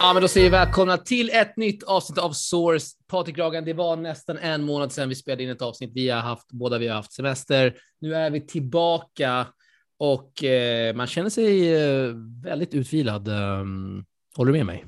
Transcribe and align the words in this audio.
Ja, 0.00 0.12
men 0.12 0.22
då 0.22 0.28
säger 0.28 0.46
vi 0.46 0.50
välkomna 0.50 0.96
till 0.96 1.30
ett 1.30 1.56
nytt 1.56 1.82
avsnitt 1.82 2.18
av 2.18 2.32
Source. 2.32 2.86
Patrik 3.06 3.38
Ragan, 3.38 3.64
det 3.64 3.72
var 3.72 3.96
nästan 3.96 4.38
en 4.38 4.64
månad 4.64 4.92
sedan 4.92 5.08
vi 5.08 5.14
spelade 5.14 5.42
in 5.42 5.50
ett 5.50 5.62
avsnitt. 5.62 5.90
Vi 5.94 6.10
har 6.10 6.20
haft, 6.20 6.52
båda 6.52 6.78
vi 6.78 6.88
har 6.88 6.96
haft 6.96 7.12
semester. 7.12 7.76
Nu 8.00 8.14
är 8.14 8.30
vi 8.30 8.46
tillbaka 8.46 9.46
och 9.98 10.44
eh, 10.44 10.94
man 10.94 11.06
känner 11.06 11.30
sig 11.30 11.74
eh, 11.74 12.12
väldigt 12.44 12.74
utvilad. 12.74 13.28
Um, 13.28 14.04
håller 14.36 14.52
du 14.52 14.58
med 14.58 14.66
mig? 14.66 14.84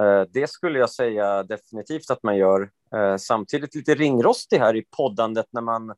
Eh, 0.00 0.22
det 0.32 0.50
skulle 0.50 0.78
jag 0.78 0.90
säga 0.90 1.42
definitivt 1.42 2.10
att 2.10 2.22
man 2.22 2.36
gör. 2.36 2.70
Eh, 2.94 3.16
samtidigt 3.16 3.74
lite 3.74 3.94
ringrostig 3.94 4.58
här 4.58 4.76
i 4.76 4.84
poddandet 4.96 5.46
när 5.50 5.62
man 5.62 5.94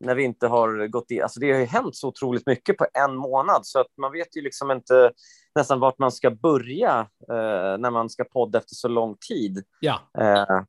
när 0.00 0.14
vi 0.14 0.22
inte 0.22 0.46
har 0.46 0.86
gått 0.86 1.10
i, 1.10 1.20
alltså 1.20 1.40
det 1.40 1.52
har 1.52 1.58
ju 1.58 1.64
hänt 1.64 1.96
så 1.96 2.08
otroligt 2.08 2.46
mycket 2.46 2.76
på 2.76 2.86
en 2.94 3.16
månad 3.16 3.66
så 3.66 3.80
att 3.80 3.96
man 3.96 4.12
vet 4.12 4.36
ju 4.36 4.42
liksom 4.42 4.70
inte 4.70 5.12
nästan 5.54 5.80
vart 5.80 5.98
man 5.98 6.12
ska 6.12 6.30
börja 6.30 7.08
eh, 7.30 7.78
när 7.78 7.90
man 7.90 8.10
ska 8.10 8.24
podda 8.24 8.58
efter 8.58 8.74
så 8.74 8.88
lång 8.88 9.16
tid. 9.28 9.64
Ja. 9.80 10.00
Eh, 10.18 10.62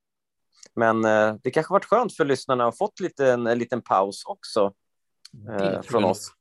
men 0.76 1.06
eh, 1.06 1.36
det 1.44 1.52
kanske 1.52 1.74
varit 1.74 1.86
skönt 1.86 2.16
för 2.16 2.26
lyssnarna 2.26 2.64
att 2.68 2.74
ha 2.74 2.88
fått 2.88 3.00
lite, 3.00 3.32
en, 3.32 3.48
en 3.48 3.60
liten 3.60 3.82
paus 3.82 4.24
också 4.26 4.74
eh, 5.60 5.82
från 5.82 6.04
oss. 6.04 6.32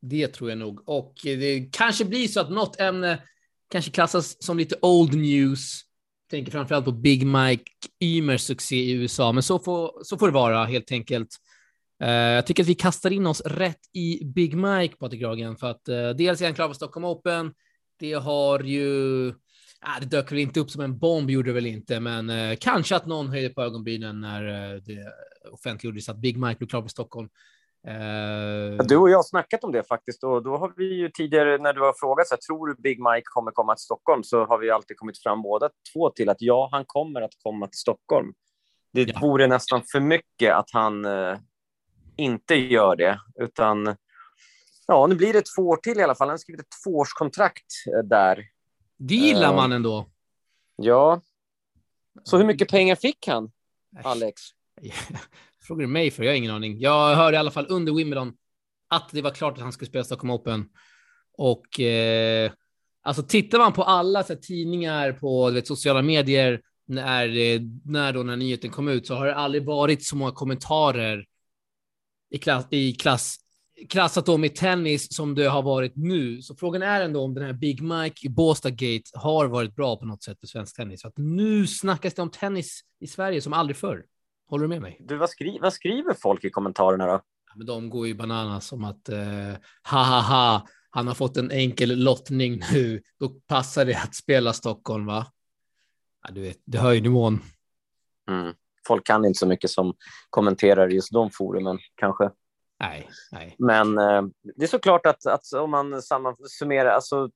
Det 0.00 0.28
tror 0.28 0.50
jag 0.50 0.58
nog. 0.58 0.88
Och 0.88 1.14
det 1.22 1.68
kanske 1.72 2.04
blir 2.04 2.28
så 2.28 2.40
att 2.40 2.50
något 2.50 2.80
ämne 2.80 3.22
kanske 3.70 3.90
klassas 3.90 4.44
som 4.44 4.58
lite 4.58 4.76
old 4.82 5.14
news. 5.14 5.80
Jag 6.26 6.30
tänker 6.30 6.52
framförallt 6.52 6.84
på 6.84 6.92
Big 6.92 7.26
Mike 7.26 7.70
Ymers 8.00 8.40
succé 8.40 8.76
i 8.76 8.92
USA, 8.92 9.32
men 9.32 9.42
så 9.42 9.58
får, 9.58 10.04
så 10.04 10.18
får 10.18 10.26
det 10.26 10.34
vara 10.34 10.64
helt 10.64 10.92
enkelt. 10.92 11.28
Uh, 12.02 12.10
jag 12.10 12.46
tycker 12.46 12.62
att 12.62 12.68
vi 12.68 12.74
kastar 12.74 13.10
in 13.10 13.26
oss 13.26 13.40
rätt 13.40 13.80
i 13.92 14.24
Big 14.24 14.56
Mike, 14.56 14.96
Patrik 14.96 15.22
Ragen, 15.22 15.56
för 15.56 15.66
att 15.66 15.88
uh, 15.88 16.10
dels 16.10 16.40
är 16.40 16.44
han 16.44 16.54
klar 16.54 16.66
för 16.66 16.74
Stockholm 16.74 17.04
Open. 17.04 17.54
Det 17.98 18.12
har 18.12 18.60
ju, 18.60 18.86
uh, 19.26 19.34
det 20.00 20.06
dök 20.06 20.32
väl 20.32 20.38
inte 20.38 20.60
upp 20.60 20.70
som 20.70 20.80
en 20.80 20.98
bomb, 20.98 21.30
gjorde 21.30 21.50
det 21.50 21.54
väl 21.54 21.66
inte, 21.66 22.00
men 22.00 22.30
uh, 22.30 22.56
kanske 22.60 22.96
att 22.96 23.06
någon 23.06 23.28
höjde 23.28 23.54
på 23.54 23.62
ögonbrynen 23.62 24.20
när 24.20 24.42
det 24.80 25.12
offentliggjordes 25.52 26.08
att 26.08 26.16
Big 26.16 26.38
Mike 26.38 26.58
blev 26.58 26.68
klar 26.68 26.82
för 26.82 26.88
Stockholm. 26.88 27.28
Du 28.84 28.96
och 28.96 29.10
jag 29.10 29.18
har 29.18 29.22
snackat 29.22 29.64
om 29.64 29.72
det 29.72 29.82
faktiskt 29.88 30.24
och 30.24 30.42
då 30.42 30.56
har 30.56 30.72
vi 30.76 30.94
ju 30.94 31.10
tidigare 31.10 31.58
när 31.58 31.72
du 31.72 31.80
har 31.80 31.94
frågat 32.00 32.28
så 32.28 32.34
här, 32.34 32.40
tror 32.40 32.66
du 32.66 32.74
Big 32.74 32.98
Mike 32.98 33.22
kommer 33.24 33.50
komma 33.50 33.74
till 33.74 33.82
Stockholm 33.82 34.22
så 34.22 34.44
har 34.44 34.58
vi 34.58 34.70
alltid 34.70 34.96
kommit 34.96 35.22
fram 35.22 35.42
båda 35.42 35.70
två 35.92 36.10
till 36.10 36.28
att 36.28 36.36
ja, 36.40 36.68
han 36.72 36.84
kommer 36.86 37.20
att 37.20 37.30
komma 37.42 37.66
till 37.66 37.78
Stockholm. 37.78 38.32
Det 38.92 39.02
ja. 39.02 39.18
vore 39.22 39.46
nästan 39.46 39.82
för 39.92 40.00
mycket 40.00 40.54
att 40.54 40.68
han 40.72 41.04
inte 42.16 42.54
gör 42.54 42.96
det, 42.96 43.20
utan 43.40 43.96
ja, 44.86 45.06
nu 45.06 45.14
blir 45.14 45.32
det 45.32 45.44
två 45.56 45.62
år 45.62 45.76
till 45.76 45.98
i 45.98 46.02
alla 46.02 46.14
fall. 46.14 46.28
Han 46.28 46.32
har 46.32 46.38
skrivit 46.38 46.60
ett 46.60 46.82
tvåårskontrakt 46.84 47.66
eh, 47.96 48.08
där. 48.08 48.44
Det 48.98 49.14
gillar 49.14 49.50
uh, 49.50 49.56
man 49.56 49.72
ändå. 49.72 50.06
Ja. 50.76 51.20
Så 52.24 52.36
hur 52.36 52.44
mycket 52.44 52.68
pengar 52.68 52.96
fick 52.96 53.28
han, 53.28 53.50
Alex? 54.04 54.42
Frågar 55.66 55.80
du 55.80 55.86
mig 55.86 56.10
för? 56.10 56.22
Jag 56.22 56.30
har 56.30 56.36
ingen 56.36 56.54
aning. 56.54 56.80
Jag 56.80 57.14
hörde 57.14 57.36
i 57.36 57.38
alla 57.38 57.50
fall 57.50 57.66
under 57.68 57.92
Wimbledon 57.92 58.32
att 58.88 59.08
det 59.12 59.22
var 59.22 59.30
klart 59.30 59.54
att 59.54 59.62
han 59.62 59.72
skulle 59.72 59.88
spela 59.88 60.04
Stockholm 60.04 60.30
Open. 60.30 60.68
Och 61.38 61.80
eh, 61.80 62.52
alltså 63.02 63.22
tittar 63.22 63.58
man 63.58 63.72
på 63.72 63.82
alla 63.82 64.22
så 64.22 64.32
här, 64.32 64.40
tidningar 64.40 65.12
på 65.12 65.50
vet, 65.50 65.66
sociala 65.66 66.02
medier 66.02 66.60
när, 66.86 67.28
när 67.90 68.12
då 68.12 68.22
när 68.22 68.36
nyheten 68.36 68.70
kom 68.70 68.88
ut 68.88 69.06
så 69.06 69.14
har 69.14 69.26
det 69.26 69.34
aldrig 69.34 69.64
varit 69.64 70.06
så 70.06 70.16
många 70.16 70.32
kommentarer 70.32 71.24
i 72.34 72.38
klass, 72.38 72.66
i 72.70 72.92
klass 72.92 73.36
klassat 73.88 74.26
dem 74.26 74.44
i 74.44 74.48
tennis 74.48 75.14
som 75.14 75.34
det 75.34 75.44
har 75.44 75.62
varit 75.62 75.92
nu. 75.96 76.42
Så 76.42 76.54
frågan 76.54 76.82
är 76.82 77.00
ändå 77.00 77.20
om 77.20 77.34
den 77.34 77.44
här 77.44 77.52
Big 77.52 77.82
Mike 77.82 78.26
i 78.26 78.28
Båstad 78.28 78.70
Gate 78.70 79.10
har 79.14 79.46
varit 79.46 79.76
bra 79.76 79.96
på 79.96 80.04
något 80.04 80.22
sätt 80.22 80.40
för 80.40 80.46
svensk 80.46 80.76
tennis. 80.76 81.02
För 81.02 81.08
att 81.08 81.18
nu 81.18 81.66
snackas 81.66 82.14
det 82.14 82.22
om 82.22 82.30
tennis 82.30 82.80
i 83.00 83.06
Sverige 83.06 83.40
som 83.40 83.52
aldrig 83.52 83.76
förr. 83.76 84.04
Håller 84.48 84.62
du 84.62 84.68
med 84.68 84.82
mig? 84.82 84.96
Du, 85.00 85.16
vad, 85.16 85.30
skri 85.30 85.58
vad 85.62 85.72
skriver 85.72 86.14
folk 86.14 86.44
i 86.44 86.50
kommentarerna 86.50 87.06
då? 87.06 87.12
Ja, 87.12 87.52
men 87.56 87.66
de 87.66 87.90
går 87.90 88.06
ju 88.06 88.14
bananas 88.14 88.66
som 88.66 88.84
att 88.84 89.08
eh, 89.08 89.18
ha 89.90 90.04
ha 90.04 90.20
ha, 90.20 90.66
han 90.90 91.06
har 91.06 91.14
fått 91.14 91.36
en 91.36 91.50
enkel 91.50 92.04
lottning 92.04 92.60
nu. 92.72 93.02
Då 93.18 93.28
passar 93.28 93.84
det 93.84 93.96
att 93.96 94.14
spela 94.14 94.52
Stockholm, 94.52 95.06
va? 95.06 95.26
Ja, 96.22 96.34
du 96.34 96.40
vet, 96.40 96.58
det 96.64 96.78
höjer 96.78 97.02
nivån. 97.02 97.40
Mm 98.30 98.54
folk 98.86 99.06
kan 99.06 99.24
inte 99.24 99.38
så 99.38 99.46
mycket 99.46 99.70
som 99.70 99.94
kommenterar 100.30 100.88
just 100.88 101.12
de 101.12 101.30
forumen 101.30 101.78
kanske. 101.94 102.30
Nej, 102.80 103.08
nej. 103.32 103.56
Men 103.58 103.98
eh, 103.98 104.22
det 104.56 104.64
är 104.64 104.68
såklart 104.68 105.06
att, 105.06 105.26
att 105.26 105.52
om 105.52 105.70
man 105.70 106.02
summerar, 106.58 106.90
alltså 106.90 107.30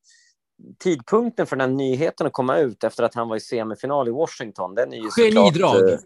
tidpunkten 0.79 1.47
för 1.47 1.57
den 1.57 1.71
här 1.71 1.77
nyheten 1.77 2.27
att 2.27 2.33
komma 2.33 2.59
ut 2.59 2.85
efter 2.85 3.05
att 3.05 3.15
han 3.15 3.29
var 3.29 3.37
i 3.37 3.41
semifinal 3.41 4.09
i 4.09 4.11
Washington, 4.11 4.75
den 4.75 4.93
är 4.93 4.97
ju 4.97 5.11
Genidrag! 5.17 5.75
Såklart, 5.75 5.93
eh, 5.93 5.99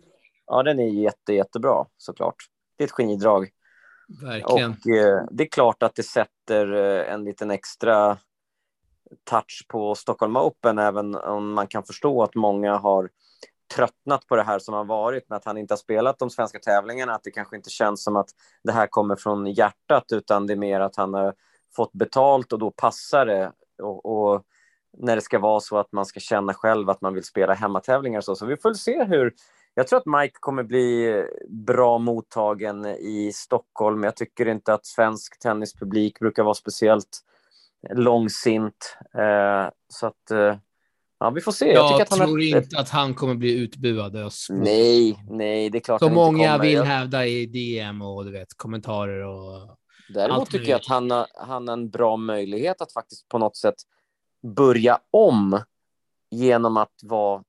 ja, 0.47 0.63
den 0.63 0.79
är 0.79 0.89
jätte, 0.89 1.33
jättebra 1.33 1.87
såklart. 1.97 2.37
Det 2.77 2.85
är 2.85 2.89
ett 2.89 2.93
genidrag. 2.93 3.51
Verkligen. 4.23 4.71
Och 4.71 4.89
eh, 4.89 5.25
det 5.31 5.45
är 5.45 5.49
klart 5.49 5.83
att 5.83 5.95
det 5.95 6.03
sätter 6.03 6.73
eh, 6.73 7.13
en 7.13 7.25
liten 7.25 7.51
extra 7.51 8.19
touch 9.25 9.67
på 9.69 9.95
Stockholm 9.95 10.37
Open, 10.37 10.79
även 10.79 11.15
om 11.15 11.53
man 11.53 11.67
kan 11.67 11.85
förstå 11.85 12.23
att 12.23 12.35
många 12.35 12.77
har 12.77 13.11
tröttnat 13.77 14.27
på 14.27 14.37
det 14.37 14.43
här 14.43 14.59
som 14.59 14.75
har 14.75 14.85
varit 14.85 15.29
med 15.29 15.37
att 15.37 15.45
han 15.45 15.59
inte 15.59 15.73
har 15.73 15.79
spelat 15.79 16.19
de 16.19 16.31
svenska 16.31 16.59
tävlingarna, 16.59 17.15
att 17.15 17.25
det 17.25 17.31
kanske 17.31 17.57
inte 17.57 17.71
känns 17.71 18.05
som 18.05 18.17
att 18.17 18.29
det 18.65 18.73
här 18.73 18.87
kommer 18.87 19.17
från 19.17 19.47
hjärtat, 19.47 20.05
utan 20.13 20.47
det 20.47 20.53
är 20.53 20.57
mer 20.57 20.81
att 20.81 20.97
han 20.97 21.15
har 21.15 21.35
fått 21.77 21.93
betalt 21.93 22.53
och 22.53 22.59
då 22.59 22.71
passar 22.71 23.27
det. 23.27 23.53
Och, 23.83 24.07
och 24.07 24.43
när 24.99 25.17
det 25.17 25.23
ska 25.23 25.39
vara 25.39 25.61
så 25.61 25.79
att 25.79 25.93
man 25.93 26.07
ska 26.07 26.21
känna 26.21 26.55
själv 26.55 26.91
att 26.91 27.01
man 27.01 27.15
vill 27.15 27.25
spela 27.25 27.55
hemmatävlingar 27.55 28.19
och 28.19 28.25
så. 28.25 28.37
Så 28.37 28.47
vi 28.47 28.57
får 28.57 28.75
se 28.75 29.05
hur... 29.05 29.35
Jag 29.75 29.89
tror 29.89 29.99
att 29.99 30.07
Mike 30.07 30.37
kommer 30.41 30.63
bli 30.63 31.25
bra 31.49 31.99
mottagen 31.99 32.87
i 32.87 33.33
Stockholm. 33.35 34.05
Jag 34.05 34.17
tycker 34.17 34.49
inte 34.49 34.75
att 34.75 34.87
svensk 34.87 35.39
tennispublik 35.39 36.19
brukar 36.19 36.43
vara 36.43 36.55
speciellt 36.55 37.21
långsint. 37.91 38.97
Eh, 39.15 39.71
så 39.89 40.07
att 40.07 40.31
eh, 40.31 40.57
Ja, 41.23 41.31
vi 41.31 41.41
får 41.41 41.53
se. 41.53 41.73
Jag, 41.73 42.01
jag 42.01 42.07
tror 42.07 42.27
har... 42.27 42.57
inte 42.57 42.79
att 42.79 42.89
han 42.89 43.15
kommer 43.15 43.35
bli 43.35 43.53
utbuad. 43.53 44.17
Nej, 44.51 45.25
nej, 45.31 45.71
det 45.71 45.79
är 45.79 45.81
klart. 45.81 46.01
Så 46.01 46.11
många 46.11 46.59
vill 46.59 46.73
jag... 46.73 46.85
hävda 46.85 47.27
i 47.27 47.47
DM 47.47 48.03
och 48.03 48.25
du 48.25 48.31
vet, 48.31 48.49
kommentarer 48.57 49.27
och. 49.27 49.79
Däremot 50.15 50.51
tycker 50.51 50.71
jag 50.71 50.81
att 50.81 50.87
han 50.87 51.11
har, 51.11 51.27
han 51.35 51.69
har 51.69 51.73
en 51.73 51.91
bra 51.91 52.17
möjlighet 52.17 52.81
att 52.83 52.93
faktiskt 52.93 53.29
på 53.29 53.39
något 53.39 53.57
sätt 53.57 53.75
börja 54.57 54.99
om 55.11 55.61
genom 56.31 56.77
att 56.77 57.01
vara 57.03 57.43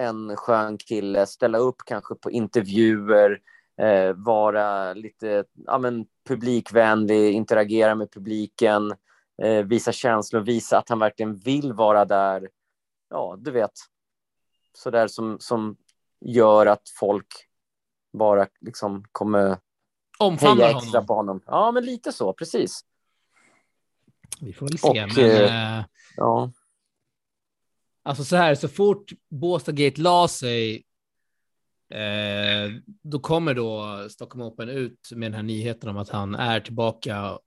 en 0.00 0.36
skön 0.36 0.78
kille, 0.78 1.26
ställa 1.26 1.58
upp 1.58 1.76
kanske 1.86 2.14
på 2.14 2.30
intervjuer, 2.30 3.38
eh, 3.80 4.12
vara 4.16 4.94
lite 4.94 5.44
ja, 5.66 5.78
men, 5.78 6.06
publikvänlig, 6.28 7.32
interagera 7.32 7.94
med 7.94 8.12
publiken, 8.12 8.94
eh, 9.42 9.64
visa 9.64 9.92
känslor, 9.92 10.40
visa 10.40 10.78
att 10.78 10.88
han 10.88 10.98
verkligen 10.98 11.38
vill 11.38 11.72
vara 11.72 12.04
där 12.04 12.48
ja, 13.10 13.36
du 13.38 13.50
vet, 13.50 13.72
så 14.72 14.90
där 14.90 15.08
som, 15.08 15.36
som 15.40 15.76
gör 16.20 16.66
att 16.66 16.88
folk 16.98 17.26
bara 18.12 18.46
liksom 18.60 19.04
kommer 19.12 19.58
Omfamnar 20.18 20.64
heja 20.64 20.76
extra 20.78 20.98
honom. 20.98 21.06
på 21.06 21.14
honom. 21.14 21.42
Ja, 21.46 21.72
men 21.72 21.84
lite 21.84 22.12
så, 22.12 22.32
precis. 22.32 22.80
Vi 24.40 24.52
får 24.52 24.66
väl 24.66 24.78
se. 24.78 24.88
Och, 24.88 24.96
men, 24.96 25.78
äh, 25.78 25.84
ja. 26.16 26.52
Alltså 28.02 28.24
så 28.24 28.36
här, 28.36 28.54
så 28.54 28.68
fort 28.68 29.12
Båstad 29.28 29.72
Gate 29.72 30.00
la 30.00 30.28
sig, 30.28 30.84
eh, 31.90 32.70
då 33.02 33.18
kommer 33.18 33.54
då 33.54 34.06
Stockholm 34.10 34.42
Open 34.42 34.68
ut 34.68 35.10
med 35.12 35.26
den 35.26 35.34
här 35.34 35.42
nyheten 35.42 35.88
om 35.88 35.96
att 35.96 36.08
han 36.08 36.34
är 36.34 36.60
tillbaka 36.60 37.38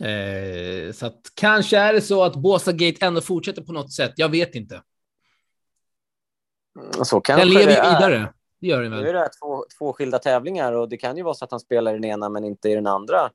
Eh, 0.00 0.92
så 0.92 1.06
att 1.06 1.20
kanske 1.34 1.78
är 1.78 1.92
det 1.92 2.00
så 2.00 2.22
att 2.22 2.36
Båstad 2.36 2.72
Gate 2.72 3.06
ändå 3.06 3.20
fortsätter 3.20 3.62
på 3.62 3.72
något 3.72 3.92
sätt. 3.92 4.12
Jag 4.16 4.28
vet 4.28 4.54
inte. 4.54 4.82
Så 7.02 7.20
kanske 7.20 7.44
den 7.44 7.54
lever 7.54 7.72
ju 7.72 7.80
vidare. 7.80 8.32
Det 8.60 8.66
gör 8.66 8.82
den 8.82 8.90
väl. 8.90 9.02
Nu 9.02 9.08
är 9.08 9.14
det 9.14 9.28
två, 9.42 9.64
två 9.78 9.92
skilda 9.92 10.18
tävlingar 10.18 10.72
och 10.72 10.88
det 10.88 10.96
kan 10.96 11.16
ju 11.16 11.22
vara 11.22 11.34
så 11.34 11.44
att 11.44 11.50
han 11.50 11.60
spelar 11.60 11.92
i 11.92 11.94
den 11.94 12.04
ena 12.04 12.28
men 12.28 12.44
inte 12.44 12.68
i 12.68 12.74
den 12.74 12.86
andra 12.86 13.30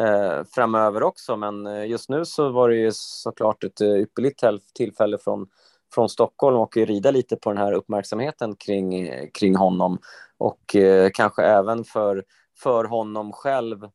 eh, 0.00 0.44
framöver 0.54 1.02
också. 1.02 1.36
Men 1.36 1.66
eh, 1.66 1.86
just 1.86 2.08
nu 2.08 2.24
så 2.24 2.48
var 2.48 2.68
det 2.68 2.76
ju 2.76 2.90
såklart 2.92 3.64
ett 3.64 3.80
eh, 3.80 3.88
ypperligt 3.88 4.42
tillfälle 4.74 5.18
från, 5.18 5.46
från 5.94 6.08
Stockholm 6.08 6.56
och 6.56 6.76
rida 6.76 7.10
lite 7.10 7.36
på 7.36 7.50
den 7.50 7.58
här 7.58 7.72
uppmärksamheten 7.72 8.56
kring, 8.56 9.10
kring 9.32 9.56
honom 9.56 9.98
och 10.38 10.76
eh, 10.76 11.10
kanske 11.14 11.42
även 11.42 11.84
för, 11.84 12.24
för 12.62 12.84
honom 12.84 13.32
själv 13.32 13.88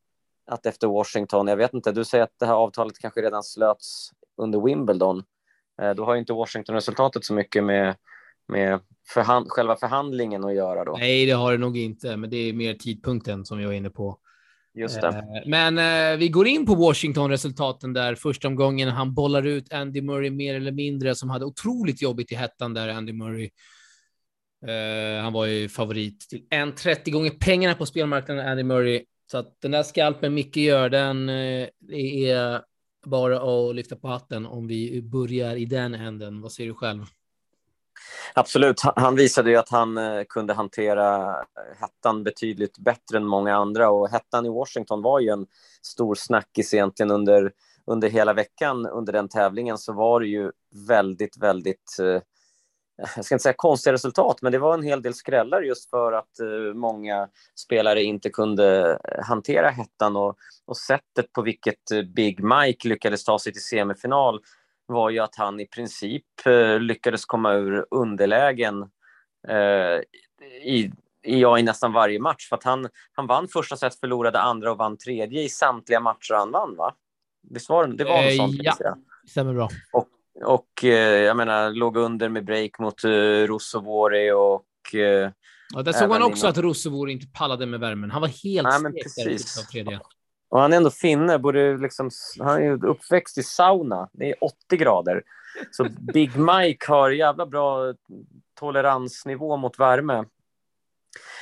att 0.46 0.66
efter 0.66 0.88
Washington, 0.88 1.48
jag 1.48 1.58
vet 1.58 1.74
inte, 1.74 1.92
du 1.92 2.06
säger 2.06 2.24
att 2.24 2.40
det 2.40 2.46
här 2.46 2.54
avtalet 2.54 3.00
kanske 3.00 3.22
redan 3.22 3.44
slöts 3.44 4.12
under 4.38 4.62
Wimbledon. 4.62 5.24
Eh, 5.82 5.92
då 5.92 6.06
har 6.06 6.14
ju 6.14 6.20
inte 6.20 6.34
Washington-resultatet 6.34 7.26
så 7.26 7.34
mycket 7.34 7.64
med, 7.64 7.96
med 8.48 8.80
förhand, 9.14 9.46
själva 9.50 9.76
förhandlingen 9.76 10.44
att 10.44 10.56
göra 10.56 10.86
då. 10.86 10.96
Nej, 10.98 11.26
det 11.26 11.32
har 11.32 11.52
det 11.52 11.58
nog 11.58 11.78
inte, 11.78 12.18
men 12.18 12.30
det 12.30 12.38
är 12.38 12.54
mer 12.54 12.74
tidpunkten 12.74 13.46
som 13.46 13.62
jag 13.62 13.74
är 13.74 13.78
inne 13.78 13.90
på. 13.90 14.20
Just 14.74 15.02
det. 15.02 15.08
Eh, 15.08 15.24
Men 15.46 15.78
eh, 15.78 16.18
vi 16.18 16.30
går 16.30 16.48
in 16.48 16.66
på 16.66 16.76
Washington-resultaten 16.76 17.94
där 17.94 18.16
första 18.16 18.48
omgången. 18.48 18.90
Han 18.90 19.14
bollar 19.14 19.48
ut 19.48 19.74
Andy 19.74 20.02
Murray 20.02 20.30
mer 20.30 20.56
eller 20.56 20.72
mindre, 20.72 21.16
som 21.16 21.30
hade 21.30 21.46
otroligt 21.46 22.02
jobbigt 22.02 22.32
i 22.32 22.36
hettan 22.36 22.74
där, 22.74 22.88
Andy 22.88 23.14
Murray. 23.14 23.50
Eh, 24.68 25.24
han 25.24 25.34
var 25.34 25.46
ju 25.46 25.70
favorit 25.70 26.30
till 26.30 26.48
1,30 26.50 27.12
gånger 27.12 27.30
pengarna 27.30 27.76
på 27.76 27.86
spelmarknaden, 27.86 28.48
Andy 28.48 28.64
Murray. 28.64 29.06
Så 29.32 29.38
att 29.38 29.62
den 29.62 29.72
där 29.72 29.84
skalpen 29.84 30.34
Micke 30.34 30.58
gör, 30.58 30.90
den 30.90 31.30
eh, 31.30 31.68
är 31.92 32.62
bara 33.06 33.68
att 33.70 33.76
lyfta 33.76 33.96
på 33.96 34.08
hatten 34.08 34.46
om 34.46 34.68
vi 34.68 35.02
börjar 35.02 35.56
i 35.56 35.66
den 35.66 35.94
änden. 35.94 36.42
Vad 36.42 36.52
säger 36.52 36.70
du 36.70 36.76
själv? 36.76 37.06
Absolut. 38.34 38.82
Han- 38.82 39.16
visade 39.16 39.50
ju 39.50 39.56
att 39.56 39.70
han 39.70 39.98
eh, 39.98 40.24
kunde 40.30 40.54
hantera 40.54 41.30
eh, 41.30 41.80
hettan 41.80 42.24
betydligt 42.24 42.78
bättre 42.78 43.18
än 43.18 43.26
många 43.26 43.56
andra. 43.56 43.90
Och 43.90 44.10
hettan 44.10 44.46
i 44.46 44.50
Washington 44.50 45.02
var 45.02 45.20
ju 45.20 45.30
en 45.30 45.46
stor 45.82 46.16
snackis 46.16 46.74
egentligen 46.74 47.12
under, 47.12 47.52
under 47.88 48.10
hela 48.10 48.34
veckan. 48.34 48.86
Under 48.86 49.14
den 49.14 49.30
tävlingen 49.30 49.78
så 49.78 49.94
var 49.94 50.20
det 50.20 50.28
ju 50.28 50.52
väldigt, 50.88 51.38
väldigt 51.38 52.00
eh, 52.00 52.22
jag 53.16 53.26
ska 53.26 53.36
inte 53.36 53.44
säga 53.44 53.54
konstiga 53.58 53.94
resultat, 53.94 54.42
men 54.42 54.52
det 54.52 54.60
var 54.60 54.74
en 54.74 54.84
hel 54.84 55.02
del 55.02 55.14
skrällar 55.14 55.62
just 55.62 55.90
för 55.90 56.12
att 56.14 56.30
många 56.76 57.28
spelare 57.56 58.04
inte 58.04 58.30
kunde 58.30 59.00
hantera 59.24 59.70
hettan. 59.70 60.16
Och, 60.16 60.38
och 60.66 60.78
sättet 60.78 61.32
på 61.34 61.42
vilket 61.42 61.80
Big 62.16 62.44
Mike 62.44 62.88
lyckades 62.88 63.24
ta 63.24 63.40
sig 63.40 63.54
till 63.54 63.64
semifinal 63.64 64.40
var 64.86 65.10
ju 65.10 65.20
att 65.20 65.36
han 65.36 65.60
i 65.60 65.66
princip 65.68 66.26
eh, 66.46 66.80
lyckades 66.80 67.26
komma 67.26 67.54
ur 67.54 67.86
underlägen 67.92 68.82
eh, 69.48 70.00
i, 70.64 70.92
ja, 71.22 71.60
i 71.60 71.64
nästan 71.64 71.94
varje 71.94 72.20
match. 72.20 72.50
För 72.50 72.56
att 72.56 72.64
han, 72.64 72.88
han 73.14 73.28
vann 73.28 73.48
första 73.48 73.78
set, 73.78 74.00
förlorade 74.00 74.40
andra 74.40 74.72
och 74.72 74.78
vann 74.78 74.98
tredje 74.98 75.42
i 75.42 75.50
samtliga 75.50 76.00
matcher 76.00 76.34
han 76.34 76.52
vann, 76.52 76.76
va? 76.76 76.96
Visst 77.50 77.70
var 77.70 77.88
det, 77.88 77.96
det 77.96 78.04
var 78.04 78.22
något 78.22 78.32
Eh, 78.32 78.38
sånt? 78.38 78.56
ja. 78.60 78.74
Ja. 78.80 78.98
Stämmer 79.30 79.54
bra. 79.54 79.70
Och 80.46 80.84
eh, 80.84 81.22
jag 81.22 81.38
menar, 81.38 81.72
låg 81.72 81.98
under 81.98 82.30
med 82.30 82.46
break 82.46 82.80
mot 82.80 83.04
eh, 83.04 83.12
och... 84.36 84.66
Ja, 85.76 85.82
där 85.82 85.92
såg 85.94 86.10
man 86.10 86.24
också 86.24 86.46
innan- 86.46 86.52
att 86.52 86.58
Russovor 86.58 87.10
inte 87.10 87.28
pallade 87.34 87.66
med 87.66 87.80
värmen. 87.80 88.12
Han 88.12 88.22
var 88.22 88.28
helt 88.28 88.68
Nej, 88.68 88.82
men 88.82 88.92
stekt 88.92 89.18
i 89.18 89.24
precis. 89.24 89.60
av 89.60 89.64
tredje 89.72 90.00
och 90.54 90.60
han 90.60 90.74
är 90.74 90.78
ändå 90.78 90.90
finne, 90.90 91.40
borde 91.40 91.78
liksom, 91.78 92.10
han 92.40 92.64
är 92.64 92.86
uppväxt 92.86 93.38
i 93.38 93.44
sauna. 93.44 94.10
Det 94.12 94.30
är 94.30 94.44
80 94.44 94.78
grader. 94.78 95.24
Så 95.72 95.88
Big 96.14 96.38
Mike 96.38 96.86
har 96.88 97.10
jävla 97.10 97.46
bra 97.46 97.94
toleransnivå 98.60 99.58
mot 99.58 99.80
värme. 99.80 100.26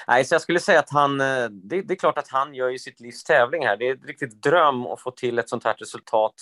Nej, 0.07 0.25
så 0.25 0.35
jag 0.35 0.41
skulle 0.41 0.59
säga 0.59 0.79
att 0.79 0.89
han, 0.89 1.21
eh, 1.21 1.49
det, 1.49 1.81
det 1.81 1.93
är 1.93 1.95
klart 1.95 2.17
att 2.17 2.27
han 2.27 2.53
gör 2.53 2.69
ju 2.69 2.79
sitt 2.79 2.99
livs 2.99 3.23
tävling 3.23 3.65
här. 3.65 3.77
Det 3.77 3.87
är 3.87 3.93
ett 3.93 4.05
riktigt 4.05 4.43
dröm 4.43 4.85
att 4.85 5.01
få 5.01 5.11
till 5.11 5.39
ett 5.39 5.49
sånt 5.49 5.63
här 5.63 5.73
resultat 5.73 6.35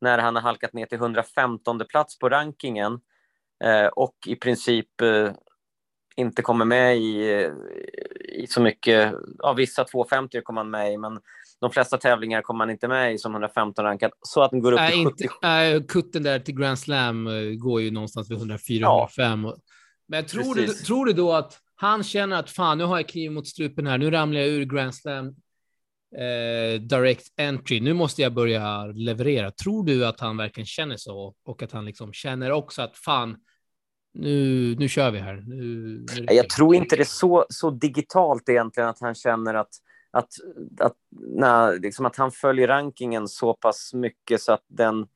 när 0.00 0.18
han 0.18 0.34
har 0.34 0.42
halkat 0.42 0.72
ner 0.72 0.86
till 0.86 0.98
115 0.98 1.82
plats 1.88 2.18
på 2.18 2.28
rankingen 2.28 3.00
eh, 3.64 3.86
och 3.86 4.14
i 4.26 4.36
princip 4.36 5.00
eh, 5.00 5.32
inte 6.16 6.42
kommer 6.42 6.64
med 6.64 6.98
i, 6.98 7.32
eh, 7.32 7.52
i 8.20 8.46
så 8.46 8.60
mycket. 8.60 9.14
Ja, 9.38 9.52
vissa 9.52 9.84
250 9.84 10.40
kommer 10.42 10.60
han 10.60 10.70
med 10.70 10.92
i, 10.92 10.96
men 10.96 11.20
de 11.60 11.70
flesta 11.70 11.98
tävlingar 11.98 12.42
kommer 12.42 12.60
han 12.60 12.70
inte 12.70 12.88
med 12.88 13.14
i 13.14 13.18
som 13.18 13.32
115 13.32 13.84
rankad, 13.84 14.10
så 14.20 14.42
att 14.42 14.50
den 14.50 14.60
går 14.60 14.72
upp 14.72 14.78
Nej, 14.78 14.90
till 14.92 15.00
inte, 15.00 15.28
70. 15.28 15.38
nej, 15.42 15.86
kutten 15.86 16.22
där 16.22 16.38
till 16.38 16.54
Grand 16.54 16.78
Slam 16.78 17.26
eh, 17.26 17.54
går 17.54 17.80
ju 17.80 17.90
någonstans 17.90 18.30
vid 18.30 18.38
104-105. 18.38 19.54
Men 20.08 20.26
tror 20.26 20.54
du, 20.54 20.66
tror 20.66 21.06
du 21.06 21.12
då 21.12 21.32
att 21.32 21.58
han 21.74 22.02
känner 22.02 22.36
att 22.36 22.50
fan, 22.50 22.78
nu 22.78 22.84
har 22.84 22.96
jag 22.96 23.08
kniv 23.08 23.32
mot 23.32 23.46
strupen 23.46 23.86
här, 23.86 23.98
nu 23.98 24.10
ramlar 24.10 24.40
jag 24.40 24.48
ur 24.48 24.64
Grand 24.64 24.94
Slam 24.94 25.26
eh, 26.16 26.80
direct 26.80 27.40
entry, 27.40 27.80
nu 27.80 27.92
måste 27.92 28.22
jag 28.22 28.34
börja 28.34 28.86
leverera. 28.86 29.50
Tror 29.50 29.84
du 29.84 30.06
att 30.06 30.20
han 30.20 30.36
verkligen 30.36 30.66
känner 30.66 30.96
så 30.96 31.34
och 31.44 31.62
att 31.62 31.72
han 31.72 31.84
liksom 31.84 32.12
känner 32.12 32.52
också 32.52 32.82
att 32.82 32.96
fan, 32.96 33.36
nu, 34.14 34.76
nu 34.78 34.88
kör 34.88 35.10
vi 35.10 35.18
här. 35.18 35.34
Nu, 35.46 35.64
nu 36.18 36.26
Jag 36.34 36.50
tror 36.50 36.74
inte 36.74 36.96
det 36.96 37.02
är 37.02 37.04
så, 37.04 37.46
så 37.48 37.70
digitalt 37.70 38.48
egentligen 38.48 38.88
att 38.88 39.00
han 39.00 39.14
känner 39.14 39.54
att, 39.54 39.70
att, 40.14 40.28
att, 40.80 40.96
nej, 41.10 41.78
liksom 41.78 42.06
att 42.06 42.16
han 42.16 42.30
följer 42.30 42.68
rankingen 42.68 43.28
så 43.28 43.54
pass 43.54 43.94
mycket 43.94 44.40
så 44.40 44.52
att 44.52 44.64
den 44.66 45.06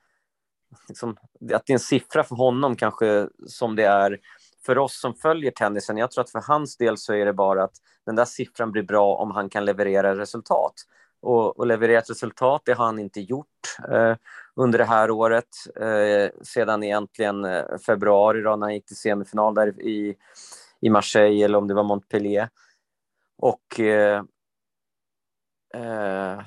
liksom, 0.88 1.16
att 1.52 1.66
det 1.66 1.70
är 1.70 1.74
en 1.74 1.78
siffra 1.78 2.24
för 2.24 2.36
honom 2.36 2.76
kanske 2.76 3.28
som 3.46 3.76
det 3.76 3.84
är 3.84 4.18
för 4.66 4.78
oss 4.78 5.00
som 5.00 5.14
följer 5.14 5.50
tennisen. 5.50 5.96
Jag 5.96 6.10
tror 6.10 6.24
att 6.24 6.30
för 6.30 6.42
hans 6.46 6.76
del 6.76 6.98
så 6.98 7.14
är 7.14 7.26
det 7.26 7.32
bara 7.32 7.64
att 7.64 7.74
den 8.06 8.16
där 8.16 8.24
siffran 8.24 8.72
blir 8.72 8.82
bra 8.82 9.14
om 9.16 9.30
han 9.30 9.48
kan 9.48 9.64
leverera 9.64 10.18
resultat. 10.18 10.74
Och, 11.20 11.58
och 11.58 11.66
levererat 11.66 12.10
resultat, 12.10 12.62
det 12.64 12.72
har 12.72 12.84
han 12.84 12.98
inte 12.98 13.20
gjort 13.20 13.76
eh, 13.92 14.16
under 14.56 14.78
det 14.78 14.84
här 14.84 15.10
året. 15.10 15.48
Eh, 15.80 16.30
sedan 16.42 16.82
egentligen 16.82 17.44
eh, 17.44 17.78
februari 17.86 18.42
då, 18.42 18.56
när 18.56 18.66
han 18.66 18.74
gick 18.74 18.86
till 18.86 18.96
semifinal 18.96 19.54
där 19.54 19.82
i, 19.82 20.16
i 20.80 20.90
Marseille 20.90 21.44
eller 21.44 21.58
om 21.58 21.68
det 21.68 21.74
var 21.74 21.84
Montpellier. 21.84 22.48
Och 23.38 23.80
eh, 23.80 24.22
eh, 25.74 26.40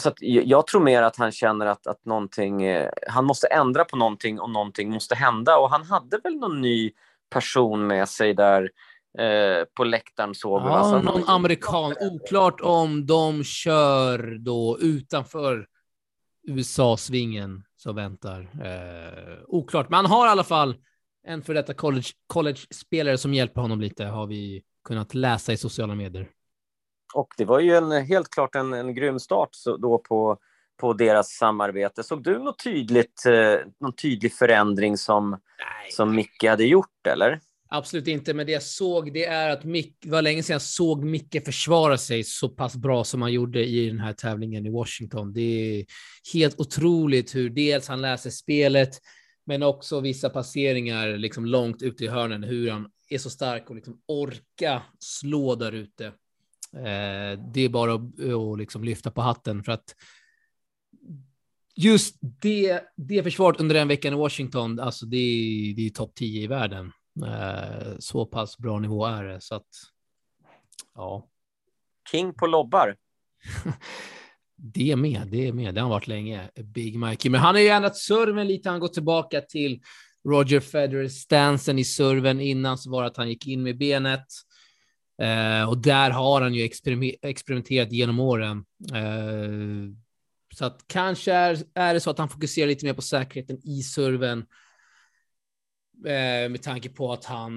så 0.00 0.12
jag 0.20 0.66
tror 0.66 0.80
mer 0.80 1.02
att 1.02 1.16
han 1.16 1.32
känner 1.32 1.66
att, 1.66 1.86
att 1.86 2.04
någonting, 2.04 2.62
eh, 2.62 2.90
han 3.08 3.24
måste 3.24 3.46
ändra 3.46 3.84
på 3.84 3.96
någonting 3.96 4.40
och 4.40 4.50
någonting 4.50 4.90
måste 4.90 5.14
hända. 5.14 5.58
Och 5.58 5.70
han 5.70 5.82
hade 5.84 6.18
väl 6.18 6.36
någon 6.36 6.60
ny 6.60 6.90
person 7.30 7.86
med 7.86 8.08
sig 8.08 8.34
där 8.34 8.70
eh, 9.18 9.64
på 9.74 9.84
läktaren 9.84 10.34
såg 10.34 10.62
vi. 10.62 10.68
Så 10.68 10.74
Ja, 10.74 10.96
att- 10.96 11.04
någon 11.04 11.28
amerikan. 11.28 11.94
Oklart 12.00 12.60
om 12.60 13.06
de 13.06 13.44
kör 13.44 14.38
då 14.38 14.78
utanför 14.80 15.66
USA-svingen 16.48 17.62
som 17.76 17.96
väntar. 17.96 18.40
Eh, 18.64 19.38
oklart, 19.46 19.88
men 19.88 19.96
han 19.96 20.06
har 20.06 20.26
i 20.26 20.30
alla 20.30 20.44
fall 20.44 20.76
en 21.26 21.42
för 21.42 21.54
detta 21.54 21.74
college, 21.74 22.08
college-spelare 22.26 23.18
som 23.18 23.34
hjälper 23.34 23.60
honom 23.60 23.80
lite, 23.80 24.04
har 24.04 24.26
vi 24.26 24.62
kunnat 24.84 25.14
läsa 25.14 25.52
i 25.52 25.56
sociala 25.56 25.94
medier. 25.94 26.28
Och 27.14 27.28
det 27.36 27.44
var 27.44 27.60
ju 27.60 27.76
en, 27.76 27.92
helt 27.92 28.30
klart 28.30 28.54
en, 28.54 28.72
en 28.72 28.94
grym 28.94 29.18
start 29.18 29.48
så, 29.52 29.76
då 29.76 29.98
på, 29.98 30.38
på 30.80 30.92
deras 30.92 31.28
samarbete. 31.28 32.02
Såg 32.02 32.22
du 32.22 32.38
något 32.38 32.64
tydligt, 32.64 33.26
eh, 33.26 33.66
någon 33.80 33.92
tydlig 33.92 34.32
förändring 34.32 34.96
som, 34.96 35.30
Nej, 35.30 35.92
som 35.92 36.14
Micke 36.14 36.44
hade 36.44 36.64
gjort, 36.64 37.06
eller? 37.08 37.40
absolut 37.68 38.08
inte. 38.08 38.34
Men 38.34 38.46
det 38.46 38.52
jag 38.52 38.62
såg, 38.62 39.12
det 39.12 39.24
är 39.24 39.50
att 39.50 39.64
Mick, 39.64 39.96
det 40.00 40.10
var 40.10 40.22
länge 40.22 40.42
sedan 40.42 40.54
jag 40.54 40.62
såg 40.62 41.04
Micke 41.04 41.44
försvara 41.44 41.98
sig 41.98 42.24
så 42.24 42.48
pass 42.48 42.76
bra 42.76 43.04
som 43.04 43.22
han 43.22 43.32
gjorde 43.32 43.64
i 43.64 43.88
den 43.88 44.00
här 44.00 44.12
tävlingen 44.12 44.66
i 44.66 44.70
Washington. 44.70 45.32
Det 45.32 45.40
är 45.40 45.84
helt 46.32 46.60
otroligt 46.60 47.34
hur 47.34 47.50
dels 47.50 47.88
han 47.88 48.00
läser 48.00 48.30
spelet, 48.30 48.90
men 49.46 49.62
också 49.62 50.00
vissa 50.00 50.30
passeringar 50.30 51.08
liksom 51.08 51.44
långt 51.44 51.82
ute 51.82 52.04
i 52.04 52.08
hörnen, 52.08 52.42
hur 52.42 52.70
han 52.70 52.90
är 53.10 53.18
så 53.18 53.30
stark 53.30 53.70
och 53.70 53.76
liksom 53.76 54.00
orka 54.08 54.82
slå 54.98 55.54
där 55.54 55.72
ute. 55.72 56.12
Eh, 56.76 57.40
det 57.52 57.60
är 57.60 57.68
bara 57.68 57.94
att, 57.94 58.20
att 58.20 58.58
liksom 58.58 58.84
lyfta 58.84 59.10
på 59.10 59.20
hatten 59.20 59.64
för 59.64 59.72
att 59.72 59.94
just 61.76 62.16
det, 62.20 62.84
det 62.96 63.22
försvaret 63.22 63.60
under 63.60 63.74
den 63.74 63.88
veckan 63.88 64.12
i 64.12 64.16
Washington, 64.16 64.80
alltså 64.80 65.06
det 65.06 65.16
är, 65.16 65.74
det 65.74 65.86
är 65.86 65.90
topp 65.90 66.14
10 66.14 66.42
i 66.42 66.46
världen. 66.46 66.92
Eh, 67.26 67.96
så 67.98 68.26
pass 68.26 68.58
bra 68.58 68.78
nivå 68.78 69.06
är 69.06 69.24
det 69.24 69.40
så 69.40 69.54
att 69.54 69.68
ja, 70.94 71.28
King 72.10 72.34
på 72.34 72.46
lobbar. 72.46 72.96
det 74.56 74.90
är 74.90 74.96
med. 74.96 75.28
Det 75.30 75.48
är 75.48 75.52
med. 75.52 75.74
Det 75.74 75.80
har 75.80 75.82
han 75.82 75.90
varit 75.90 76.06
länge. 76.06 76.50
Big 76.64 76.98
Mikey, 76.98 77.30
men 77.30 77.40
han 77.40 77.54
har 77.54 77.62
ju 77.62 77.68
ändrat 77.68 77.96
serven 77.96 78.46
lite. 78.46 78.70
Han 78.70 78.80
går 78.80 78.88
tillbaka 78.88 79.40
till 79.40 79.82
Roger 80.28 80.60
Federer 80.60 81.08
stansen 81.08 81.78
i 81.78 81.84
serven. 81.84 82.40
Innan 82.40 82.78
så 82.78 82.90
var 82.90 83.04
att 83.04 83.16
han 83.16 83.28
gick 83.28 83.46
in 83.46 83.62
med 83.62 83.78
benet 83.78 84.26
eh, 85.22 85.68
och 85.68 85.78
där 85.78 86.10
har 86.10 86.40
han 86.40 86.54
ju 86.54 86.66
experime- 86.66 87.16
experimenterat 87.22 87.92
genom 87.92 88.20
åren. 88.20 88.64
Eh, 88.94 89.94
så 90.54 90.64
att 90.64 90.84
kanske 90.86 91.32
är, 91.32 91.58
är 91.74 91.94
det 91.94 92.00
så 92.00 92.10
att 92.10 92.18
han 92.18 92.28
fokuserar 92.28 92.66
lite 92.66 92.86
mer 92.86 92.94
på 92.94 93.02
säkerheten 93.02 93.58
i 93.68 93.82
serven. 93.82 94.38
Eh, 96.06 96.50
med 96.50 96.62
tanke 96.62 96.88
på 96.88 97.12
att 97.12 97.24
han, 97.24 97.52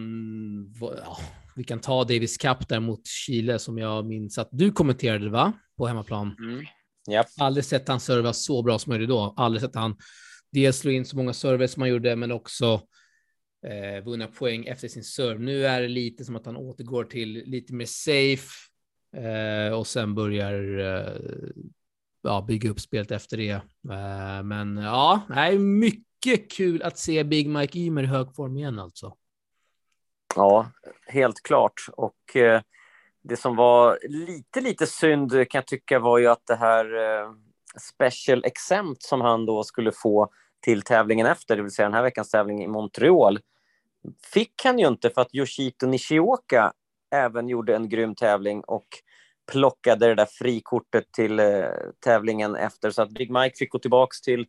ja, 0.81 1.17
vi 1.55 1.63
kan 1.63 1.79
ta 1.79 2.03
Davis 2.03 2.37
Cup 2.37 2.67
där 2.67 2.79
mot 2.79 3.07
Chile 3.07 3.59
som 3.59 3.77
jag 3.77 4.05
minns 4.05 4.37
att 4.37 4.49
du 4.51 4.71
kommenterade 4.71 5.29
va? 5.29 5.53
På 5.77 5.87
hemmaplan. 5.87 6.35
Mm. 6.39 6.65
Japp. 7.11 7.27
Aldrig 7.39 7.65
sett 7.65 7.87
han 7.87 7.99
serva 7.99 8.33
så 8.33 8.63
bra 8.63 8.79
som 8.79 8.91
han 8.91 9.01
gjorde 9.01 9.13
då. 9.13 9.33
Aldrig 9.37 9.61
sett 9.61 9.75
han 9.75 9.97
dels 10.51 10.77
slå 10.77 10.91
in 10.91 11.05
så 11.05 11.17
många 11.17 11.33
server 11.33 11.67
som 11.67 11.81
han 11.81 11.89
gjorde, 11.89 12.15
men 12.15 12.31
också 12.31 12.81
eh, 13.65 14.03
vunna 14.03 14.27
poäng 14.27 14.65
efter 14.65 14.87
sin 14.87 15.03
serve. 15.03 15.39
Nu 15.39 15.65
är 15.65 15.81
det 15.81 15.87
lite 15.87 16.25
som 16.25 16.35
att 16.35 16.45
han 16.45 16.57
återgår 16.57 17.03
till 17.03 17.43
lite 17.45 17.73
mer 17.73 17.85
safe 17.85 18.49
eh, 19.17 19.73
och 19.73 19.87
sen 19.87 20.15
börjar 20.15 20.79
eh, 20.79 21.51
ja, 22.21 22.45
bygga 22.47 22.69
upp 22.69 22.79
spelet 22.79 23.11
efter 23.11 23.37
det. 23.37 23.51
Eh, 23.91 24.43
men 24.43 24.77
ja, 24.77 25.21
det 25.27 25.33
är 25.33 25.57
mycket 25.57 26.51
kul 26.51 26.81
att 26.81 26.97
se 26.97 27.23
Big 27.23 27.49
Mike 27.49 27.79
Ymer 27.79 28.03
i 28.03 28.05
hög 28.05 28.35
form 28.35 28.57
igen 28.57 28.79
alltså. 28.79 29.17
Ja, 30.35 30.71
helt 31.07 31.43
klart. 31.43 31.85
Och 31.91 32.35
eh, 32.35 32.61
det 33.23 33.37
som 33.37 33.55
var 33.55 33.99
lite, 34.09 34.61
lite 34.61 34.87
synd 34.87 35.31
kan 35.31 35.59
jag 35.59 35.67
tycka 35.67 35.99
var 35.99 36.17
ju 36.17 36.27
att 36.27 36.45
det 36.47 36.55
här 36.55 36.85
eh, 36.85 37.31
special 37.79 38.45
exempt 38.45 39.03
som 39.03 39.21
han 39.21 39.45
då 39.45 39.63
skulle 39.63 39.91
få 39.91 40.29
till 40.61 40.81
tävlingen 40.81 41.27
efter, 41.27 41.55
det 41.55 41.61
vill 41.61 41.71
säga 41.71 41.87
den 41.87 41.93
här 41.93 42.03
veckans 42.03 42.29
tävling 42.29 42.63
i 42.63 42.67
Montreal, 42.67 43.39
fick 44.33 44.61
han 44.63 44.79
ju 44.79 44.87
inte 44.87 45.09
för 45.09 45.21
att 45.21 45.35
Yoshito 45.35 45.87
Nishioka 45.87 46.73
även 47.11 47.49
gjorde 47.49 47.75
en 47.75 47.89
grym 47.89 48.15
tävling 48.15 48.61
och 48.61 48.87
plockade 49.51 50.07
det 50.07 50.15
där 50.15 50.25
frikortet 50.25 51.11
till 51.11 51.39
eh, 51.39 51.63
tävlingen 51.99 52.55
efter 52.55 52.91
så 52.91 53.01
att 53.01 53.09
Big 53.09 53.31
Mike 53.31 53.55
fick 53.57 53.71
gå 53.71 53.79
tillbaka 53.79 54.11
till 54.23 54.45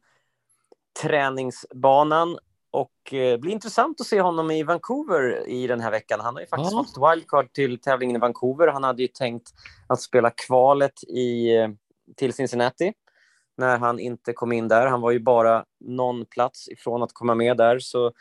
träningsbanan 1.03 2.39
och 2.71 3.15
eh, 3.15 3.39
blir 3.39 3.53
intressant 3.53 4.01
att 4.01 4.07
se 4.07 4.21
honom 4.21 4.51
i 4.51 4.63
Vancouver 4.63 5.49
i 5.49 5.67
den 5.67 5.81
här 5.81 5.91
veckan. 5.91 6.21
Han 6.21 6.35
har 6.35 6.41
ju 6.41 6.47
faktiskt 6.47 6.73
ja. 6.73 6.85
fått 6.85 7.11
wildcard 7.11 7.53
till 7.53 7.81
tävlingen 7.81 8.17
i 8.17 8.19
Vancouver. 8.19 8.69
Han 8.69 8.85
hade 8.85 9.03
ju 9.03 9.09
tänkt 9.09 9.51
att 9.87 10.01
spela 10.01 10.31
kvalet 10.31 11.05
i, 11.05 11.57
eh, 11.57 11.69
till 12.17 12.33
Cincinnati 12.33 12.93
när 13.57 13.79
han 13.79 13.99
inte 13.99 14.33
kom 14.33 14.53
in 14.53 14.69
där. 14.69 14.87
Han 14.87 15.01
var 15.01 15.11
ju 15.11 15.21
bara 15.21 15.65
någon 15.81 16.27
plats 16.27 16.69
ifrån 16.69 17.03
att 17.03 17.13
komma 17.13 17.35
med 17.35 17.57
där. 17.57 17.79
Så 17.79 18.13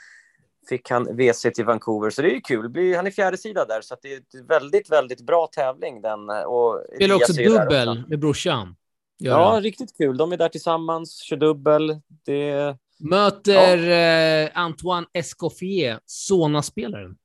fick 0.69 0.89
han 0.89 1.03
WC 1.03 1.41
till 1.41 1.65
Vancouver, 1.65 2.09
så 2.09 2.21
det 2.21 2.31
är 2.31 2.33
ju 2.33 2.41
kul. 2.41 2.95
Han 2.95 3.07
är 3.07 3.11
fjärde 3.11 3.37
sida 3.37 3.65
där, 3.65 3.81
så 3.81 3.95
det 4.01 4.13
är 4.13 4.21
en 4.33 4.45
väldigt, 4.45 4.91
väldigt 4.91 5.21
bra 5.21 5.47
tävling. 5.47 6.01
Den, 6.01 6.29
och 6.29 6.83
Spelar 6.95 7.15
också 7.15 7.33
dubbel 7.33 8.03
med 8.07 8.19
brorsan. 8.19 8.75
Gör 9.19 9.39
ja, 9.39 9.59
riktigt 9.61 9.97
kul. 9.97 10.17
De 10.17 10.31
är 10.31 10.37
där 10.37 10.49
tillsammans, 10.49 11.21
kör 11.21 11.37
dubbel. 11.37 11.99
Det... 12.25 12.77
Möter 12.99 13.77
ja. 13.77 14.45
eh, 14.45 14.49
Antoine 14.53 15.05
Escoffier, 15.13 15.99
Sona-spelaren, 16.05 17.17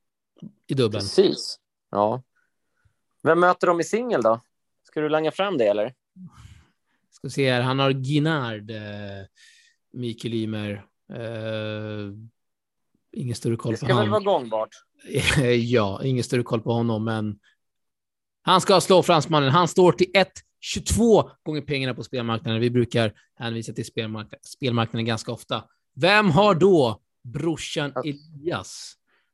i 0.67 0.73
dubbeln. 0.73 1.01
Precis. 1.01 1.59
Ja. 1.91 2.23
Vem 3.23 3.39
möter 3.39 3.67
de 3.67 3.79
i 3.79 3.83
singel 3.83 4.21
då? 4.21 4.41
Ska 4.83 5.01
du 5.01 5.09
langa 5.09 5.31
fram 5.31 5.57
det, 5.57 5.65
eller? 5.65 5.93
Ska 7.17 7.29
se 7.29 7.51
här, 7.51 7.61
han 7.61 7.79
har 7.79 7.89
Ginard, 7.89 8.71
eh, 8.71 9.25
Mikael 9.93 10.33
Ymer. 10.33 10.85
Eh, 11.13 12.13
ingen 13.11 13.35
större 13.35 13.55
koll 13.55 13.77
på 13.77 13.85
honom. 13.85 13.97
Det 13.97 14.05
ska 14.05 14.17
väl 14.17 14.23
vara 14.25 14.39
gångbart? 14.39 14.69
ja, 15.57 16.01
ingen 16.03 16.23
större 16.23 16.43
koll 16.43 16.61
på 16.61 16.73
honom, 16.73 17.03
men 17.03 17.39
han 18.41 18.61
ska 18.61 18.81
slå 18.81 19.03
fransmannen. 19.03 19.49
Han 19.49 19.67
står 19.67 19.91
till 19.91 20.07
1,22 20.07 21.29
gånger 21.43 21.61
pengarna 21.61 21.93
på 21.93 22.03
spelmarknaden. 22.03 22.61
Vi 22.61 22.69
brukar 22.69 23.13
hänvisa 23.35 23.73
till 23.73 23.85
spelmarknaden, 23.85 24.39
spelmarknaden 24.43 25.05
ganska 25.05 25.31
ofta. 25.31 25.63
Vem 25.95 26.31
har 26.31 26.55
då 26.55 27.01
brorsan 27.23 27.93
Elias? 28.05 28.93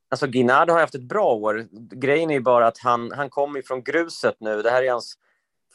Alltså 0.09 0.27
Ginard 0.27 0.69
har 0.69 0.79
haft 0.79 0.95
ett 0.95 1.09
bra 1.09 1.33
år. 1.33 1.67
Grejen 1.95 2.29
är 2.29 2.33
ju 2.33 2.41
bara 2.41 2.67
att 2.67 2.77
han, 2.77 3.11
han 3.11 3.29
kommer 3.29 3.61
från 3.61 3.83
gruset 3.83 4.35
nu. 4.39 4.61
Det 4.61 4.69
här 4.69 4.83
är 4.83 4.91
hans 4.91 5.17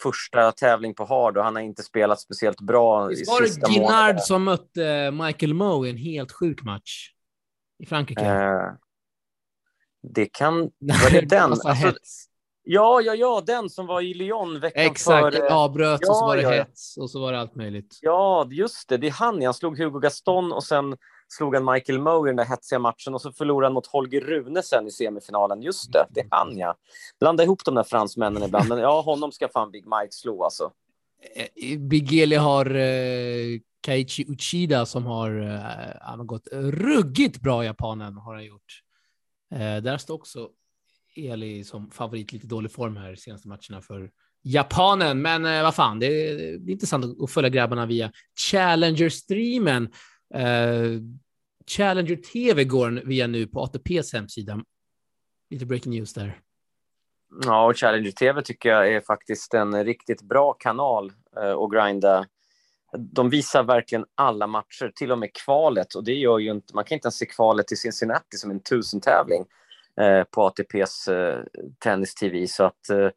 första 0.03 0.53
tävling 0.53 0.95
på 0.95 1.05
hard 1.05 1.37
och 1.37 1.45
han 1.45 1.57
har 1.57 1.63
inte 1.63 1.83
spelat 1.83 2.21
speciellt 2.21 2.61
bra 2.61 3.07
Visst 3.07 3.31
var 3.31 3.41
det 3.41 3.73
Ginard 3.73 4.21
som 4.21 4.45
mötte 4.45 5.11
Michael 5.11 5.55
Moe 5.55 5.87
i 5.87 5.91
en 5.91 5.97
helt 5.97 6.33
sjuk 6.33 6.63
match? 6.63 7.13
i 7.79 7.87
Frankrike? 7.87 8.25
Eh, 8.25 8.73
det 10.15 10.27
kan... 10.27 10.61
Var 10.61 11.11
det 11.21 11.21
den? 11.21 11.51
Alltså, 11.53 11.93
ja, 12.63 13.01
ja, 13.01 13.15
ja, 13.15 13.43
den 13.47 13.71
som 13.71 13.87
var 13.87 14.01
i 14.01 14.15
Lyon 14.15 14.61
veckan 14.61 14.85
Exakt, 14.85 15.37
före. 15.37 15.55
avbröt 15.55 16.01
ja, 16.03 16.11
och 16.11 16.17
så 16.17 16.27
var 16.27 16.37
det 16.37 16.43
ja. 16.43 16.51
hets 16.51 16.97
och 16.97 17.11
så 17.11 17.21
var 17.21 17.33
det 17.33 17.41
allt 17.41 17.55
möjligt. 17.55 17.99
Ja, 18.01 18.49
just 18.51 18.89
det. 18.89 18.97
Det 18.97 19.07
är 19.07 19.13
han. 19.13 19.43
Han 19.45 19.55
slog 19.55 19.79
Hugo 19.79 19.99
Gaston 19.99 20.53
och 20.53 20.65
sen 20.65 20.97
slog 21.29 21.55
han 21.55 21.65
Michael 21.65 21.99
Moe 21.99 22.29
i 22.29 22.31
den 22.31 22.37
där 22.37 22.45
hetsiga 22.45 22.79
matchen 22.79 23.15
och 23.15 23.21
så 23.21 23.33
förlorade 23.33 23.67
han 23.67 23.75
mot 23.75 23.87
Holger 23.87 24.21
Rune 24.21 24.63
sen 24.63 24.87
i 24.87 24.91
semifinalen. 24.91 25.63
Just 25.63 25.93
det, 25.93 26.07
det 26.11 26.21
är 26.21 26.27
han 26.31 26.59
ja. 26.59 26.77
Blanda 27.21 27.45
ihop 27.45 27.65
de 27.65 27.75
där 27.75 27.85
fransmännen 27.85 28.43
ibland, 28.43 28.69
men 28.69 28.79
ja, 28.79 29.01
honom 29.01 29.33
ska 29.33 29.49
fan 29.49 29.71
Big 29.71 29.85
Mike 29.85 30.13
slå 30.13 30.45
alltså. 30.45 30.73
Eh, 31.37 31.71
eh 31.71 31.79
Big 31.79 32.13
Eli 32.13 32.37
har 32.37 32.75
eh, 32.75 33.61
Kaichi 33.81 34.25
Uchida 34.29 34.87
som 34.87 35.07
har, 35.07 35.31
uh, 35.31 35.61
han 36.01 36.19
har 36.19 36.25
gått 36.25 36.49
ruggigt 36.53 37.41
bra, 37.41 37.65
japanen 37.65 38.17
har 38.17 38.35
han 38.35 38.45
gjort. 38.45 38.83
Uh, 39.53 39.83
där 39.83 39.99
står 39.99 40.15
också 40.15 40.51
Eli 41.17 41.65
som 41.65 41.91
favorit, 41.91 42.33
lite 42.33 42.47
dålig 42.47 42.73
form 42.73 42.97
här 42.97 43.15
senaste 43.15 43.49
matcherna 43.49 43.83
för 43.83 44.11
japanen. 44.43 45.23
Men 45.23 45.47
eh, 45.47 45.63
vad 45.63 45.75
fan, 45.75 45.99
det 45.99 46.07
är, 46.07 46.37
det 46.37 46.71
är 46.71 46.73
intressant 46.73 47.23
att 47.23 47.31
följa 47.31 47.51
grabbarna 47.51 47.87
via 47.87 48.13
Challenger-streamen. 48.51 49.89
Uh, 50.35 51.01
Challenger 51.67 52.17
TV 52.17 52.65
går 52.65 53.03
via 53.05 53.27
nu 53.27 53.47
på 53.47 53.61
ATPs 53.61 54.13
hemsida. 54.13 54.61
Lite 55.51 55.67
breaking 55.67 55.93
news 55.93 56.15
där. 56.15 56.41
Ja, 57.45 57.67
och 57.67 57.77
Challenger 57.77 58.11
TV 58.11 58.43
tycker 58.43 58.69
jag 58.69 58.93
är 58.93 59.01
faktiskt 59.01 59.55
en 59.55 59.85
riktigt 59.85 60.23
bra 60.23 60.53
kanal 60.53 61.13
eh, 61.37 61.53
att 61.53 61.73
grinda 61.73 62.27
de 62.97 63.31
visar 63.31 63.63
verkligen 63.63 64.05
alla 64.15 64.47
matcher, 64.47 64.93
till 64.95 65.13
och 65.13 65.19
med 65.19 65.33
kvalet. 65.45 65.95
Och 65.95 66.05
det 66.05 66.15
gör 66.15 66.39
ju 66.39 66.51
inte, 66.51 66.75
man 66.75 66.85
kan 66.85 66.97
inte 66.97 67.07
ens 67.07 67.17
se 67.17 67.27
kvalet 67.27 67.67
till 67.67 67.79
Cincinnati 67.79 68.37
som 68.37 68.51
en 68.51 68.61
tusentävling 68.61 69.45
eh, 70.01 70.25
på 70.25 70.47
ATPs 70.47 71.09
eh, 71.09 71.43
tennis-tv. 71.79 72.47
Så 72.47 72.65
att 72.65 72.91
eh, 72.91 73.09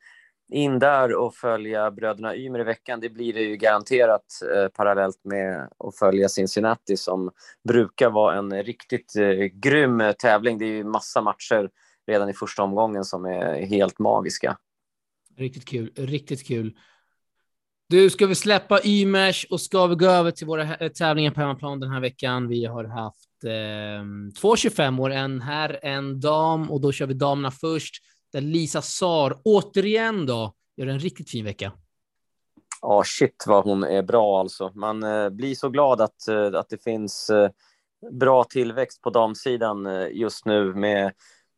in 0.52 0.80
där 0.80 1.16
och 1.16 1.36
följa 1.36 1.92
bröderna 1.92 2.36
Ymer 2.36 2.60
i 2.60 2.64
veckan, 2.64 3.00
det 3.00 3.10
blir 3.10 3.34
det 3.34 3.42
ju 3.42 3.56
garanterat 3.56 4.26
eh, 4.56 4.68
parallellt 4.68 5.20
med 5.24 5.70
att 5.80 5.98
följa 6.00 6.30
Cincinnati 6.30 6.98
som 6.98 7.32
brukar 7.68 8.10
vara 8.10 8.38
en 8.38 8.64
riktigt 8.64 9.16
eh, 9.16 9.46
grym 9.54 10.02
eh, 10.02 10.12
tävling. 10.12 10.58
Det 10.58 10.66
är 10.66 10.74
ju 10.74 10.84
massa 10.84 11.22
matcher 11.22 11.70
redan 12.08 12.30
i 12.30 12.34
första 12.34 12.64
omgången 12.64 13.06
som 13.06 13.26
är 13.26 13.66
helt 13.66 14.00
magiska. 14.00 14.58
Riktigt 15.38 15.66
kul, 15.66 15.92
riktigt 15.96 16.48
kul. 16.48 16.78
Du, 17.90 18.10
ska 18.10 18.28
vi 18.28 18.36
släppa 18.36 18.80
Ymers 18.84 19.46
och 19.50 19.62
ska 19.62 19.88
vi 19.88 19.96
gå 19.96 20.06
över 20.06 20.32
till 20.32 20.48
våra 20.48 20.90
tävlingar 20.90 21.32
på 21.32 21.40
hemmaplan 21.40 21.80
den 21.80 21.92
här 21.92 22.00
veckan? 22.00 22.48
Vi 22.48 22.66
har 22.66 22.84
haft 22.84 23.44
eh, 23.44 24.40
två 24.42 24.56
25 24.56 25.00
år, 25.00 25.12
en 25.12 25.42
här, 25.42 25.80
en 25.84 26.20
dam 26.20 26.72
och 26.72 26.82
då 26.82 26.92
kör 26.92 27.06
vi 27.06 27.14
damerna 27.14 27.52
först. 27.52 27.96
Där 28.32 28.42
Lisa 28.42 28.82
Sar 28.82 29.38
återigen 29.44 30.26
då 30.26 30.54
gör 30.78 30.88
en 30.88 31.00
riktigt 31.00 31.30
fin 31.30 31.46
vecka. 31.46 31.72
Ja, 32.82 32.98
oh, 32.98 33.04
shit 33.04 33.44
vad 33.48 33.64
hon 33.64 33.84
är 33.84 34.04
bra 34.04 34.40
alltså. 34.40 34.72
Man 34.76 35.04
eh, 35.04 35.30
blir 35.30 35.56
så 35.56 35.70
glad 35.70 36.02
att, 36.02 36.28
eh, 36.28 36.46
att 36.54 36.70
det 36.70 36.84
finns 36.84 37.30
eh, 37.30 37.50
bra 38.12 38.44
tillväxt 38.44 39.02
på 39.02 39.10
damsidan 39.10 39.86
eh, 39.86 40.08
just 40.12 40.46
nu 40.46 40.74
med, 40.74 41.12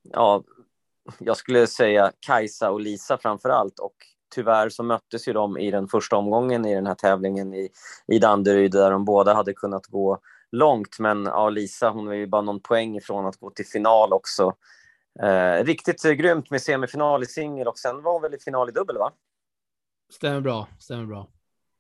ja, 0.03 0.43
jag 1.19 1.37
skulle 1.37 1.67
säga 1.67 2.11
Kajsa 2.19 2.71
och 2.71 2.81
Lisa 2.81 3.17
framför 3.17 3.49
allt 3.49 3.79
och 3.79 3.95
tyvärr 4.35 4.69
så 4.69 4.83
möttes 4.83 5.27
ju 5.27 5.33
de 5.33 5.57
i 5.57 5.71
den 5.71 5.87
första 5.87 6.15
omgången 6.15 6.65
i 6.65 6.75
den 6.75 6.87
här 6.87 6.95
tävlingen 6.95 7.53
i, 7.53 7.69
i 8.07 8.19
Danderyd 8.19 8.71
där 8.71 8.91
de 8.91 9.05
båda 9.05 9.33
hade 9.33 9.53
kunnat 9.53 9.87
gå 9.87 10.19
långt. 10.51 10.99
Men 10.99 11.25
ja, 11.25 11.49
Lisa 11.49 11.89
hon 11.89 12.05
var 12.05 12.13
ju 12.13 12.27
bara 12.27 12.41
någon 12.41 12.59
poäng 12.59 12.97
ifrån 12.97 13.25
att 13.25 13.37
gå 13.37 13.49
till 13.49 13.65
final 13.65 14.13
också. 14.13 14.53
Eh, 15.22 15.63
riktigt 15.63 16.03
grymt 16.03 16.50
med 16.50 16.62
semifinal 16.62 17.24
i 17.24 17.25
singel 17.25 17.67
och 17.67 17.77
sen 17.77 18.01
var 18.01 18.13
hon 18.13 18.22
väl 18.22 18.34
i 18.34 18.39
final 18.39 18.70
i 18.70 18.72
dubbel 18.72 18.98
va? 18.98 19.12
Stämmer 20.13 20.41
bra, 20.41 20.67
stämmer 20.79 21.05
bra. 21.05 21.27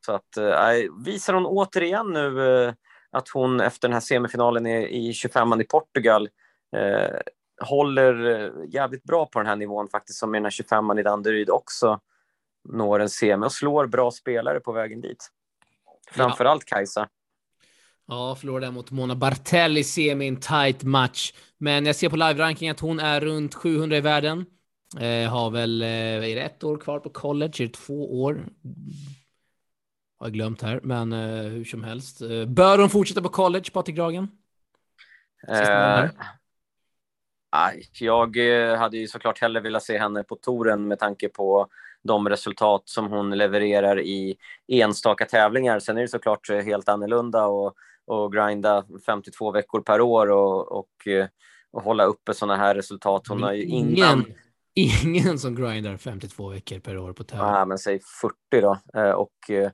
Så 0.05 0.11
att 0.11 0.37
eh, 0.37 1.03
visar 1.05 1.33
hon 1.33 1.45
återigen 1.45 2.13
nu 2.13 2.57
eh, 2.65 2.73
att 3.11 3.29
hon 3.29 3.61
efter 3.61 3.87
den 3.87 3.93
här 3.93 4.01
semifinalen 4.01 4.65
i, 4.65 5.09
i 5.09 5.13
25 5.13 5.61
i 5.61 5.63
Portugal 5.63 6.29
eh, 6.75 7.19
håller 7.61 8.25
eh, 8.25 8.51
jävligt 8.69 9.03
bra 9.03 9.25
på 9.25 9.39
den 9.39 9.47
här 9.47 9.55
nivån 9.55 9.87
faktiskt 9.87 10.19
som 10.19 10.35
i 10.35 10.37
den 10.37 10.45
här 10.45 10.51
25 10.51 10.99
i 10.99 11.03
Danderyd 11.03 11.49
också 11.49 11.99
når 12.69 12.99
en 12.99 13.09
semi 13.09 13.45
och 13.45 13.51
slår 13.51 13.87
bra 13.87 14.11
spelare 14.11 14.59
på 14.59 14.71
vägen 14.71 15.01
dit. 15.01 15.29
Framförallt 16.11 16.63
ja. 16.67 16.75
Kajsa. 16.75 17.09
Ja, 18.07 18.35
förlorade 18.35 18.71
mot 18.71 18.91
Mona 18.91 19.15
Bartelli 19.15 19.83
semi 19.83 20.27
en 20.27 20.39
tight 20.39 20.83
match. 20.83 21.33
Men 21.63 21.85
jag 21.85 21.95
ser 21.95 22.09
på 22.09 22.15
live-ranking 22.15 22.69
att 22.69 22.79
hon 22.79 22.99
är 22.99 23.19
runt 23.19 23.55
700 23.55 23.97
i 23.97 24.01
världen. 24.01 24.45
Eh, 24.99 25.29
har 25.29 25.49
väl, 25.49 25.81
eh, 25.81 25.87
är 25.87 26.35
det 26.35 26.41
ett 26.41 26.63
år 26.63 26.77
kvar 26.77 26.99
på 26.99 27.09
college? 27.09 27.53
Är 27.59 27.63
det 27.63 27.73
två 27.73 28.21
år? 28.23 28.45
Har 30.19 30.25
jag 30.25 30.33
glömt 30.33 30.61
här, 30.61 30.79
men 30.83 31.13
eh, 31.13 31.41
hur 31.41 31.65
som 31.65 31.83
helst. 31.83 32.21
Eh, 32.21 32.45
bör 32.45 32.77
hon 32.77 32.89
fortsätta 32.89 33.21
på 33.21 33.29
college, 33.29 33.65
Patrik 33.73 33.95
Dragen? 33.95 34.27
Eh, 35.47 36.09
jag 37.99 38.37
eh, 38.37 38.77
hade 38.77 38.97
ju 38.97 39.07
såklart 39.07 39.41
hellre 39.41 39.61
velat 39.61 39.83
se 39.83 39.97
henne 39.97 40.23
på 40.23 40.35
touren 40.35 40.87
med 40.87 40.99
tanke 40.99 41.29
på 41.29 41.67
de 42.01 42.29
resultat 42.29 42.81
som 42.85 43.07
hon 43.07 43.37
levererar 43.37 43.99
i 43.99 44.37
enstaka 44.67 45.25
tävlingar. 45.25 45.79
Sen 45.79 45.97
är 45.97 46.01
det 46.01 46.07
såklart 46.07 46.49
eh, 46.49 46.59
helt 46.59 46.89
annorlunda 46.89 47.45
och, 47.45 47.75
och 48.05 48.33
grinda 48.33 48.85
52 49.05 49.51
veckor 49.51 49.81
per 49.81 50.01
år 50.01 50.31
och, 50.31 50.71
och, 50.71 51.07
eh, 51.07 51.27
och 51.73 51.83
hålla 51.83 52.05
uppe 52.05 52.33
sådana 52.33 52.57
här 52.57 52.75
resultat. 52.75 53.27
Hon 53.27 53.43
har 53.43 53.53
ju 53.53 53.63
innan... 53.63 54.25
Ingen 54.75 55.39
som 55.39 55.55
grindar 55.55 55.97
52 55.97 56.49
veckor 56.49 56.79
per 56.79 56.97
år 56.97 57.13
på 57.13 57.23
tävling. 57.23 57.47
Ja, 57.47 57.65
men 57.65 57.77
säg 57.77 57.99
40 58.21 58.35
då. 58.61 58.77
Eh, 58.99 59.11
och 59.11 59.49
eh, 59.49 59.71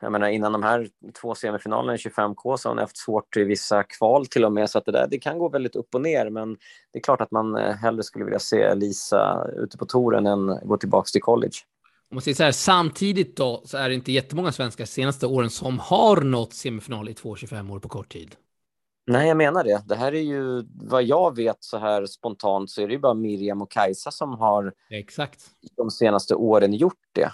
jag 0.00 0.12
menar, 0.12 0.28
innan 0.28 0.52
de 0.52 0.62
här 0.62 0.88
två 1.20 1.34
semifinalerna 1.34 1.94
i 1.94 1.96
25K 1.96 2.56
så 2.56 2.68
har 2.68 2.74
hon 2.74 2.78
haft 2.78 2.96
svårt 2.96 3.36
i 3.36 3.44
vissa 3.44 3.82
kval 3.82 4.26
till 4.26 4.44
och 4.44 4.52
med. 4.52 4.70
Så 4.70 4.78
att 4.78 4.84
det, 4.84 4.92
där, 4.92 5.06
det 5.10 5.18
kan 5.18 5.38
gå 5.38 5.48
väldigt 5.48 5.76
upp 5.76 5.94
och 5.94 6.00
ner. 6.00 6.30
Men 6.30 6.56
det 6.92 6.98
är 6.98 7.02
klart 7.02 7.20
att 7.20 7.30
man 7.30 7.56
eh, 7.56 7.74
hellre 7.74 8.02
skulle 8.02 8.24
vilja 8.24 8.38
se 8.38 8.74
Lisa 8.74 9.46
ute 9.56 9.78
på 9.78 9.86
touren 9.86 10.26
än 10.26 10.46
gå 10.62 10.76
tillbaka 10.76 11.06
till 11.12 11.22
college. 11.22 11.56
Om 12.10 12.14
man 12.14 12.22
säger 12.22 12.34
så 12.34 12.42
här, 12.42 12.52
samtidigt 12.52 13.36
då 13.36 13.62
så 13.64 13.76
är 13.76 13.88
det 13.88 13.94
inte 13.94 14.12
jättemånga 14.12 14.52
svenskar 14.52 14.84
senaste 14.84 15.26
åren 15.26 15.50
som 15.50 15.78
har 15.78 16.20
nått 16.20 16.54
semifinal 16.54 17.08
i 17.08 17.12
2,25 17.12 17.72
år 17.72 17.78
på 17.78 17.88
kort 17.88 18.12
tid. 18.12 18.36
Nej, 19.06 19.28
jag 19.28 19.36
menar 19.36 19.64
det. 19.64 19.82
Det 19.86 19.96
här 19.96 20.14
är 20.14 20.20
ju 20.20 20.62
vad 20.74 21.02
jag 21.02 21.36
vet 21.36 21.56
så 21.64 21.78
här 21.78 22.06
spontant 22.06 22.70
så 22.70 22.82
är 22.82 22.86
det 22.86 22.92
ju 22.92 22.98
bara 22.98 23.14
Miriam 23.14 23.62
och 23.62 23.70
Kajsa 23.70 24.10
som 24.10 24.32
har 24.32 24.74
Exakt. 24.90 25.50
de 25.76 25.90
senaste 25.90 26.34
åren 26.34 26.72
gjort 26.74 27.08
det. 27.12 27.32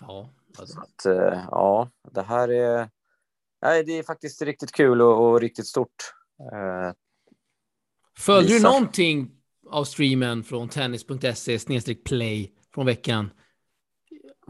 Ja, 0.00 0.30
så 0.64 0.80
att, 0.80 1.06
eh, 1.06 1.44
ja, 1.50 1.90
det 2.12 2.22
här 2.22 2.48
är, 2.48 2.90
nej, 3.62 3.84
det 3.84 3.92
är 3.92 4.02
faktiskt 4.02 4.42
riktigt 4.42 4.72
kul 4.72 5.02
och, 5.02 5.30
och 5.30 5.40
riktigt 5.40 5.66
stort. 5.66 6.12
Eh, 6.52 6.92
Följde 8.18 8.54
du 8.54 8.62
någonting 8.62 9.30
av 9.70 9.84
streamen 9.84 10.44
från 10.44 10.68
tennis.se 10.68 11.58
snedstreck 11.58 12.04
play 12.04 12.52
från 12.74 12.86
veckan? 12.86 13.30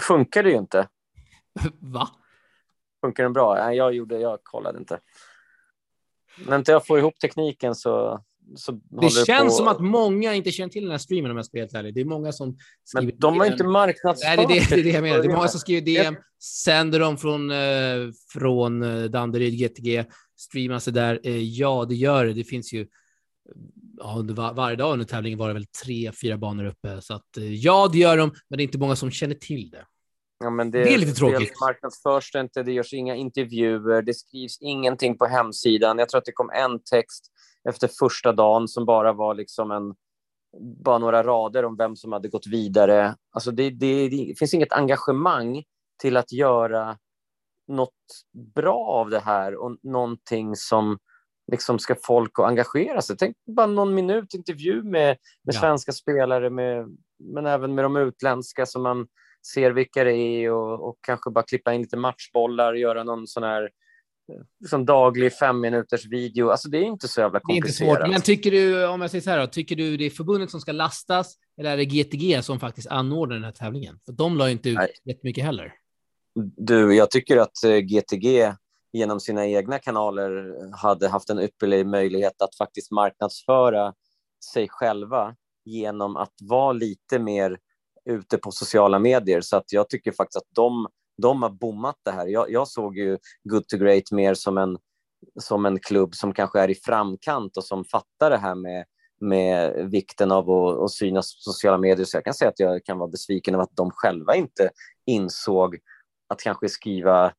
Funkar 0.00 0.42
det 0.42 0.50
ju 0.50 0.56
inte. 0.56 0.88
Va? 1.80 2.08
Funkar 3.00 3.22
den 3.22 3.32
bra? 3.32 3.54
Nej, 3.54 3.76
jag 3.76 3.94
gjorde, 3.94 4.18
jag 4.18 4.44
kollade 4.44 4.78
inte. 4.78 5.00
När 6.46 6.56
inte 6.56 6.72
jag 6.72 6.86
får 6.86 6.98
ihop 6.98 7.20
tekniken 7.20 7.74
så 7.74 8.20
så 8.54 8.72
det 8.72 9.10
känns 9.10 9.52
på... 9.52 9.56
som 9.56 9.68
att 9.68 9.80
många 9.80 10.34
inte 10.34 10.52
känner 10.52 10.70
till 10.70 10.82
den 10.82 10.90
här 10.90 10.98
streamen 10.98 11.30
om 11.30 11.36
jag 11.36 11.46
ska 11.46 11.58
vara 11.58 11.62
helt 11.62 11.74
ärlig. 11.74 11.94
Det 11.94 12.00
är 12.00 12.04
många 12.04 12.32
som 12.32 12.56
skriver 12.84 13.12
Men 13.12 13.20
de 13.20 13.38
har 13.38 13.46
inte 13.46 13.64
marknadsfört 13.64 14.36
Nej, 14.36 14.46
det 14.46 14.56
är 14.56 14.60
det, 14.60 14.76
det, 14.76 14.80
är 14.80 14.84
det 14.84 14.90
jag 14.90 15.02
menar. 15.02 15.18
Det 15.18 15.28
är 15.28 15.32
många 15.32 15.48
som 15.48 15.60
skriver 15.60 15.80
DM, 15.80 16.16
sänder 16.64 17.00
dem 17.00 17.18
från, 17.18 17.50
eh, 17.50 18.10
från 18.32 18.82
eh, 18.82 19.04
Danderyd, 19.04 19.58
GTG, 19.58 20.04
streamar 20.36 20.78
sig 20.78 20.92
där. 20.92 21.20
Eh, 21.24 21.42
ja, 21.42 21.86
det 21.88 21.94
gör 21.94 22.26
det. 22.26 22.32
Det 22.32 22.44
finns 22.44 22.72
ju 22.72 22.86
ja, 23.98 24.24
var, 24.28 24.54
varje 24.54 24.76
dag 24.76 24.92
under 24.92 25.06
tävlingen 25.06 25.38
var 25.38 25.48
det 25.48 25.54
väl 25.54 25.66
tre, 25.84 26.12
fyra 26.12 26.38
banor 26.38 26.64
uppe. 26.64 27.00
Så 27.00 27.14
att 27.14 27.28
ja, 27.50 27.88
det 27.92 27.98
gör 27.98 28.16
de, 28.16 28.32
men 28.48 28.56
det 28.56 28.62
är 28.62 28.64
inte 28.64 28.78
många 28.78 28.96
som 28.96 29.10
känner 29.10 29.34
till 29.34 29.70
det. 29.70 29.84
Ja, 30.38 30.50
men 30.50 30.70
det, 30.70 30.84
det 30.84 30.94
är 30.94 30.98
lite 30.98 31.12
tråkigt. 31.12 31.48
Det 31.48 31.66
marknadsförs 31.66 32.34
inte, 32.34 32.62
det 32.62 32.72
görs 32.72 32.92
inga 32.92 33.14
intervjuer, 33.14 34.02
det 34.02 34.14
skrivs 34.14 34.58
ingenting 34.60 35.18
på 35.18 35.26
hemsidan. 35.26 35.98
Jag 35.98 36.08
tror 36.08 36.18
att 36.18 36.24
det 36.24 36.32
kom 36.32 36.50
en 36.50 36.82
text 36.90 37.32
efter 37.68 37.90
första 37.98 38.32
dagen 38.32 38.68
som 38.68 38.84
bara 38.84 39.12
var 39.12 39.34
liksom 39.34 39.70
en, 39.70 39.94
bara 40.84 40.98
några 40.98 41.22
rader 41.22 41.64
om 41.64 41.76
vem 41.76 41.96
som 41.96 42.12
hade 42.12 42.28
gått 42.28 42.46
vidare. 42.46 43.16
Alltså 43.30 43.50
det, 43.50 43.70
det, 43.70 44.08
det 44.08 44.38
finns 44.38 44.54
inget 44.54 44.72
engagemang 44.72 45.62
till 46.02 46.16
att 46.16 46.32
göra 46.32 46.98
något 47.68 47.90
bra 48.54 48.86
av 48.86 49.10
det 49.10 49.20
här 49.20 49.54
och 49.54 49.76
någonting 49.82 50.56
som 50.56 50.98
liksom 51.52 51.78
ska 51.78 51.96
folk 52.02 52.38
att 52.38 52.46
engagera 52.46 53.02
sig. 53.02 53.16
Tänk 53.16 53.36
bara 53.56 53.66
någon 53.66 53.94
minut 53.94 54.34
intervju 54.34 54.82
med, 54.82 55.16
med 55.42 55.54
ja. 55.54 55.60
svenska 55.60 55.92
spelare, 55.92 56.50
med, 56.50 56.96
men 57.18 57.46
även 57.46 57.74
med 57.74 57.84
de 57.84 57.96
utländska 57.96 58.66
som 58.66 58.82
man 58.82 59.06
ser 59.54 59.70
vilka 59.70 60.04
det 60.04 60.12
är 60.12 60.50
och, 60.50 60.88
och 60.88 60.98
kanske 61.00 61.30
bara 61.30 61.44
klippa 61.44 61.74
in 61.74 61.80
lite 61.80 61.96
matchbollar, 61.96 62.74
göra 62.74 63.04
någon 63.04 63.26
sån 63.26 63.42
här 63.42 63.70
liksom 64.60 64.84
daglig 64.84 65.32
fem 65.32 65.60
minuters 65.60 66.06
video. 66.06 66.50
Alltså 66.50 66.68
det 66.68 66.78
är 66.78 66.82
inte 66.82 67.08
så 67.08 67.20
jävla 67.20 67.40
komplicerat. 67.40 67.78
Det 67.78 67.84
är 67.84 67.90
inte 67.90 68.02
svårt. 68.02 68.10
Men 68.10 68.20
tycker 68.20 68.50
du, 68.50 68.86
om 68.86 69.00
jag 69.00 69.10
säger 69.10 69.22
så 69.22 69.30
här 69.30 69.38
då, 69.38 69.46
tycker 69.46 69.76
du 69.76 69.96
det 69.96 70.04
är 70.04 70.10
förbundet 70.10 70.50
som 70.50 70.60
ska 70.60 70.72
lastas 70.72 71.34
eller 71.58 71.70
är 71.70 71.76
det 71.76 71.84
GTG 71.84 72.42
som 72.42 72.60
faktiskt 72.60 72.88
anordnar 72.88 73.36
den 73.36 73.44
här 73.44 73.52
tävlingen? 73.52 73.98
För 74.04 74.12
de 74.12 74.36
la 74.36 74.50
inte 74.50 74.68
ut 74.68 74.76
Nej. 74.76 74.90
jättemycket 75.04 75.44
heller. 75.44 75.72
Du, 76.56 76.94
jag 76.94 77.10
tycker 77.10 77.36
att 77.36 77.58
GTG 77.82 78.42
eh, 78.42 78.54
genom 78.92 79.20
sina 79.20 79.46
egna 79.46 79.78
kanaler 79.78 80.54
hade 80.76 81.08
haft 81.08 81.30
en 81.30 81.38
ypperlig 81.38 81.86
möjlighet 81.86 82.42
att 82.42 82.56
faktiskt 82.56 82.90
marknadsföra 82.90 83.94
sig 84.52 84.68
själva 84.68 85.34
genom 85.64 86.16
att 86.16 86.34
vara 86.40 86.72
lite 86.72 87.18
mer 87.18 87.58
ute 88.06 88.38
på 88.38 88.50
sociala 88.50 88.98
medier. 88.98 89.40
Så 89.40 89.56
att 89.56 89.72
jag 89.72 89.88
tycker 89.88 90.12
faktiskt 90.12 90.36
att 90.36 90.54
de 90.54 90.86
de 91.22 91.42
har 91.42 91.50
bommat 91.50 91.96
det 92.04 92.10
här. 92.10 92.26
Jag, 92.26 92.50
jag 92.50 92.68
såg 92.68 92.96
ju 92.96 93.18
Good 93.44 93.68
to 93.68 93.76
Great 93.76 94.10
mer 94.10 94.34
som 94.34 94.58
en, 94.58 94.78
som 95.40 95.66
en 95.66 95.78
klubb 95.78 96.14
som 96.14 96.32
kanske 96.32 96.60
är 96.60 96.70
i 96.70 96.74
framkant 96.74 97.56
och 97.56 97.64
som 97.64 97.84
fattar 97.84 98.30
det 98.30 98.36
här 98.36 98.54
med, 98.54 98.84
med 99.20 99.90
vikten 99.90 100.32
av 100.32 100.50
att, 100.50 100.78
att 100.78 100.90
synas 100.90 101.34
på 101.34 101.52
sociala 101.52 101.78
medier. 101.78 102.04
Så 102.04 102.16
jag 102.16 102.24
kan 102.24 102.34
säga 102.34 102.48
att 102.48 102.60
jag 102.60 102.84
kan 102.84 102.98
vara 102.98 103.10
besviken 103.10 103.54
över 103.54 103.64
att 103.64 103.76
de 103.76 103.90
själva 103.90 104.34
inte 104.34 104.70
insåg 105.06 105.78
att 106.28 106.40
kanske 106.40 106.68
skriva 106.68 107.32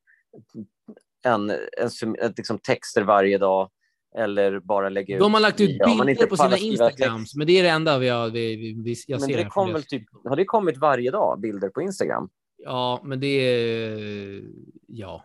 en, 1.24 1.50
en, 1.50 2.16
en 2.20 2.34
liksom 2.38 2.60
texter 2.60 3.02
varje 3.02 3.38
dag 3.38 3.70
eller 4.15 4.60
bara 4.60 4.89
lägga 4.89 5.15
ut. 5.15 5.20
De 5.20 5.34
har 5.34 5.41
lagt 5.41 5.62
ut 5.62 5.67
bilder 5.67 6.26
på 6.26 6.38
sina 6.38 6.58
Instagrams, 6.58 7.36
men 7.36 7.48
det 7.48 7.60
är 7.60 7.63
det 7.63 7.70
enda 7.70 7.98
vi 7.98 8.10
har, 8.10 8.30
vi, 8.30 8.56
vi, 8.84 8.96
jag 9.08 9.20
men 9.20 9.30
ser. 9.30 9.38
Det 9.38 9.46
kom 9.46 9.74
väl 9.74 9.84
typ, 9.84 10.04
har 10.24 10.36
det 10.36 10.46
kommit 10.46 10.78
varje 10.78 11.12
dag, 11.12 11.39
bilder 11.39 11.70
på 11.70 11.82
Instagram? 11.82 12.30
Ja, 12.58 13.02
men 13.04 13.20
det 13.20 13.28
är... 13.28 14.43
Ja, 14.88 15.24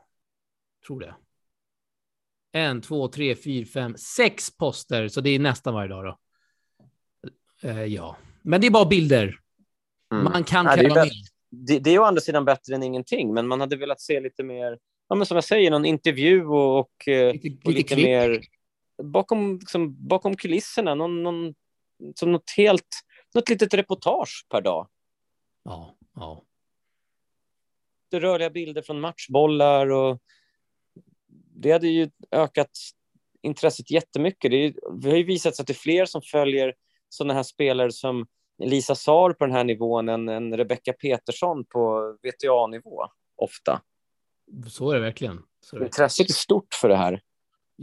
tror 0.87 1.01
det. 1.01 1.15
En, 2.53 2.81
två, 2.81 3.09
tre, 3.09 3.35
fyra, 3.35 3.67
fem, 3.67 3.97
sex 3.97 4.57
poster, 4.57 5.09
så 5.09 5.21
det 5.21 5.31
är 5.31 5.39
nästan 5.39 5.75
varje 5.75 5.89
dag 5.89 6.05
då. 6.05 6.19
Uh, 7.69 7.85
ja, 7.85 8.17
men 8.43 8.61
det 8.61 8.67
är 8.67 8.71
bara 8.71 8.87
bilder. 8.87 9.39
Mm. 10.13 10.25
Man 10.25 10.45
kan 10.45 10.67
ja, 10.67 10.73
kräva 10.75 10.95
mer. 10.95 11.13
Det, 11.51 11.79
det, 11.79 11.91
är 11.91 11.99
å 11.99 12.05
andra 12.05 12.21
sidan 12.21 12.45
bättre 12.45 12.75
än 12.75 12.83
ingenting, 12.83 13.35
men 13.35 13.49
man 13.49 13.61
hade 13.61 13.77
velat 13.77 14.01
se 14.01 14.21
lite 14.21 14.43
mer, 14.43 14.79
ja, 15.09 15.15
men 15.15 15.27
som 15.27 15.35
jag 15.35 15.45
säger, 15.45 15.71
någon 15.71 15.85
intervju 15.85 16.47
och, 16.47 16.79
och 16.79 17.09
eh, 17.09 17.33
lite, 17.33 17.49
och 17.65 17.73
lite, 17.73 17.95
lite 17.95 18.09
mer 18.09 18.41
bakom, 19.03 19.59
liksom, 19.59 20.09
bakom 20.09 20.37
kulisserna, 20.37 20.95
någon, 20.95 21.23
någon, 21.23 21.55
som 22.15 22.33
något 22.33 22.51
helt, 22.57 22.89
något 23.35 23.49
litet 23.49 23.75
reportage 23.75 24.47
per 24.51 24.61
dag. 24.61 24.89
Ja, 25.65 25.97
ja 26.15 26.45
rörliga 28.21 28.51
bilder 28.51 28.83
från 28.83 29.01
matchbollar 29.01 29.91
och 29.91 30.19
det 31.55 31.73
hade 31.73 31.89
ju 31.89 32.11
ökat 32.31 32.71
intresset 33.43 33.91
jättemycket. 33.91 34.51
Det, 34.51 34.57
är, 34.57 34.75
det 35.01 35.11
har 35.11 35.17
ju 35.17 35.25
visat 35.25 35.57
sig 35.57 35.63
att 35.63 35.67
det 35.67 35.73
är 35.73 35.75
fler 35.75 36.05
som 36.05 36.23
följer 36.23 36.75
sådana 37.09 37.35
här 37.35 37.43
spelare 37.43 37.93
som 37.93 38.27
Lisa 38.59 38.95
Sar 38.95 39.33
på 39.33 39.47
den 39.47 39.55
här 39.55 39.65
nivån 39.65 40.09
än, 40.09 40.29
än 40.29 40.57
Rebecca 40.57 40.93
Petersson 40.93 41.65
på 41.65 42.13
VTA-nivå 42.23 43.07
ofta. 43.37 43.83
Så 44.69 44.91
är 44.91 44.95
det 44.95 45.01
verkligen. 45.01 45.43
Är 45.73 45.79
det. 45.79 45.85
Intresset 45.85 46.29
är 46.31 46.35
stort 46.35 46.75
för 46.81 46.89
det 46.89 46.97
här. 46.97 47.21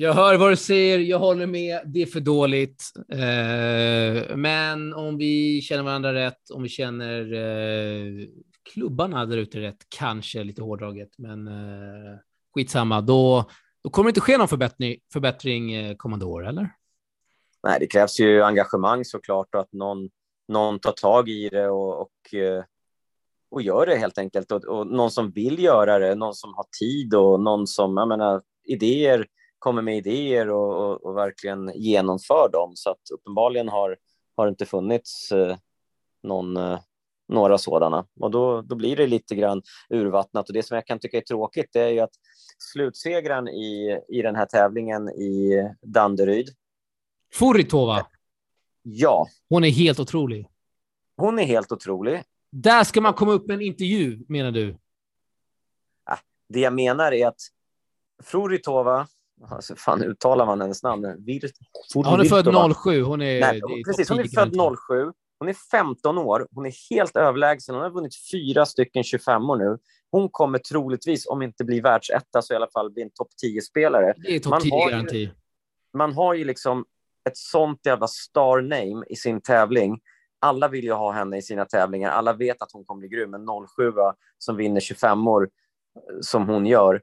Jag 0.01 0.13
hör 0.13 0.37
vad 0.37 0.51
du 0.51 0.55
säger. 0.55 0.99
Jag 0.99 1.19
håller 1.19 1.45
med. 1.45 1.81
Det 1.85 2.01
är 2.01 2.05
för 2.05 2.19
dåligt. 2.19 2.83
Eh, 3.11 4.35
men 4.35 4.93
om 4.93 5.17
vi 5.17 5.61
känner 5.61 5.83
varandra 5.83 6.13
rätt, 6.13 6.49
om 6.53 6.63
vi 6.63 6.69
känner 6.69 7.33
eh, 7.33 8.27
klubbarna 8.73 9.25
där 9.25 9.37
ute 9.37 9.59
rätt, 9.59 9.77
kanske 9.89 10.43
lite 10.43 10.61
hårdraget, 10.61 11.09
men 11.17 11.47
eh, 11.47 12.17
skitsamma. 12.55 13.01
Då, 13.01 13.49
då 13.83 13.89
kommer 13.89 14.07
det 14.07 14.09
inte 14.09 14.21
ske 14.21 14.37
någon 14.37 14.47
förbättring, 14.47 14.97
förbättring 15.13 15.73
eh, 15.73 15.95
kommande 15.95 16.25
år, 16.25 16.47
eller? 16.47 16.69
Nej, 17.63 17.77
det 17.79 17.87
krävs 17.87 18.19
ju 18.19 18.43
engagemang 18.43 19.05
såklart 19.05 19.55
och 19.55 19.61
att 19.61 19.73
någon, 19.73 20.09
någon 20.47 20.79
tar 20.79 20.91
tag 20.91 21.29
i 21.29 21.49
det 21.49 21.69
och, 21.69 22.01
och, 22.01 22.33
eh, 22.33 22.63
och 23.51 23.61
gör 23.61 23.85
det 23.85 23.95
helt 23.95 24.17
enkelt. 24.17 24.51
Och, 24.51 24.63
och, 24.63 24.87
någon 24.87 25.11
som 25.11 25.31
vill 25.31 25.63
göra 25.63 25.99
det, 25.99 26.15
någon 26.15 26.35
som 26.35 26.53
har 26.53 26.65
tid 26.79 27.13
och 27.13 27.39
någon 27.39 27.67
som, 27.67 27.97
jag 27.97 28.07
menar, 28.07 28.41
idéer, 28.63 29.27
kommer 29.59 29.81
med 29.81 29.97
idéer 29.97 30.49
och, 30.49 30.91
och, 30.91 31.05
och 31.05 31.17
verkligen 31.17 31.71
genomför 31.75 32.49
dem. 32.51 32.71
Så 32.75 32.89
att 32.89 33.01
uppenbarligen 33.13 33.69
har, 33.69 33.97
har 34.35 34.45
det 34.45 34.49
inte 34.49 34.65
funnits 34.65 35.31
eh, 35.31 35.57
någon, 36.23 36.57
eh, 36.57 36.79
några 37.27 37.57
sådana 37.57 38.05
och 38.19 38.31
då, 38.31 38.61
då 38.61 38.75
blir 38.75 38.95
det 38.95 39.07
lite 39.07 39.35
grann 39.35 39.61
urvattnat 39.89 40.47
och 40.47 40.53
det 40.53 40.63
som 40.63 40.75
jag 40.75 40.85
kan 40.85 40.99
tycka 40.99 41.17
är 41.17 41.21
tråkigt 41.21 41.69
det 41.73 41.81
är 41.81 41.89
ju 41.89 41.99
att 41.99 42.13
slutsegran 42.57 43.47
i, 43.47 43.99
i 44.09 44.21
den 44.21 44.35
här 44.35 44.45
tävlingen 44.45 45.09
i 45.09 45.51
Danderyd. 45.81 46.49
Furitova. 47.33 48.07
Ja. 48.81 49.27
Hon 49.49 49.63
är 49.63 49.69
helt 49.69 49.99
otrolig. 49.99 50.47
Hon 51.17 51.39
är 51.39 51.43
helt 51.43 51.71
otrolig. 51.71 52.23
Där 52.51 52.83
ska 52.83 53.01
man 53.01 53.13
komma 53.13 53.31
upp 53.31 53.47
med 53.47 53.55
en 53.55 53.61
intervju, 53.61 54.25
menar 54.27 54.51
du? 54.51 54.77
Det 56.49 56.59
jag 56.59 56.73
menar 56.73 57.11
är 57.11 57.27
att 57.27 57.41
Fruritova, 58.23 59.07
alltså 59.49 59.75
fan 59.75 60.03
uttalar 60.03 60.45
man 60.45 60.61
hennes 60.61 60.83
namn? 60.83 61.25
Vir, 61.25 61.51
hon 61.93 62.19
är 62.19 62.25
född 62.25 62.75
07. 62.75 63.01
Hon 63.01 63.21
är, 63.21 63.39
Nej, 63.39 63.61
precis, 63.85 64.09
hon 64.09 64.19
är 64.19 64.27
född 64.27 64.53
07. 64.87 65.11
Hon 65.39 65.49
är 65.49 65.53
15 65.53 66.17
år, 66.17 66.47
hon 66.51 66.65
är 66.65 66.73
helt 66.89 67.15
överlägsen. 67.15 67.75
Hon 67.75 67.83
har 67.83 67.89
vunnit 67.89 68.13
fyra 68.31 68.65
stycken 68.65 69.03
25 69.03 69.49
år 69.49 69.55
nu. 69.55 69.77
Hon 70.11 70.29
kommer 70.29 70.59
troligtvis, 70.59 71.27
om 71.27 71.41
inte 71.41 71.63
bli 71.63 71.79
världsetta, 71.79 72.41
så 72.41 72.53
i 72.53 72.55
alla 72.55 72.69
fall 72.73 72.91
bli 72.91 73.03
en 73.03 73.09
topp 73.09 73.29
10-spelare. 73.45 74.13
Det 74.17 74.35
är 74.35 74.39
topp 74.39 74.63
10-garanti. 74.63 75.31
Man 75.93 76.13
har 76.13 76.33
ju 76.33 76.45
liksom 76.45 76.85
ett 77.29 77.37
sånt 77.37 77.85
jävla 77.85 78.07
star 78.07 78.61
name 78.61 79.05
i 79.09 79.15
sin 79.15 79.41
tävling. 79.41 79.99
alla 80.39 80.67
vill 80.67 80.83
ju 80.83 80.93
ha 80.93 81.11
henne 81.11 81.37
i 81.37 81.41
sina 81.41 81.65
tävlingar. 81.65 82.11
Alla 82.11 82.33
vet 82.33 82.61
att 82.61 82.71
hon 82.71 82.85
kommer 82.85 82.99
bli 82.99 83.07
grym. 83.07 83.33
En 83.33 83.47
07 83.75 83.91
som 84.37 84.55
vinner 84.55 84.79
25 84.79 85.27
år 85.27 85.49
som 86.21 86.47
hon 86.47 86.65
gör. 86.65 87.01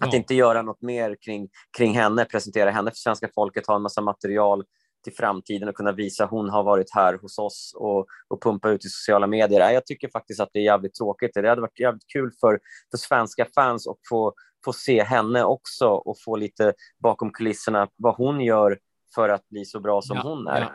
Att 0.00 0.12
ja. 0.12 0.16
inte 0.16 0.34
göra 0.34 0.62
något 0.62 0.82
mer 0.82 1.16
kring, 1.20 1.48
kring 1.76 1.94
henne, 1.94 2.24
presentera 2.24 2.70
henne 2.70 2.90
för 2.90 2.96
svenska 2.96 3.28
folket, 3.34 3.66
ha 3.66 3.76
en 3.76 3.82
massa 3.82 4.00
material 4.00 4.64
till 5.04 5.12
framtiden 5.12 5.68
och 5.68 5.74
kunna 5.74 5.92
visa 5.92 6.24
att 6.24 6.30
hon 6.30 6.50
har 6.50 6.64
varit 6.64 6.94
här 6.94 7.18
hos 7.22 7.38
oss 7.38 7.72
och, 7.76 8.06
och 8.28 8.42
pumpa 8.42 8.70
ut 8.70 8.84
i 8.84 8.88
sociala 8.88 9.26
medier. 9.26 9.70
Jag 9.70 9.86
tycker 9.86 10.08
faktiskt 10.08 10.40
att 10.40 10.50
det 10.52 10.58
är 10.58 10.64
jävligt 10.64 10.94
tråkigt. 10.94 11.30
Det 11.34 11.48
hade 11.48 11.60
varit 11.60 11.80
jävligt 11.80 12.06
kul 12.12 12.30
för, 12.40 12.60
för 12.90 12.98
svenska 12.98 13.46
fans 13.54 13.88
att 13.88 13.96
få, 14.08 14.34
få 14.64 14.72
se 14.72 15.02
henne 15.02 15.44
också 15.44 15.86
och 15.86 16.16
få 16.24 16.36
lite 16.36 16.72
bakom 17.02 17.32
kulisserna 17.32 17.88
vad 17.96 18.16
hon 18.16 18.40
gör 18.40 18.78
för 19.14 19.28
att 19.28 19.48
bli 19.48 19.64
så 19.64 19.80
bra 19.80 20.02
som 20.02 20.16
ja, 20.16 20.22
hon 20.22 20.46
är. 20.46 20.60
Ja. 20.60 20.74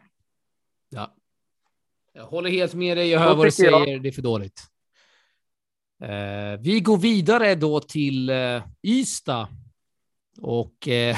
ja. 0.90 1.16
Jag 2.14 2.26
håller 2.26 2.50
helt 2.50 2.74
med 2.74 2.98
dig. 2.98 3.10
Jag 3.10 3.20
hör 3.20 3.36
vad 3.36 3.48
du 3.48 3.52
säger. 3.52 3.88
Jag. 3.88 4.04
Det 4.04 4.10
är 4.10 4.12
för 4.12 4.22
dåligt. 4.22 4.62
Eh, 6.02 6.60
vi 6.60 6.80
går 6.80 6.98
vidare 6.98 7.56
då 7.56 7.80
till 7.80 8.30
eh, 8.30 8.64
Ystad. 8.84 9.48
Och 10.42 10.88
eh, 10.88 11.18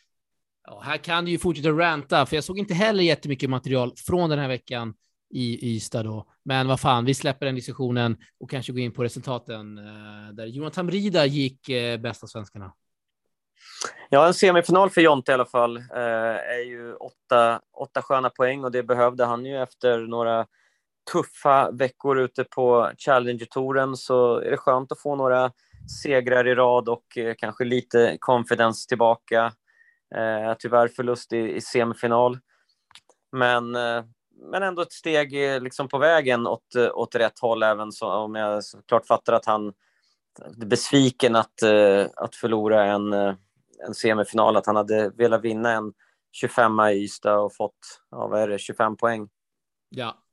ja, 0.66 0.80
här 0.84 0.96
kan 0.96 1.24
du 1.24 1.30
ju 1.30 1.38
fortsätta 1.38 1.70
ranta, 1.70 2.26
för 2.26 2.36
jag 2.36 2.44
såg 2.44 2.58
inte 2.58 2.74
heller 2.74 3.02
jättemycket 3.02 3.50
material 3.50 3.92
från 3.96 4.30
den 4.30 4.38
här 4.38 4.48
veckan 4.48 4.94
i 5.30 5.74
Ystad 5.76 6.02
då. 6.02 6.26
Men 6.42 6.68
vad 6.68 6.80
fan, 6.80 7.04
vi 7.04 7.14
släpper 7.14 7.46
den 7.46 7.54
diskussionen 7.54 8.16
och 8.40 8.50
kanske 8.50 8.72
går 8.72 8.80
in 8.80 8.92
på 8.92 9.04
resultaten 9.04 9.78
eh, 9.78 10.34
där 10.34 10.46
Jonathan 10.46 10.86
Brida 10.86 11.26
gick 11.26 11.68
eh, 11.68 12.00
bästa 12.00 12.26
svenskarna. 12.26 12.72
Ja, 14.10 14.26
en 14.26 14.34
semifinal 14.34 14.90
för 14.90 15.00
Jonte 15.00 15.32
i 15.32 15.34
alla 15.34 15.46
fall 15.46 15.76
eh, 15.76 15.82
är 16.56 16.64
ju 16.64 16.94
åtta, 16.94 17.60
åtta 17.72 18.02
sköna 18.02 18.30
poäng 18.30 18.64
och 18.64 18.72
det 18.72 18.82
behövde 18.82 19.24
han 19.24 19.44
ju 19.44 19.62
efter 19.62 19.98
några 19.98 20.46
tuffa 21.12 21.70
veckor 21.70 22.18
ute 22.18 22.44
på 22.44 22.90
Challenger-touren 22.98 23.96
så 23.96 24.36
är 24.36 24.50
det 24.50 24.56
skönt 24.56 24.92
att 24.92 25.00
få 25.00 25.16
några 25.16 25.52
segrar 26.02 26.48
i 26.48 26.54
rad 26.54 26.88
och 26.88 27.18
eh, 27.18 27.34
kanske 27.38 27.64
lite 27.64 28.16
confidence 28.20 28.88
tillbaka. 28.88 29.52
Eh, 30.14 30.54
tyvärr 30.58 30.88
förlust 30.88 31.32
i, 31.32 31.56
i 31.56 31.60
semifinal. 31.60 32.38
Men, 33.32 33.74
eh, 33.74 34.04
men 34.50 34.62
ändå 34.62 34.82
ett 34.82 34.92
steg 34.92 35.54
eh, 35.54 35.60
liksom 35.60 35.88
på 35.88 35.98
vägen 35.98 36.46
åt, 36.46 36.74
eh, 36.74 36.90
åt 36.94 37.14
rätt 37.14 37.38
håll, 37.38 37.62
även 37.62 37.92
så, 37.92 38.10
om 38.12 38.34
jag 38.34 38.64
såklart 38.64 39.06
fattar 39.06 39.32
att 39.32 39.46
han 39.46 39.72
är 40.60 40.66
besviken 40.66 41.36
att, 41.36 41.62
eh, 41.62 42.06
att 42.16 42.36
förlora 42.36 42.84
en, 42.84 43.12
eh, 43.12 43.34
en 43.86 43.94
semifinal, 43.94 44.56
att 44.56 44.66
han 44.66 44.76
hade 44.76 45.10
velat 45.10 45.42
vinna 45.42 45.72
en 45.72 45.92
25 46.32 46.80
i 46.80 47.04
Ystad 47.04 47.38
och 47.38 47.56
fått, 47.56 48.00
ja, 48.10 48.26
vad 48.26 48.40
är 48.40 48.48
det, 48.48 48.58
25 48.58 48.96
poäng. 48.96 49.28
Ja, 49.88 50.23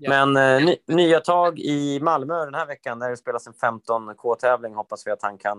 men 0.00 0.36
eh, 0.36 0.64
ny, 0.64 0.76
nya 0.86 1.20
tag 1.20 1.58
i 1.58 2.00
Malmö 2.00 2.44
den 2.44 2.54
här 2.54 2.66
veckan 2.66 2.98
där 2.98 3.10
det 3.10 3.16
spelas 3.16 3.46
en 3.46 3.52
15K-tävling 3.52 4.74
hoppas 4.74 5.06
vi 5.06 5.10
att 5.10 5.22
han 5.22 5.38
kan 5.38 5.58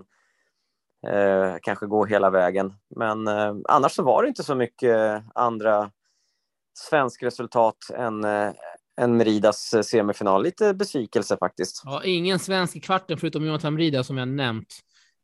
eh, 1.08 1.56
kanske 1.62 1.86
gå 1.86 2.06
hela 2.06 2.30
vägen. 2.30 2.74
Men 2.96 3.28
eh, 3.28 3.56
annars 3.70 3.92
så 3.92 4.04
var 4.04 4.24
det 4.24 4.28
inte 4.30 4.44
så 4.44 4.56
mycket 4.56 5.24
andra 5.36 5.92
svensk 6.74 7.24
resultat 7.24 7.78
än, 7.94 8.24
eh, 8.24 8.52
än 9.02 9.18
Meridas 9.18 9.76
semifinal. 9.84 10.44
Lite 10.44 10.74
besvikelse 10.74 11.38
faktiskt. 11.38 11.82
Ja, 11.86 12.04
ingen 12.04 12.40
svensk 12.40 12.76
i 12.76 12.80
kvarten 12.80 13.18
förutom 13.18 13.46
Jonathan 13.46 13.74
Merida 13.74 14.04
som 14.04 14.18
jag 14.18 14.28
nämnt. 14.28 14.80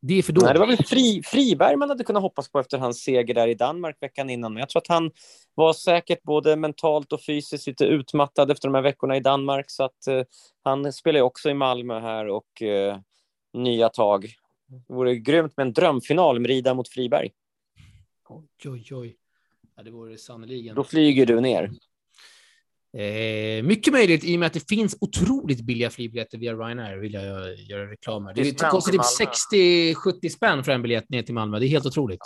Det 0.06 0.14
är 0.14 0.24
för 0.24 0.34
dåligt. 0.34 0.46
Nej, 0.46 0.54
det 0.54 0.60
var 0.60 0.68
väl 0.68 0.86
fri, 0.86 1.22
Friberg 1.26 1.76
man 1.76 1.90
hade 1.90 2.04
kunnat 2.04 2.22
hoppas 2.22 2.50
på 2.50 2.60
efter 2.60 2.78
hans 2.78 3.04
seger 3.04 3.34
där 3.34 3.48
i 3.48 3.54
Danmark 3.54 3.98
veckan 4.00 4.30
innan. 4.30 4.54
Men 4.54 4.60
jag 4.60 4.70
tror 4.70 4.82
att 4.82 4.88
han 4.88 5.12
var 5.56 5.74
säkert 5.74 6.24
både 6.24 6.56
mentalt 6.56 7.14
och 7.14 7.22
fysiskt 7.22 7.68
lite 7.68 7.86
utmattad 7.86 8.52
efter 8.52 8.68
de 8.68 8.76
här 8.76 8.82
veckorna 8.82 9.18
i 9.18 9.20
Danmark. 9.20 9.66
Så 9.70 9.84
att 9.84 10.08
eh, 10.08 10.22
han 10.64 10.94
spelar 10.94 11.20
ju 11.20 11.24
också 11.24 11.50
i 11.50 11.54
Malmö 11.54 12.00
här 12.00 12.28
och 12.28 12.62
eh, 12.62 12.98
nya 13.54 13.90
tag. 13.90 14.30
Det 14.68 14.94
vore 14.94 15.16
grymt 15.16 15.58
med 15.58 15.68
en 15.68 15.74
drömfinal 15.74 16.40
med 16.40 16.48
Rida 16.50 16.74
mot 16.74 16.90
Friberg. 16.90 17.32
Oj, 18.30 18.48
oj, 18.66 18.88
oj. 18.92 19.18
Ja, 19.76 19.84
det 19.84 19.92
vore 19.92 20.18
sannerligen. 20.18 20.76
Då 20.76 20.84
flyger 20.84 21.26
du 21.26 21.42
ner. 21.42 21.72
Eh, 22.98 23.64
mycket 23.64 23.94
möjligt 23.94 24.24
i 24.24 24.36
och 24.36 24.40
med 24.40 24.48
att 24.48 24.54
det 24.54 24.70
finns 24.70 24.98
otroligt 25.02 25.62
billiga 25.62 25.90
flygbiljetter 25.90 26.38
via 26.38 26.54
Ryanair 26.54 26.98
vill 26.98 27.14
jag 27.14 27.56
göra 27.56 27.92
reklam 27.92 28.26
här. 28.26 28.34
Det, 28.34 28.44
det 28.44 28.70
kostar 28.70 28.92
typ 28.92 29.96
60-70 29.96 30.30
spänn 30.30 30.64
för 30.64 30.72
en 30.72 30.82
biljett 30.82 31.10
ner 31.10 31.24
till 31.24 31.34
Malmö. 31.34 31.60
Det 31.60 31.66
är 31.66 31.70
helt 31.70 31.86
otroligt. 31.86 32.22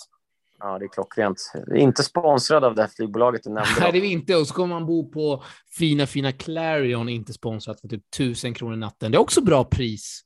Ja, 0.59 0.79
det 0.79 0.85
är 0.85 0.89
klockrent. 0.89 1.37
Inte 1.75 2.03
sponsrad 2.03 2.63
av 2.63 2.75
det 2.75 2.81
här 2.81 2.89
flygbolaget 2.95 3.43
du 3.43 3.49
nämnde. 3.49 3.69
Nej, 3.79 3.91
det 3.91 3.97
är 3.97 4.01
vi 4.01 4.11
inte. 4.11 4.35
Och 4.35 4.47
så 4.47 4.53
kommer 4.53 4.75
man 4.75 4.85
bo 4.85 5.11
på 5.11 5.43
fina, 5.77 6.05
fina 6.05 6.31
Clarion, 6.31 7.09
inte 7.09 7.33
sponsrat 7.33 7.81
för 7.81 7.87
typ 7.87 8.03
1000 8.15 8.53
kronor 8.53 8.75
natten. 8.75 9.11
Det 9.11 9.17
är 9.17 9.19
också 9.19 9.41
bra 9.41 9.63
pris. 9.63 10.21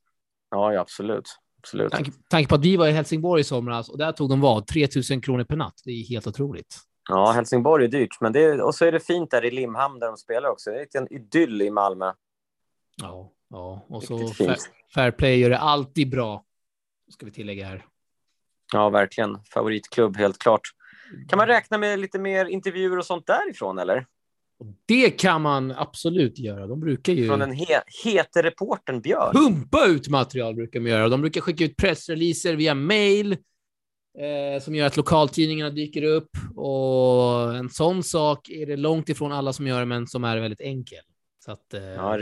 Ja, 0.51 0.73
ja 0.73 0.81
absolut. 0.81 1.25
absolut. 1.59 1.91
Tanke, 1.91 2.11
tanke 2.29 2.49
på 2.49 2.55
att 2.55 2.65
vi 2.65 2.77
var 2.77 2.87
i 2.87 2.91
Helsingborg 2.91 3.41
i 3.41 3.43
somras 3.43 3.89
och 3.89 3.97
där 3.97 4.11
tog 4.11 4.29
de 4.29 4.41
vad? 4.41 4.67
3000 4.67 5.21
kronor 5.21 5.43
per 5.43 5.55
natt. 5.55 5.81
Det 5.85 5.91
är 5.91 6.09
helt 6.09 6.27
otroligt. 6.27 6.77
Ja, 7.11 7.31
Helsingborg 7.31 7.85
är 7.85 7.89
dyrt, 7.89 8.21
men 8.21 8.33
det 8.33 8.43
är, 8.43 8.61
och 8.61 8.75
så 8.75 8.85
är 8.85 8.91
det 8.91 8.99
fint 8.99 9.31
där 9.31 9.45
i 9.45 9.51
Limhamn 9.51 9.99
där 9.99 10.07
de 10.07 10.17
spelar 10.17 10.49
också. 10.49 10.71
Det 10.71 10.95
är 10.95 11.01
en 11.01 11.13
idyll 11.13 11.61
i 11.61 11.69
Malmö. 11.69 12.13
Ja, 13.01 13.31
ja. 13.49 13.85
och 13.89 14.03
så 14.03 14.27
fair, 14.27 14.57
fair 14.93 15.11
play 15.11 15.39
gör 15.39 15.49
det 15.49 15.57
alltid 15.57 16.09
bra. 16.09 16.45
Ska 17.09 17.25
vi 17.25 17.31
tillägga 17.31 17.65
här. 17.65 17.85
Ja, 18.73 18.89
verkligen. 18.89 19.37
Favoritklubb, 19.53 20.17
helt 20.17 20.39
klart. 20.39 20.61
Kan 21.29 21.37
man 21.37 21.47
räkna 21.47 21.77
med 21.77 21.99
lite 21.99 22.19
mer 22.19 22.45
intervjuer 22.45 22.97
och 22.97 23.05
sånt 23.05 23.27
därifrån, 23.27 23.79
eller? 23.79 24.05
Det 24.85 25.09
kan 25.09 25.41
man 25.41 25.71
absolut 25.71 26.39
göra. 26.39 26.67
De 26.67 26.79
brukar 26.79 27.13
ju... 27.13 27.27
Från 27.27 27.39
den 27.39 27.51
he 27.51 27.81
hete 28.03 28.43
reportern 28.43 29.01
Björn. 29.01 29.33
Pumpa 29.33 29.85
ut 29.85 30.09
material 30.09 30.55
brukar 30.55 30.79
de 30.79 30.89
göra. 30.89 31.09
De 31.09 31.21
brukar 31.21 31.41
skicka 31.41 31.63
ut 31.63 31.77
pressreleaser 31.77 32.55
via 32.55 32.73
mail 32.73 33.37
eh, 34.19 34.61
som 34.61 34.75
gör 34.75 34.87
att 34.87 34.97
lokaltidningarna 34.97 35.69
dyker 35.69 36.03
upp 36.03 36.29
och 36.55 37.55
en 37.55 37.69
sån 37.69 38.03
sak 38.03 38.49
är 38.49 38.65
det 38.65 38.77
långt 38.77 39.09
ifrån 39.09 39.31
alla 39.31 39.53
som 39.53 39.67
gör, 39.67 39.85
men 39.85 40.07
som 40.07 40.23
är 40.23 40.37
väldigt 40.37 40.61
enkel. 40.61 41.03
Så 41.45 41.51
att 41.51 41.73
eh, 41.73 41.83
ja, 41.83 42.17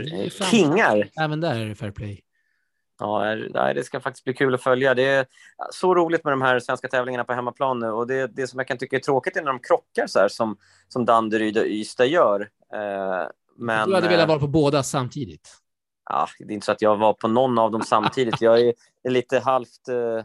kingar. 0.50 1.08
Även 1.20 1.40
där 1.40 1.60
är 1.60 1.68
det 1.68 1.74
fair 1.74 1.90
play. 1.90 2.20
Ja, 2.98 3.36
det 3.74 3.84
ska 3.84 4.00
faktiskt 4.00 4.24
bli 4.24 4.34
kul 4.34 4.54
att 4.54 4.62
följa. 4.62 4.94
Det 4.94 5.04
är 5.04 5.26
så 5.70 5.94
roligt 5.94 6.24
med 6.24 6.32
de 6.32 6.42
här 6.42 6.60
svenska 6.60 6.88
tävlingarna 6.88 7.24
på 7.24 7.32
hemmaplan 7.32 7.78
nu 7.78 7.86
och 7.86 8.06
det, 8.06 8.26
det 8.26 8.46
som 8.46 8.58
jag 8.58 8.68
kan 8.68 8.78
tycka 8.78 8.96
är 8.96 9.00
tråkigt 9.00 9.36
är 9.36 9.42
när 9.42 9.52
de 9.52 9.58
krockar 9.58 10.06
så 10.06 10.18
här 10.18 10.28
som, 10.28 10.56
som 10.88 11.04
Danderyd 11.04 11.58
och 11.58 11.66
Ystad 11.66 12.06
gör. 12.06 12.40
Eh, 12.74 13.28
men, 13.56 13.88
du 13.88 13.94
hade 13.94 14.08
velat 14.08 14.28
vara 14.28 14.38
på 14.38 14.46
båda 14.46 14.82
samtidigt? 14.82 15.48
Ja, 16.10 16.28
det 16.38 16.52
är 16.52 16.54
inte 16.54 16.66
så 16.66 16.72
att 16.72 16.82
jag 16.82 16.96
var 16.96 17.12
på 17.12 17.28
någon 17.28 17.58
av 17.58 17.70
dem 17.70 17.82
samtidigt. 17.82 18.40
Jag 18.40 18.60
är, 18.60 18.74
lite 19.08 19.38
halvt 19.38 19.88
eh, 19.88 20.24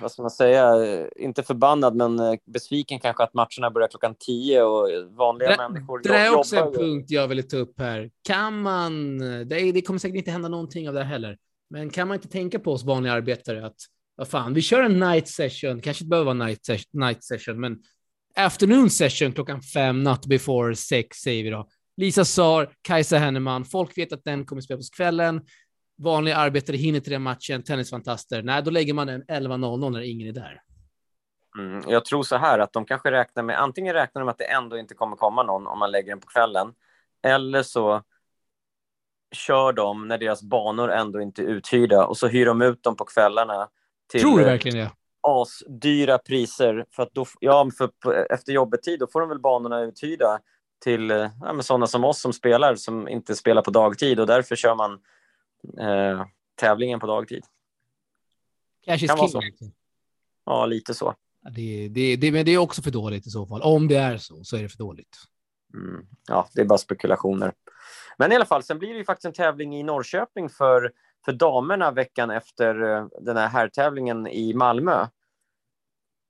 vad 0.00 0.12
ska 0.12 0.22
man 0.22 0.30
säga, 0.30 0.74
inte 1.16 1.42
förbannad 1.42 1.96
men 1.96 2.18
eh, 2.18 2.34
besviken 2.46 3.00
kanske 3.00 3.22
att 3.22 3.34
matcherna 3.34 3.70
börjar 3.70 3.88
klockan 3.88 4.14
tio 4.18 4.62
och 4.62 4.88
vanliga 5.16 5.50
det, 5.50 5.56
människor 5.56 6.00
Det 6.02 6.16
är 6.16 6.36
också 6.36 6.56
en 6.56 6.72
punkt 6.72 7.10
jag 7.10 7.28
vill 7.28 7.48
ta 7.48 7.56
upp 7.56 7.80
här. 7.80 8.10
Kan 8.24 8.62
man, 8.62 9.18
det, 9.18 9.72
det 9.72 9.82
kommer 9.82 9.98
säkert 9.98 10.16
inte 10.16 10.30
hända 10.30 10.48
någonting 10.48 10.88
av 10.88 10.94
det 10.94 11.00
här 11.00 11.06
heller, 11.06 11.38
men 11.70 11.90
kan 11.90 12.08
man 12.08 12.14
inte 12.14 12.28
tänka 12.28 12.58
på 12.58 12.72
oss 12.72 12.84
vanliga 12.84 13.12
arbetare 13.12 13.66
att 13.66 13.76
vad 14.16 14.28
fan, 14.28 14.54
vi 14.54 14.62
kör 14.62 14.82
en 14.82 15.00
night 15.00 15.28
session, 15.28 15.80
kanske 15.80 16.04
inte 16.04 16.10
behöver 16.10 16.34
vara 16.34 16.46
night, 16.46 16.60
ses 16.62 16.82
night 16.92 17.24
session, 17.24 17.60
men 17.60 17.78
afternoon 18.36 18.90
session 18.90 19.32
klockan 19.32 19.62
fem, 19.62 20.02
not 20.02 20.26
before 20.26 20.76
sex 20.76 21.16
säger 21.16 21.44
vi 21.44 21.50
då. 21.50 21.68
Lisa 21.96 22.24
Sar, 22.24 22.72
Kajsa 22.82 23.18
Henneman, 23.18 23.64
folk 23.64 23.98
vet 23.98 24.12
att 24.12 24.24
den 24.24 24.44
kommer 24.44 24.62
spelas 24.62 24.90
på 24.90 24.96
kvällen 24.96 25.40
vanliga 26.02 26.36
arbetare 26.36 26.76
hinner 26.76 27.00
till 27.00 27.12
den 27.12 27.22
matchen, 27.22 27.62
tennisfantaster. 27.62 28.42
Nej, 28.42 28.62
då 28.62 28.70
lägger 28.70 28.94
man 28.94 29.08
en 29.08 29.24
11.00 29.24 29.90
när 29.90 30.00
ingen 30.00 30.28
är 30.28 30.32
där. 30.32 30.62
Mm, 31.58 31.82
jag 31.86 32.04
tror 32.04 32.22
så 32.22 32.36
här 32.36 32.58
att 32.58 32.72
de 32.72 32.84
kanske 32.84 33.10
räknar 33.10 33.42
med, 33.42 33.60
antingen 33.60 33.94
räknar 33.94 34.22
de 34.22 34.28
att 34.28 34.38
det 34.38 34.44
ändå 34.44 34.78
inte 34.78 34.94
kommer 34.94 35.16
komma 35.16 35.42
någon 35.42 35.66
om 35.66 35.78
man 35.78 35.90
lägger 35.90 36.08
den 36.08 36.20
på 36.20 36.26
kvällen, 36.26 36.72
eller 37.22 37.62
så 37.62 38.02
kör 39.32 39.72
de 39.72 40.08
när 40.08 40.18
deras 40.18 40.42
banor 40.42 40.90
ändå 40.90 41.20
inte 41.20 41.42
är 41.42 41.46
uthyrda 41.46 42.06
och 42.06 42.16
så 42.16 42.26
hyr 42.26 42.46
de 42.46 42.62
ut 42.62 42.82
dem 42.82 42.96
på 42.96 43.04
kvällarna 43.04 43.68
till 44.10 44.20
tror 44.20 44.38
du 44.38 44.44
verkligen 44.44 44.78
det? 44.78 44.90
asdyra 45.20 46.18
priser. 46.18 46.84
För 46.90 47.02
att 47.02 47.14
då, 47.14 47.26
ja, 47.40 47.70
för 47.78 48.14
efter 48.32 48.52
jobbetid 48.52 49.00
då 49.00 49.06
får 49.06 49.20
de 49.20 49.28
väl 49.28 49.40
banorna 49.40 49.80
uthyrda 49.80 50.38
till 50.84 51.10
ja, 51.40 51.62
sådana 51.62 51.86
som 51.86 52.04
oss 52.04 52.20
som 52.20 52.32
spelar 52.32 52.74
som 52.74 53.08
inte 53.08 53.36
spelar 53.36 53.62
på 53.62 53.70
dagtid 53.70 54.20
och 54.20 54.26
därför 54.26 54.56
kör 54.56 54.74
man 54.74 55.00
eh, 55.78 56.26
tävlingen 56.54 57.00
på 57.00 57.06
dagtid. 57.06 57.44
Cash 58.84 59.04
is 59.04 59.10
king. 59.10 59.72
Ja, 60.46 60.66
lite 60.66 60.94
så. 60.94 61.14
Det, 61.54 61.88
det, 61.88 62.16
det, 62.16 62.32
men 62.32 62.44
det 62.44 62.50
är 62.50 62.58
också 62.58 62.82
för 62.82 62.90
dåligt 62.90 63.26
i 63.26 63.30
så 63.30 63.46
fall. 63.46 63.62
Om 63.62 63.88
det 63.88 63.96
är 63.96 64.16
så, 64.16 64.44
så 64.44 64.56
är 64.56 64.62
det 64.62 64.68
för 64.68 64.78
dåligt. 64.78 65.16
Mm. 65.74 66.06
Ja, 66.28 66.48
det 66.54 66.60
är 66.60 66.64
bara 66.64 66.78
spekulationer. 66.78 67.52
Men 68.18 68.32
i 68.32 68.34
alla 68.34 68.44
fall, 68.44 68.62
sen 68.62 68.78
blir 68.78 68.88
det 68.88 68.98
ju 68.98 69.04
faktiskt 69.04 69.24
en 69.24 69.32
tävling 69.32 69.76
i 69.76 69.82
Norrköping 69.82 70.48
för, 70.48 70.92
för 71.24 71.32
damerna 71.32 71.90
veckan 71.90 72.30
efter 72.30 72.82
eh, 72.82 73.06
den 73.20 73.36
här 73.36 73.48
herrtävlingen 73.48 74.26
i 74.26 74.54
Malmö. 74.54 75.06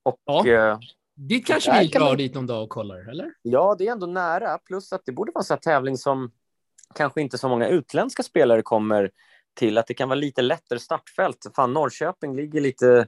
Och 0.02 0.20
ja. 0.24 0.46
eh, 0.46 0.78
Dit 1.14 1.46
kanske 1.46 1.80
vi 1.80 1.86
drar 1.86 2.00
man... 2.00 2.16
dit 2.16 2.34
någon 2.34 2.46
dag 2.46 2.62
och 2.62 2.68
kollar, 2.68 3.10
eller? 3.10 3.34
Ja, 3.42 3.76
det 3.78 3.88
är 3.88 3.92
ändå 3.92 4.06
nära. 4.06 4.58
Plus 4.58 4.92
att 4.92 5.02
det 5.04 5.12
borde 5.12 5.32
vara 5.32 5.44
en 5.50 5.58
tävling 5.58 5.96
som 5.96 6.32
kanske 6.94 7.20
inte 7.20 7.38
så 7.38 7.48
många 7.48 7.68
utländska 7.68 8.22
spelare 8.22 8.62
kommer 8.62 9.11
till. 9.55 9.79
Att 9.79 9.87
det 9.87 9.94
kan 9.94 10.09
vara 10.09 10.18
lite 10.18 10.42
lättare 10.42 10.79
startfält. 10.79 11.46
Fan, 11.57 11.72
Norrköping 11.72 12.37
ligger 12.37 12.61
lite 12.61 13.07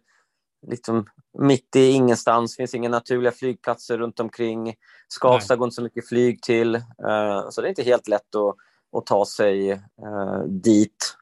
liksom 0.67 1.07
mitt 1.39 1.77
i 1.77 1.91
ingenstans. 1.91 2.57
finns 2.57 2.75
inga 2.75 2.89
naturliga 2.89 3.33
flygplatser 3.33 3.99
runt 3.99 4.21
omkring. 4.21 4.75
Skavsta 5.09 5.57
går 5.57 5.67
inte 5.67 5.75
så 5.75 5.83
mycket 5.83 6.09
flyg 6.09 6.43
till. 6.43 6.77
Uh, 6.77 7.51
så 7.51 7.61
det 7.61 7.67
är 7.67 7.69
inte 7.69 7.83
helt 7.83 8.09
lätt 8.09 8.35
att, 8.35 8.57
att 8.99 9.07
ta 9.07 9.27
sig 9.27 9.73
uh, 9.73 10.43
dit. 10.49 11.17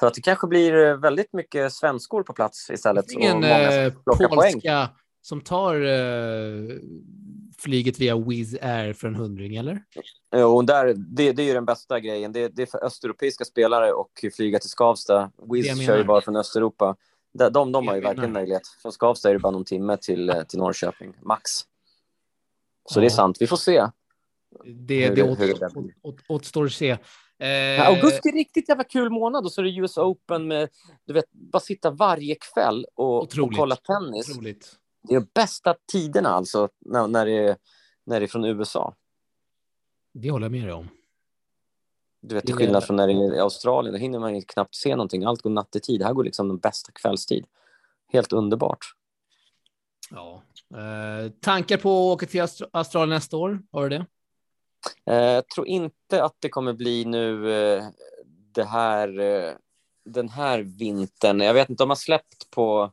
Så 0.00 0.06
att 0.06 0.14
det 0.14 0.20
kanske 0.20 0.46
blir 0.46 0.96
väldigt 0.96 1.32
mycket 1.32 1.72
svenskor 1.72 2.22
på 2.22 2.32
plats 2.32 2.70
istället. 2.70 3.10
Ingen 3.10 3.44
eh, 3.44 3.92
polska 4.04 4.28
poäng. 4.28 4.60
Som 5.22 5.40
tar 5.40 5.74
eh, 5.74 6.76
flyget 7.58 8.00
via 8.00 8.16
Wizz 8.16 8.54
Air 8.62 8.92
för 8.92 9.08
en 9.08 9.14
hundring, 9.14 9.56
eller? 9.56 9.82
Jo, 10.36 10.62
där, 10.62 10.94
det, 10.96 11.32
det 11.32 11.42
är 11.42 11.46
ju 11.46 11.54
den 11.54 11.64
bästa 11.64 12.00
grejen. 12.00 12.32
Det, 12.32 12.48
det 12.48 12.62
är 12.62 12.66
för 12.66 12.84
östeuropeiska 12.84 13.44
spelare 13.44 13.92
och 13.92 14.24
flyga 14.36 14.58
till 14.58 14.70
Skavsta. 14.70 15.30
Wizz 15.52 15.86
kör 15.86 15.98
ju 15.98 16.04
bara 16.04 16.20
från 16.20 16.36
Östeuropa. 16.36 16.96
De, 17.32 17.52
de, 17.52 17.72
de 17.72 17.88
har 17.88 17.94
ju 17.94 18.00
verkligen 18.00 18.32
möjlighet. 18.32 18.62
Från 18.82 18.92
Skavsta 18.92 19.28
är 19.28 19.32
det 19.32 19.38
bara 19.38 19.52
någon 19.52 19.64
timme 19.64 19.96
till, 19.96 20.30
eh, 20.30 20.42
till 20.42 20.58
Norrköping, 20.58 21.14
max. 21.22 21.50
Så 22.90 22.98
ja. 22.98 23.00
det 23.00 23.06
är 23.06 23.10
sant. 23.10 23.36
Vi 23.40 23.46
får 23.46 23.56
se. 23.56 23.86
Det, 24.64 25.08
det, 25.08 25.14
det 25.14 25.36
återstår 26.28 26.66
att 26.66 26.72
se. 26.72 26.90
Eh... 27.38 27.88
Augusti 27.88 28.28
är 28.28 28.32
riktigt 28.32 28.68
jävla 28.68 28.84
kul 28.84 29.10
månad 29.10 29.44
och 29.44 29.52
så 29.52 29.60
är 29.60 29.64
det 29.64 29.76
US 29.76 29.98
Open 29.98 30.48
med, 30.48 30.68
du 31.06 31.12
vet, 31.12 31.32
bara 31.32 31.60
sitta 31.60 31.90
varje 31.90 32.36
kväll 32.54 32.86
och, 32.94 33.22
och 33.22 33.54
kolla 33.56 33.76
tennis. 33.76 34.30
Otroligt. 34.30 34.77
Det 35.02 35.14
är 35.14 35.26
bästa 35.34 35.74
tiderna 35.92 36.28
alltså, 36.28 36.68
när, 36.78 37.06
när, 37.06 37.26
det, 37.26 37.32
är, 37.32 37.56
när 38.04 38.20
det 38.20 38.26
är 38.26 38.28
från 38.28 38.44
USA. 38.44 38.94
Det 40.12 40.30
håller 40.30 40.44
jag 40.44 40.52
med 40.52 40.64
dig 40.64 40.72
om. 40.72 40.88
Du 42.20 42.34
vet, 42.34 42.46
till 42.46 42.54
skillnad 42.54 42.84
från 42.84 42.96
när 42.96 43.06
det 43.06 43.12
är 43.12 43.34
i 43.34 43.40
Australien, 43.40 43.92
då 43.92 43.98
hinner 43.98 44.18
man 44.18 44.42
knappt 44.42 44.74
se 44.74 44.96
någonting. 44.96 45.24
Allt 45.24 45.42
går 45.42 45.50
nattetid. 45.50 46.02
Här 46.02 46.12
går 46.12 46.24
liksom 46.24 46.48
den 46.48 46.58
bästa 46.58 46.92
kvällstid. 46.92 47.46
Helt 48.12 48.32
underbart. 48.32 48.94
Ja. 50.10 50.42
Eh, 50.74 51.32
tankar 51.40 51.76
på 51.76 51.88
att 51.88 52.14
åka 52.16 52.26
till 52.26 52.46
Australien 52.72 53.08
nästa 53.08 53.36
år? 53.36 53.62
Har 53.72 53.88
du 53.88 53.98
det? 53.98 54.06
Eh, 55.06 55.32
jag 55.32 55.48
tror 55.48 55.66
inte 55.66 56.24
att 56.24 56.36
det 56.38 56.48
kommer 56.48 56.72
bli 56.72 57.04
nu 57.04 57.52
eh, 57.52 57.84
det 58.52 58.64
här, 58.64 59.18
eh, 59.18 59.52
den 60.04 60.28
här 60.28 60.58
vintern. 60.58 61.40
Jag 61.40 61.54
vet 61.54 61.70
inte 61.70 61.82
om 61.82 61.88
man 61.88 61.96
släppt 61.96 62.50
på 62.50 62.92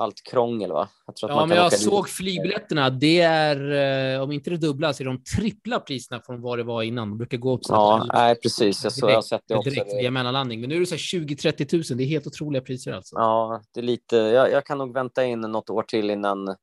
allt 0.00 0.22
krångel, 0.22 0.72
va? 0.72 0.88
Jag 1.06 1.30
ja, 1.30 1.46
men 1.46 1.56
jag 1.56 1.72
såg 1.72 2.04
dit. 2.04 2.12
flygbiljetterna. 2.12 2.90
Det 2.90 3.20
är, 3.20 4.20
om 4.20 4.32
inte 4.32 4.50
det 4.50 4.56
dubbla, 4.56 4.92
så 4.92 5.02
är 5.02 5.04
de 5.04 5.22
trippla 5.24 5.80
priserna 5.80 6.20
från 6.20 6.40
vad 6.40 6.58
det 6.58 6.62
var 6.62 6.82
innan. 6.82 7.08
De 7.08 7.18
brukar 7.18 7.38
gå 7.38 7.54
upp 7.54 7.60
Ja, 7.68 8.06
nej, 8.12 8.34
precis. 8.34 8.84
Jag, 8.84 8.92
så, 8.92 9.08
jag 9.08 9.14
har 9.14 9.22
sett 9.22 9.42
det 9.48 9.54
också. 9.54 9.70
Direkt 9.70 9.92
via 9.94 10.10
mellanlandning. 10.10 10.60
Men 10.60 10.68
nu 10.68 10.76
är 10.76 10.80
det 10.80 10.86
så 10.86 10.94
20-30 10.94 11.90
000. 11.90 11.98
Det 11.98 12.04
är 12.04 12.06
helt 12.06 12.26
otroliga 12.26 12.62
priser 12.62 12.92
alltså. 12.92 13.16
Ja, 13.16 13.62
det 13.74 13.80
är 13.80 13.84
lite. 13.84 14.16
Jag, 14.16 14.50
jag 14.50 14.66
kan 14.66 14.78
nog 14.78 14.94
vänta 14.94 15.24
in 15.24 15.40
något 15.40 15.70
år 15.70 15.82
till 15.82 16.10
innan, 16.10 16.56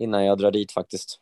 innan 0.00 0.24
jag 0.24 0.38
drar 0.38 0.50
dit 0.50 0.72
faktiskt. 0.72 1.20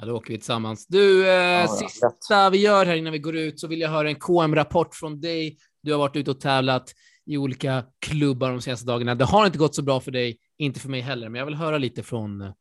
Ja, 0.00 0.06
då 0.06 0.16
åker 0.16 0.32
vi 0.32 0.38
tillsammans. 0.38 0.86
Du, 0.86 1.28
eh, 1.28 1.34
ja, 1.34 1.68
sista 1.68 2.50
vi 2.50 2.58
gör 2.58 2.86
här 2.86 2.96
innan 2.96 3.12
vi 3.12 3.18
går 3.18 3.36
ut 3.36 3.60
så 3.60 3.66
vill 3.66 3.80
jag 3.80 3.90
höra 3.90 4.08
en 4.08 4.16
KM-rapport 4.16 4.94
från 4.94 5.20
dig. 5.20 5.56
Du 5.82 5.92
har 5.92 5.98
varit 5.98 6.16
ute 6.16 6.30
och 6.30 6.40
tävlat 6.40 6.92
i 7.26 7.36
olika 7.36 7.84
klubbar 8.06 8.50
de 8.50 8.60
senaste 8.60 8.86
dagarna. 8.86 9.14
Det 9.14 9.24
har 9.24 9.46
inte 9.46 9.58
gått 9.58 9.74
så 9.74 9.82
bra 9.82 10.00
för 10.00 10.10
dig, 10.10 10.38
inte 10.58 10.80
för 10.80 10.88
mig 10.88 11.00
heller, 11.00 11.28
men 11.28 11.38
jag 11.38 11.46
vill 11.46 11.54
höra 11.54 11.78
lite 11.78 12.02
från, 12.02 12.52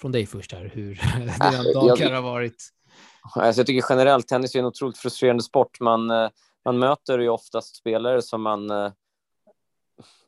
från 0.00 0.12
dig 0.12 0.26
först 0.26 0.52
här, 0.52 0.70
hur 0.74 1.00
den 1.52 1.72
dagen 1.74 2.14
har 2.14 2.22
varit. 2.22 2.72
Alltså 3.34 3.60
jag 3.60 3.66
tycker 3.66 3.86
generellt 3.88 4.28
tennis 4.28 4.54
är 4.54 4.58
en 4.58 4.64
otroligt 4.64 4.98
frustrerande 4.98 5.42
sport. 5.42 5.80
Man, 5.80 6.10
eh, 6.10 6.28
man 6.64 6.78
möter 6.78 7.18
ju 7.18 7.28
oftast 7.28 7.76
spelare 7.76 8.22
som 8.22 8.42
man 8.42 8.70
eh, 8.70 8.92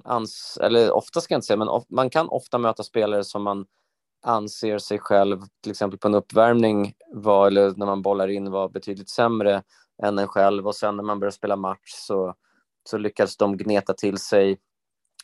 ans, 0.04 0.59
eller 0.62 0.92
ofta 0.92 1.20
ska 1.20 1.35
jag 1.35 1.38
inte 1.38 1.46
säga, 1.46 1.57
men 1.57 1.83
man 1.88 2.11
kan 2.11 2.28
ofta 2.28 2.59
möta 2.59 2.83
spelare 2.83 3.24
som 3.24 3.42
man 3.42 3.66
anser 4.22 4.78
sig 4.78 4.98
själv, 4.98 5.42
till 5.62 5.70
exempel 5.70 5.98
på 5.98 6.09
en 6.09 6.14
uppvärmning, 6.14 6.94
var, 7.14 7.46
eller 7.46 7.74
när 7.76 7.87
man 7.87 8.02
bollar 8.02 8.28
in, 8.28 8.50
var 8.50 8.68
betydligt 8.68 9.09
sämre 9.11 9.62
än 10.02 10.18
en 10.18 10.28
själv 10.28 10.66
och 10.66 10.74
sen 10.74 10.96
när 10.96 11.04
man 11.04 11.20
börjar 11.20 11.31
spela 11.31 11.57
match 11.57 11.92
så, 11.92 12.35
så 12.90 12.98
lyckas 12.98 13.37
de 13.37 13.57
gneta 13.57 13.94
till 13.94 14.18
sig 14.18 14.59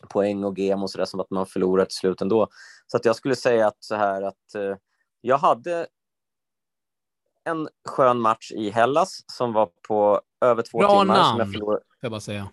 poäng 0.05 0.45
och 0.45 0.59
gem 0.59 0.83
och 0.83 0.90
sådär 0.90 1.05
som 1.05 1.21
att 1.21 1.31
man 1.31 1.47
förlorar 1.47 1.85
till 1.85 1.97
slut 1.97 2.21
ändå. 2.21 2.49
Så 2.87 2.97
att 2.97 3.05
jag 3.05 3.17
skulle 3.17 3.37
säga 3.37 3.67
att 3.67 3.77
så 3.79 3.95
här 3.95 4.23
att 4.23 4.55
eh, 4.55 4.77
jag 5.21 5.38
hade 5.38 5.87
en 7.45 7.69
skön 7.88 8.21
match 8.21 8.53
i 8.53 8.71
Hellas 8.71 9.25
som 9.33 9.53
var 9.53 9.71
på 9.88 10.21
över 10.40 10.62
två 10.62 10.79
Bra 10.79 11.01
timmar. 11.01 11.14
Namn, 11.14 11.31
som 11.31 11.38
jag 11.38 11.53
förlorade. 11.53 11.83
jag 12.01 12.11
bara 12.11 12.21
säga. 12.21 12.49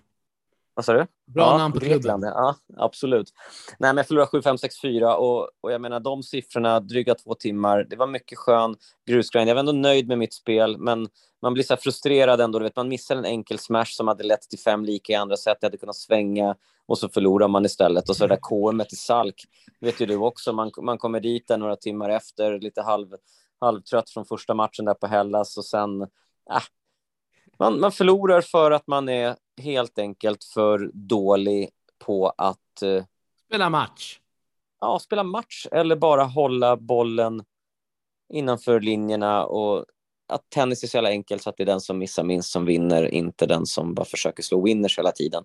Vad 0.74 0.86
sa 0.86 0.94
du? 0.94 1.08
Bra 1.26 1.44
ja, 1.44 1.58
namn 1.58 1.74
på 1.74 1.80
klubben. 1.80 2.22
Ja, 2.22 2.56
absolut. 2.78 3.34
Nej, 3.80 3.90
men 3.90 3.98
jag 3.98 4.08
förlorade 4.08 4.32
7-5, 4.32 4.58
6-4 4.84 5.14
och, 5.14 5.50
och 5.62 5.72
jag 5.72 5.82
menar 5.82 6.00
de 6.00 6.24
siffrorna, 6.24 6.80
dryga 6.80 7.16
två 7.16 7.36
timmar, 7.36 7.88
det 7.90 7.96
var 7.96 8.08
mycket 8.08 8.38
skön 8.38 8.76
grusgrind. 9.08 9.50
Jag 9.50 9.56
var 9.56 9.60
ändå 9.60 9.72
nöjd 9.72 10.08
med 10.08 10.18
mitt 10.18 10.34
spel, 10.34 10.78
men 10.78 11.08
man 11.42 11.54
blir 11.54 11.64
så 11.64 11.78
frustrerad 11.78 12.42
ändå. 12.42 12.60
Du 12.60 12.64
vet, 12.64 12.76
man 12.76 12.90
missar 12.90 13.16
en 13.16 13.26
enkel 13.26 13.60
smash 13.60 13.86
som 13.86 14.08
hade 14.08 14.24
lett 14.24 14.42
till 14.42 14.60
fem 14.60 14.86
lika 14.86 15.14
i 15.14 15.16
andra 15.16 15.38
set. 15.38 15.58
Jag 15.62 15.66
hade 15.68 15.78
kunnat 15.78 15.96
svänga 15.96 16.56
och 16.86 16.98
så 16.98 17.10
förlorar 17.10 17.48
man 17.48 17.66
istället. 17.66 18.10
Och 18.10 18.16
så 18.16 18.28
det 18.28 18.36
där 18.36 18.40
KM 18.42 18.82
i 18.82 18.96
Salk, 18.96 19.44
vet 19.80 20.02
ju 20.02 20.06
du 20.06 20.16
också. 20.16 20.54
Man, 20.54 20.72
man 20.82 20.98
kommer 20.98 21.20
dit 21.20 21.48
där 21.48 21.58
några 21.58 21.76
timmar 21.76 22.10
efter, 22.10 22.60
lite 22.60 22.82
halv, 22.82 23.08
halvtrött 23.60 24.10
från 24.10 24.26
första 24.26 24.54
matchen 24.54 24.86
där 24.86 24.94
på 24.94 25.08
Hellas 25.08 25.58
och 25.58 25.66
sen, 25.66 26.02
äh, 26.02 26.08
man, 27.60 27.80
man 27.80 27.92
förlorar 27.92 28.42
för 28.42 28.72
att 28.72 28.88
man 28.88 29.10
är 29.10 29.36
helt 29.62 30.00
enkelt 30.00 30.44
för 30.44 30.92
dålig 30.94 31.70
på 32.06 32.34
att... 32.38 32.82
Eh, 32.82 33.04
spela 33.46 33.70
match. 33.70 34.20
Ja, 34.80 35.00
spela 35.00 35.24
match 35.24 35.68
eller 35.72 35.96
bara 35.96 36.24
hålla 36.24 36.78
bollen 36.78 37.44
innanför 38.34 38.80
linjerna 38.80 39.46
och 39.46 39.86
att 40.28 40.50
tennis 40.50 40.84
är 40.84 40.88
så 40.88 40.98
jävla 40.98 41.10
enkelt 41.10 41.44
så 41.44 41.50
att 41.50 41.58
det 41.58 41.64
är 41.64 41.66
den 41.66 41.82
som 41.82 41.98
missar 41.98 42.24
minst 42.24 42.52
som 42.52 42.66
vinner, 42.66 43.14
inte 43.14 43.46
den 43.46 43.66
som 43.66 43.94
bara 43.94 44.06
försöker 44.06 44.44
slå 44.44 44.62
winners 44.62 44.98
hela 44.98 45.12
tiden. 45.12 45.44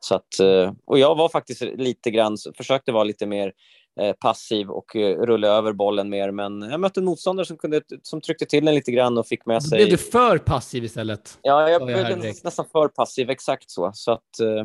Så 0.00 0.14
att, 0.14 0.40
eh, 0.40 0.72
och 0.84 0.98
jag 0.98 1.14
var 1.14 1.28
faktiskt 1.28 1.62
lite 1.62 2.10
grann, 2.10 2.36
försökte 2.56 2.92
vara 2.92 3.04
lite 3.04 3.26
mer 3.26 3.52
passiv 4.20 4.70
och 4.70 4.96
eh, 4.96 5.18
rulla 5.18 5.48
över 5.48 5.72
bollen 5.72 6.08
mer. 6.08 6.30
Men 6.30 6.62
jag 6.62 6.80
mötte 6.80 7.00
en 7.00 7.04
motståndare 7.04 7.46
som, 7.46 7.56
kunde, 7.56 7.82
som 8.02 8.20
tryckte 8.20 8.46
till 8.46 8.64
den 8.64 8.74
lite 8.74 8.92
grann 8.92 9.18
och 9.18 9.26
fick 9.26 9.46
med 9.46 9.62
sig... 9.62 9.78
Blev 9.78 9.90
du 9.90 9.96
för 9.96 10.38
passiv 10.38 10.84
istället? 10.84 11.38
Ja, 11.42 11.70
jag 11.70 11.86
blev 11.86 12.18
nästan 12.18 12.66
för 12.72 12.88
passiv, 12.88 13.30
exakt 13.30 13.70
så. 13.70 13.90
Så 13.94 14.12
att, 14.12 14.40
eh, 14.40 14.64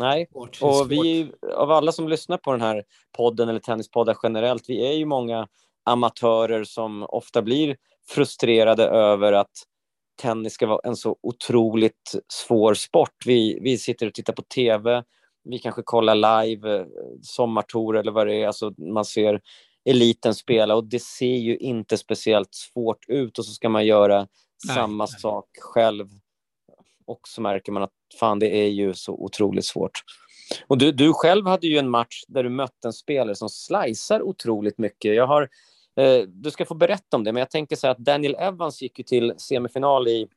nej. 0.00 0.28
Svårt, 0.32 0.58
och 0.62 0.92
vi, 0.92 1.32
av 1.54 1.70
alla 1.70 1.92
som 1.92 2.08
lyssnar 2.08 2.36
på 2.36 2.52
den 2.52 2.60
här 2.60 2.84
podden 3.16 3.48
eller 3.48 3.60
tennispoddar 3.60 4.16
generellt, 4.22 4.64
vi 4.68 4.86
är 4.86 4.92
ju 4.92 5.04
många 5.04 5.48
amatörer 5.84 6.64
som 6.64 7.02
ofta 7.08 7.42
blir 7.42 7.76
frustrerade 8.08 8.84
över 8.84 9.32
att 9.32 9.52
tennis 10.22 10.52
ska 10.52 10.66
vara 10.66 10.80
en 10.84 10.96
så 10.96 11.16
otroligt 11.22 12.14
svår 12.32 12.74
sport. 12.74 13.14
Vi, 13.26 13.58
vi 13.62 13.78
sitter 13.78 14.06
och 14.06 14.14
tittar 14.14 14.32
på 14.32 14.42
tv 14.42 15.04
vi 15.50 15.58
kanske 15.58 15.82
kollar 15.82 16.44
live, 16.44 16.78
eh, 16.78 16.86
sommartour 17.22 17.96
eller 17.96 18.12
vad 18.12 18.26
det 18.26 18.42
är, 18.42 18.46
alltså 18.46 18.74
man 18.78 19.04
ser 19.04 19.40
eliten 19.84 20.34
spela 20.34 20.74
och 20.74 20.84
det 20.84 21.02
ser 21.02 21.36
ju 21.36 21.56
inte 21.56 21.98
speciellt 21.98 22.54
svårt 22.54 23.08
ut 23.08 23.38
och 23.38 23.44
så 23.44 23.52
ska 23.52 23.68
man 23.68 23.86
göra 23.86 24.18
nej, 24.18 24.76
samma 24.76 25.04
nej. 25.04 25.20
sak 25.20 25.46
själv 25.60 26.08
och 27.06 27.20
så 27.28 27.40
märker 27.40 27.72
man 27.72 27.82
att 27.82 27.92
fan, 28.20 28.38
det 28.38 28.56
är 28.56 28.68
ju 28.68 28.94
så 28.94 29.12
otroligt 29.12 29.64
svårt. 29.64 30.02
Och 30.66 30.78
du, 30.78 30.92
du 30.92 31.12
själv 31.12 31.46
hade 31.46 31.66
ju 31.66 31.78
en 31.78 31.90
match 31.90 32.24
där 32.28 32.42
du 32.42 32.48
mötte 32.48 32.88
en 32.88 32.92
spelare 32.92 33.34
som 33.34 33.48
slicear 33.48 34.22
otroligt 34.22 34.78
mycket. 34.78 35.14
Jag 35.14 35.26
har, 35.26 35.42
eh, 35.96 36.22
du 36.26 36.50
ska 36.50 36.64
få 36.64 36.74
berätta 36.74 37.16
om 37.16 37.24
det, 37.24 37.32
men 37.32 37.40
jag 37.40 37.50
tänker 37.50 37.76
så 37.76 37.86
här 37.86 37.92
att 37.92 37.98
Daniel 37.98 38.36
Evans 38.38 38.82
gick 38.82 38.98
ju 38.98 39.04
till 39.04 39.34
semifinal 39.36 40.08
i, 40.08 40.28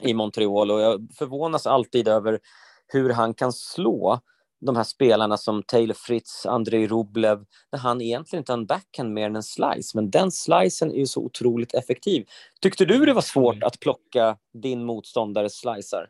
i 0.00 0.14
Montreal 0.14 0.70
och 0.70 0.80
jag 0.80 1.08
förvånas 1.18 1.66
alltid 1.66 2.08
över 2.08 2.40
hur 2.86 3.10
han 3.10 3.34
kan 3.34 3.52
slå 3.52 4.20
de 4.60 4.76
här 4.76 4.84
spelarna 4.84 5.36
som 5.36 5.62
Taylor 5.62 5.94
Fritz, 5.94 6.46
Andrei 6.46 6.86
Rublev, 6.86 7.44
när 7.72 7.78
han 7.78 8.00
egentligen 8.00 8.40
inte 8.40 8.52
har 8.52 8.58
en 8.58 8.66
backhand 8.66 9.12
mer 9.12 9.26
än 9.26 9.36
en 9.36 9.42
slice, 9.42 9.90
men 9.94 10.10
den 10.10 10.32
slicen 10.32 10.90
är 10.90 10.98
ju 10.98 11.06
så 11.06 11.20
otroligt 11.20 11.74
effektiv. 11.74 12.24
Tyckte 12.60 12.84
du 12.84 13.06
det 13.06 13.12
var 13.12 13.22
svårt 13.22 13.54
mm. 13.54 13.66
att 13.66 13.80
plocka 13.80 14.36
din 14.62 14.84
motståndares 14.84 15.58
slicer? 15.58 16.08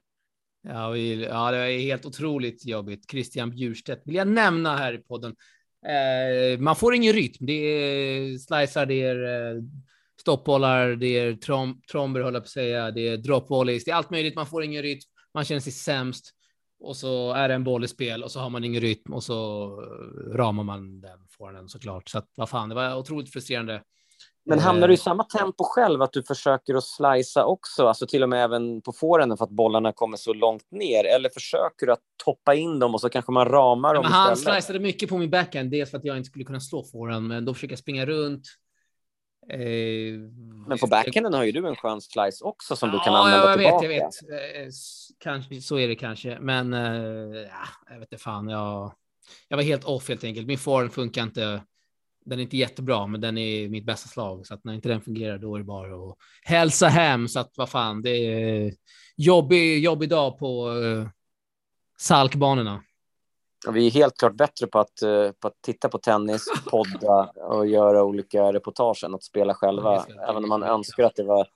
Ja, 0.68 0.96
ja, 0.96 1.50
det 1.50 1.58
är 1.58 1.80
helt 1.80 2.06
otroligt 2.06 2.66
jobbigt. 2.66 3.10
Christian 3.10 3.50
Bjurstedt 3.50 4.02
vill 4.04 4.14
jag 4.14 4.28
nämna 4.28 4.76
här 4.76 4.94
i 4.94 4.98
podden. 4.98 5.36
Eh, 5.86 6.58
man 6.58 6.76
får 6.76 6.94
ingen 6.94 7.12
rytm. 7.12 7.46
Det 7.46 7.52
är 7.52 8.38
slicer, 8.38 8.86
det 8.86 9.02
är 9.02 9.54
eh, 9.54 9.62
stoppbollar, 10.20 10.88
det 10.88 11.18
är 11.18 11.34
trom 11.34 11.80
tromber, 11.92 12.20
håller 12.20 12.40
på 12.40 12.44
att 12.44 12.50
säga, 12.50 12.90
det 12.90 13.08
är 13.08 13.16
dropvolleys, 13.16 13.84
det 13.84 13.90
är 13.90 13.94
allt 13.94 14.10
möjligt. 14.10 14.36
Man 14.36 14.46
får 14.46 14.64
ingen 14.64 14.82
rytm, 14.82 15.00
man 15.34 15.44
känner 15.44 15.60
sig 15.60 15.72
sämst. 15.72 16.35
Och 16.80 16.96
så 16.96 17.32
är 17.32 17.48
det 17.48 17.54
en 17.54 17.64
boll 17.64 17.84
i 17.84 17.88
spel 17.88 18.22
och 18.22 18.30
så 18.30 18.40
har 18.40 18.50
man 18.50 18.64
ingen 18.64 18.80
rytm 18.80 19.12
och 19.12 19.22
så 19.22 19.68
ramar 20.32 20.64
man 20.64 21.00
den, 21.00 21.18
får 21.38 21.52
den 21.52 21.68
såklart. 21.68 22.08
Så 22.08 22.18
att 22.18 22.28
vad 22.36 22.48
fan, 22.48 22.68
det 22.68 22.74
var 22.74 22.96
otroligt 22.96 23.32
frustrerande. 23.32 23.82
Men 24.48 24.58
hamnar 24.58 24.88
du 24.88 24.94
i 24.94 24.96
samma 24.96 25.24
tempo 25.24 25.64
själv, 25.64 26.02
att 26.02 26.12
du 26.12 26.22
försöker 26.22 26.74
att 26.74 26.84
slicea 26.84 27.44
också, 27.44 27.86
alltså 27.86 28.06
till 28.06 28.22
och 28.22 28.28
med 28.28 28.44
även 28.44 28.82
på 28.82 28.92
forehanden 28.92 29.38
för 29.38 29.44
att 29.44 29.50
bollarna 29.50 29.92
kommer 29.92 30.16
så 30.16 30.32
långt 30.32 30.70
ner? 30.70 31.04
Eller 31.04 31.28
försöker 31.28 31.86
du 31.86 31.92
att 31.92 32.02
toppa 32.24 32.54
in 32.54 32.78
dem 32.78 32.94
och 32.94 33.00
så 33.00 33.08
kanske 33.08 33.32
man 33.32 33.48
ramar 33.48 33.94
dem 33.94 34.02
ja, 34.04 34.10
men 34.10 34.18
Han 34.18 34.36
sliceade 34.36 34.80
mycket 34.80 35.08
på 35.08 35.18
min 35.18 35.30
backhand, 35.30 35.70
dels 35.70 35.90
för 35.90 35.98
att 35.98 36.04
jag 36.04 36.16
inte 36.16 36.28
skulle 36.28 36.44
kunna 36.44 36.60
slå 36.60 36.84
forehand, 36.84 37.28
men 37.28 37.44
då 37.44 37.54
försöker 37.54 37.72
jag 37.72 37.78
springa 37.78 38.06
runt. 38.06 38.42
Eh, 39.48 40.20
men 40.68 40.78
på 40.78 40.86
backhanden 40.86 41.34
har 41.34 41.44
ju 41.44 41.52
du 41.52 41.68
en 41.68 41.76
skön 41.76 42.00
slice 42.00 42.44
också 42.44 42.76
som 42.76 42.88
ja, 42.88 42.92
du 42.92 43.00
kan 43.04 43.14
använda 43.14 43.46
jag 43.46 43.58
tillbaka. 43.58 43.88
Vet, 43.88 44.00
jag 44.22 44.38
vet, 44.38 44.66
eh, 44.66 44.70
kanske, 45.18 45.60
så 45.60 45.78
är 45.78 45.88
det 45.88 45.94
kanske, 45.94 46.38
men 46.40 46.74
eh, 46.74 47.40
ja, 47.40 47.66
jag 47.90 47.98
vet 47.98 48.12
inte 48.12 48.22
fan. 48.22 48.48
Jag, 48.48 48.92
jag 49.48 49.56
var 49.56 49.64
helt 49.64 49.84
off 49.84 50.08
helt 50.08 50.24
enkelt. 50.24 50.46
Min 50.46 50.58
forehand 50.58 50.92
funkar 50.92 51.22
inte 51.22 51.62
den 52.26 52.38
är 52.38 52.42
inte 52.42 52.56
jättebra, 52.56 53.06
men 53.06 53.20
den 53.20 53.38
är 53.38 53.68
mitt 53.68 53.84
bästa 53.84 54.08
slag. 54.08 54.46
Så 54.46 54.54
att 54.54 54.64
när 54.64 54.74
inte 54.74 54.88
den 54.88 55.00
fungerar, 55.00 55.38
då 55.38 55.54
är 55.54 55.58
det 55.58 55.64
bara 55.64 56.10
att 56.10 56.16
hälsa 56.42 56.88
hem. 56.88 57.28
Så 57.28 57.40
att 57.40 57.52
vad 57.56 57.68
fan, 57.68 58.02
det 58.02 58.10
är 58.10 58.72
jobbig, 59.16 59.78
jobbig 59.84 60.08
dag 60.08 60.38
på 60.38 60.68
uh, 60.70 61.08
salkbanorna. 61.98 62.82
Vi 63.72 63.86
är 63.86 63.90
helt 63.90 64.18
klart 64.18 64.34
bättre 64.34 64.66
på 64.66 64.78
att, 64.78 65.02
uh, 65.04 65.30
på 65.30 65.48
att 65.48 65.62
titta 65.62 65.88
på 65.88 65.98
tennis, 65.98 66.44
podda 66.70 67.30
och 67.34 67.66
göra 67.66 68.04
olika 68.04 68.52
reportage 68.52 69.04
än 69.04 69.14
att 69.14 69.24
spela 69.24 69.54
själva, 69.54 70.06
även 70.28 70.44
om 70.44 70.48
man 70.48 70.62
önskar 70.62 71.04
att 71.04 71.14
det 71.14 71.24
var 71.24 71.48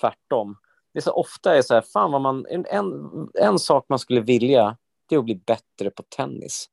tvärtom. 0.00 0.56
Det 0.92 0.98
är 0.98 1.02
så 1.02 1.12
ofta 1.12 1.56
är 1.56 1.62
så 1.62 1.74
här, 1.74 1.80
fan 1.92 2.12
vad 2.12 2.20
man, 2.20 2.46
en, 2.46 2.66
en, 2.66 3.10
en 3.34 3.58
sak 3.58 3.86
man 3.88 3.98
skulle 3.98 4.20
vilja, 4.20 4.76
det 5.08 5.14
är 5.14 5.18
att 5.18 5.24
bli 5.24 5.42
bättre 5.46 5.90
på 5.90 6.02
tennis. 6.02 6.70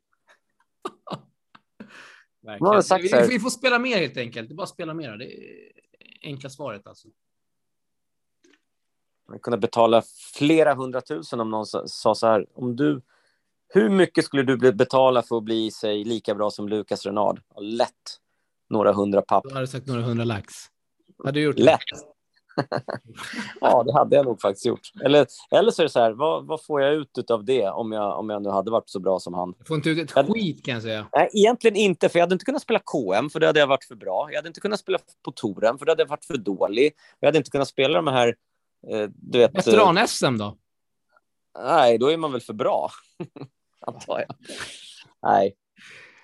vi, 3.02 3.28
vi, 3.30 3.40
får 3.40 3.50
spela 3.50 3.80
mer 3.80 3.98
helt 3.98 4.18
enkelt. 4.18 4.50
Det 4.50 4.54
är 4.54 4.56
bara 4.56 4.64
att 4.64 4.70
spela 4.70 4.94
mer. 4.94 5.18
Det 5.18 5.26
är 5.26 5.72
enkla 6.22 6.50
svaret 6.50 6.88
alltså. 6.88 7.08
Man 9.30 9.40
kunde 9.40 9.58
betala 9.58 10.04
flera 10.36 10.74
hundratusen 10.74 11.40
om 11.40 11.50
någon 11.50 11.66
sa 11.66 12.16
så 12.16 12.28
här. 12.28 12.48
Om 12.54 12.76
du, 12.76 13.02
hur 13.70 13.90
mycket 13.90 14.26
skulle 14.26 14.44
du 14.44 14.72
betala 14.72 15.24
för 15.24 15.38
att 15.38 15.44
bli 15.44 15.72
sig 15.72 16.04
lika 16.04 16.36
bra 16.36 16.52
som 16.52 16.70
Lukas 16.70 17.06
Renard? 17.06 17.42
Lätt 17.62 17.94
några 18.70 18.94
hundra 18.94 19.22
papp. 19.22 19.44
Du 19.48 19.54
hade 19.54 19.68
sagt 19.68 19.88
några 19.88 20.02
hundra 20.02 20.24
lax. 20.24 20.54
Hade 21.24 21.40
du 21.40 21.44
gjort 21.44 21.60
Lätt. 21.60 21.80
ja, 23.62 23.84
det 23.84 23.94
hade 23.94 24.16
jag 24.16 24.26
nog 24.26 24.42
faktiskt 24.42 24.66
gjort. 24.66 24.92
Eller, 25.04 25.28
eller 25.52 25.72
så 25.72 25.82
är 25.82 25.84
det 25.84 25.90
så 25.90 26.00
här, 26.00 26.12
vad, 26.12 26.48
vad 26.48 26.66
får 26.66 26.82
jag 26.82 26.94
ut 26.94 27.32
av 27.32 27.46
det 27.46 27.70
om 27.70 27.92
jag, 27.92 28.20
om 28.20 28.30
jag 28.30 28.42
nu 28.42 28.50
hade 28.50 28.72
varit 28.72 28.90
så 28.90 29.00
bra 29.00 29.20
som 29.20 29.34
han? 29.34 29.54
Jag 29.58 29.68
får 29.68 29.76
inte 29.76 29.90
ut 29.90 30.10
ett 30.10 30.12
jag, 30.16 30.28
skit 30.28 30.66
kan 30.66 30.74
jag 30.74 30.84
säga. 30.84 31.08
Nej, 31.14 31.30
egentligen 31.34 31.76
inte, 31.76 32.10
för 32.10 32.20
jag 32.20 32.24
hade 32.24 32.34
inte 32.34 32.46
kunnat 32.46 32.62
spela 32.62 32.80
KM, 32.80 33.30
för 33.30 33.40
det 33.40 33.48
hade 33.48 33.60
jag 33.60 33.68
varit 33.68 33.84
för 33.84 33.96
bra. 33.96 34.28
Jag 34.32 34.38
hade 34.38 34.48
inte 34.48 34.60
kunnat 34.60 34.80
spela 34.80 35.00
på 35.26 35.32
touren, 35.32 35.78
för 35.78 35.86
det 35.86 35.92
hade 35.92 36.02
jag 36.02 36.08
varit 36.10 36.26
för 36.26 36.38
dålig. 36.38 36.94
Jag 37.20 37.28
hade 37.28 37.38
inte 37.38 37.52
kunnat 37.52 37.68
spela 37.68 38.02
de 38.02 38.08
här, 38.08 38.28
eh, 38.92 39.10
du 39.16 39.40
vet... 39.40 39.56
Veteran-SM 39.56 40.38
då? 40.38 40.58
Nej, 41.64 41.98
då 41.98 42.12
är 42.12 42.18
man 42.18 42.32
väl 42.32 42.42
för 42.42 42.54
bra, 42.54 42.92
antar 43.88 44.20
jag. 44.20 44.36
Nej, 45.24 45.56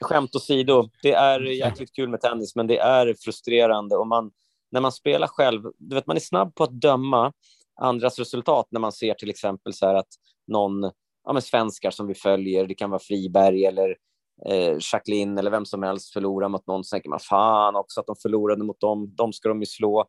skämt 0.02 0.36
åsido, 0.36 0.90
det 1.02 1.14
är 1.14 1.42
jäkligt 1.42 1.96
kul 1.96 2.10
med 2.10 2.22
tennis, 2.22 2.56
men 2.56 2.68
det 2.68 2.78
är 2.78 3.16
frustrerande 3.24 3.96
och 3.96 4.08
man 4.08 4.32
när 4.74 4.82
man 4.82 4.92
spelar 4.92 5.28
själv, 5.28 5.64
du 5.78 5.96
vet, 5.96 6.08
man 6.08 6.16
är 6.16 6.22
snabb 6.22 6.56
på 6.56 6.64
att 6.64 6.82
döma 6.82 7.34
andras 7.82 8.20
resultat 8.20 8.68
när 8.72 8.80
man 8.80 8.92
ser 8.92 9.14
till 9.14 9.30
exempel 9.30 9.74
så 9.74 9.88
här 9.88 9.96
att 9.96 10.08
någon, 10.48 10.84
ja 11.24 11.34
men 11.34 11.42
svenskar 11.42 11.92
som 11.92 12.08
vi 12.08 12.14
följer, 12.14 12.68
det 12.68 12.76
kan 12.76 12.90
vara 12.90 13.00
Friberg 13.00 13.66
eller 13.66 13.98
eh, 14.46 14.78
Jacqueline 14.94 15.38
eller 15.38 15.52
vem 15.52 15.66
som 15.66 15.84
helst 15.84 16.14
förlorar 16.14 16.50
mot 16.50 16.68
någon, 16.68 16.84
så 16.84 16.96
tänker 16.96 17.10
man 17.10 17.20
fan 17.20 17.76
också 17.76 18.00
att 18.00 18.08
de 18.08 18.16
förlorade 18.16 18.64
mot 18.64 18.80
dem, 18.80 19.16
de 19.16 19.34
ska 19.34 19.50
de 19.50 19.60
ju 19.60 19.66
slå. 19.66 20.06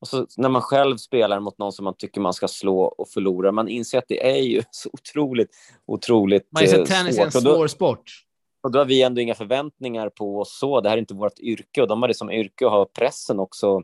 Och 0.00 0.08
så 0.08 0.26
när 0.36 0.48
man 0.48 0.62
själv 0.62 0.96
spelar 0.96 1.40
mot 1.40 1.58
någon 1.58 1.72
som 1.72 1.84
man 1.84 1.96
tycker 1.96 2.20
man 2.20 2.32
ska 2.32 2.48
slå 2.48 2.80
och 2.80 3.08
förlora, 3.08 3.52
man 3.52 3.68
inser 3.68 3.98
att 3.98 4.08
det 4.08 4.26
är 4.26 4.42
ju 4.42 4.62
så 4.70 4.90
otroligt, 4.92 5.50
otroligt 5.86 6.48
Man 6.50 6.62
inser 6.62 6.82
att 6.82 6.88
tennis 6.88 7.18
är 7.18 7.24
en 7.24 7.32
svår 7.32 7.66
sport. 7.66 8.24
Och 8.62 8.70
då 8.70 8.78
har 8.78 8.86
vi 8.86 9.02
ändå 9.02 9.20
inga 9.20 9.34
förväntningar 9.34 10.08
på 10.08 10.40
oss 10.40 10.58
så. 10.58 10.80
Det 10.80 10.88
här 10.88 10.96
är 10.96 11.00
inte 11.00 11.14
vårt 11.14 11.38
yrke 11.38 11.82
och 11.82 11.88
de 11.88 12.02
har 12.02 12.08
det 12.08 12.14
som 12.14 12.30
yrke 12.30 12.66
att 12.66 12.72
ha 12.72 12.84
pressen 12.84 13.40
också 13.40 13.82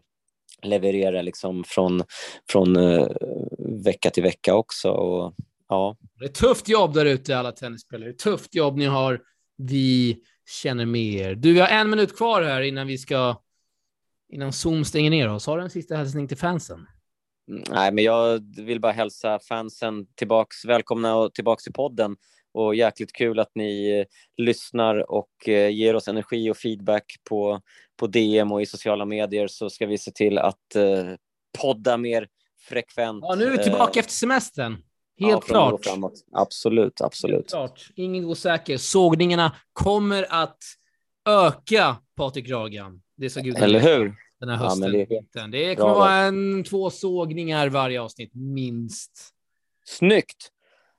leverera 0.63 1.23
liksom 1.23 1.65
från, 1.65 2.03
från 2.49 2.77
uh, 2.77 3.09
vecka 3.85 4.11
till 4.11 4.23
vecka 4.23 4.55
också. 4.55 4.91
Och, 4.91 5.35
ja. 5.69 5.97
Det 6.19 6.25
är 6.25 6.29
ett 6.29 6.35
tufft 6.35 6.69
jobb 6.69 6.95
där 6.95 7.07
ute, 7.07 7.39
alla 7.39 7.53
tennisspelare. 7.53 8.13
Tufft 8.13 8.55
jobb 8.55 8.77
ni 8.77 8.85
har. 8.85 9.21
Vi 9.57 10.19
känner 10.63 10.87
med 10.87 11.15
er. 11.15 11.35
Du, 11.35 11.53
vi 11.53 11.61
har 11.61 11.69
en 11.69 11.91
minut 11.91 12.17
kvar 12.17 12.43
här 12.43 12.61
innan 12.61 12.87
vi 12.87 12.99
ska 12.99 13.37
innan 14.33 14.53
Zoom 14.53 14.85
stänger 14.85 15.11
ner 15.11 15.29
oss. 15.29 15.47
Har 15.47 15.57
du 15.59 15.63
en 15.63 15.71
sista 15.71 15.97
hälsning 15.97 16.29
till 16.29 16.37
fansen? 16.37 16.87
Nej, 17.47 17.93
men 17.93 18.05
jag 18.05 18.41
vill 18.57 18.81
bara 18.81 18.93
hälsa 18.93 19.39
fansen 19.49 20.07
tillbaks, 20.15 20.65
välkomna 20.65 21.17
och 21.17 21.35
tillbaks 21.35 21.65
till 21.65 21.73
podden 21.73 22.17
och 22.53 22.75
jäkligt 22.75 23.13
kul 23.13 23.39
att 23.39 23.51
ni 23.55 23.99
eh, 23.99 24.05
lyssnar 24.45 25.11
och 25.11 25.49
eh, 25.49 25.71
ger 25.71 25.97
oss 25.97 26.09
energi 26.09 26.51
och 26.51 26.57
feedback 26.57 27.05
på, 27.29 27.61
på 27.97 28.07
DM 28.07 28.53
och 28.53 28.63
i 28.63 28.67
sociala 28.67 29.05
medier 29.05 29.47
så 29.49 29.71
ska 29.71 29.87
vi 29.87 29.99
se 29.99 30.11
till 30.11 30.39
att 30.39 30.77
eh, 30.77 31.15
podda 31.59 31.97
mer 31.97 32.29
frekvent. 32.69 33.25
Ja, 33.29 33.35
nu 33.35 33.45
är 33.45 33.51
vi 33.51 33.63
tillbaka 33.63 34.01
efter 34.01 34.13
semestern. 34.13 34.73
Helt 35.19 35.33
ja, 35.33 35.41
klart. 35.41 35.81
Absolut, 36.33 37.01
absolut. 37.01 37.37
Helt 37.37 37.49
klart. 37.49 37.91
Ingen 37.97 38.27
går 38.27 38.35
säker. 38.35 38.77
Sågningarna 38.77 39.57
kommer 39.73 40.27
att 40.31 40.59
öka, 41.29 41.97
Patrik 42.17 42.51
Ragan. 42.51 43.03
Det 43.21 43.31
sa 43.31 43.41
gudarna. 43.41 43.65
Eller 43.65 43.81
hur? 43.81 44.17
Den 44.41 44.49
här 44.49 44.57
hösten. 44.57 44.95
Ja, 45.33 45.47
det, 45.47 45.69
det 45.69 45.77
kommer 45.77 45.95
vara 45.95 46.15
en, 46.15 46.65
två 46.65 46.91
sågningar 46.91 47.69
varje 47.69 48.01
avsnitt, 48.01 48.31
minst. 48.35 49.35
Snyggt! 49.85 50.53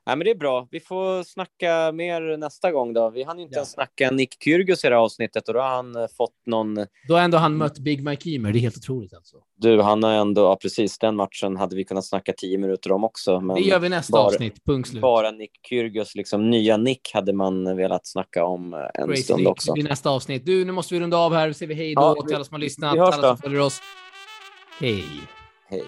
Nej, 0.06 0.16
men 0.16 0.24
det 0.24 0.30
är 0.30 0.34
bra. 0.34 0.68
Vi 0.70 0.80
får 0.80 1.22
snacka 1.22 1.92
mer 1.92 2.36
nästa 2.36 2.72
gång. 2.72 2.92
då. 2.92 3.10
Vi 3.10 3.22
hann 3.22 3.38
inte 3.38 3.54
ja. 3.54 3.58
ens 3.58 3.72
snacka 3.72 4.10
Nick 4.10 4.42
Kyrgios 4.44 4.84
i 4.84 4.88
det 4.88 4.94
här 4.94 5.02
avsnittet 5.02 5.48
och 5.48 5.54
då 5.54 5.60
har 5.60 5.68
han 5.68 5.96
eh, 5.96 6.06
fått 6.16 6.46
någon... 6.46 6.74
Då 7.08 7.14
har 7.14 7.20
ändå 7.20 7.38
han 7.38 7.56
mött 7.56 7.78
Big 7.78 8.04
Mike 8.04 8.30
Eamer. 8.30 8.52
Det 8.52 8.58
är 8.58 8.60
helt 8.60 8.76
otroligt 8.76 9.14
alltså. 9.14 9.36
Du, 9.56 9.80
han 9.80 10.02
har 10.02 10.12
ändå... 10.12 10.42
Ja, 10.42 10.56
precis. 10.62 10.98
Den 10.98 11.16
matchen 11.16 11.56
hade 11.56 11.76
vi 11.76 11.84
kunnat 11.84 12.06
snacka 12.06 12.32
tio 12.36 12.58
minuter 12.58 12.92
om 12.92 13.04
också. 13.04 13.40
Men 13.40 13.56
det 13.56 13.62
gör 13.62 13.78
vi 13.78 13.88
nästa 13.88 14.12
bara, 14.12 14.26
avsnitt. 14.26 14.64
Punkt 14.64 14.88
slut. 14.88 15.02
Bara 15.02 15.30
Nick 15.30 15.50
Kyrgios, 15.68 16.14
liksom 16.14 16.50
nya 16.50 16.76
Nick, 16.76 17.10
hade 17.14 17.32
man 17.32 17.76
velat 17.76 18.06
snacka 18.06 18.44
om 18.44 18.74
eh, 18.74 18.80
en 18.94 19.06
Great 19.06 19.24
stund 19.24 19.38
Nick. 19.38 19.48
också. 19.48 19.72
Blir 19.72 19.84
nästa 19.84 20.10
avsnitt. 20.10 20.46
Du, 20.46 20.64
nu 20.64 20.72
måste 20.72 20.94
vi 20.94 21.00
runda 21.00 21.16
av 21.16 21.34
här. 21.34 21.48
Vi 21.48 21.54
säger 21.54 21.74
hej 21.74 21.94
då 21.94 22.14
ja, 22.18 22.26
till 22.26 22.34
alla 22.34 22.44
som 22.44 22.54
har 22.54 22.60
lyssnat, 22.60 22.98
alla 22.98 23.12
som 23.12 23.36
följer 23.36 23.60
oss. 23.60 23.80
Hej. 24.80 25.04
Hej. 25.68 25.84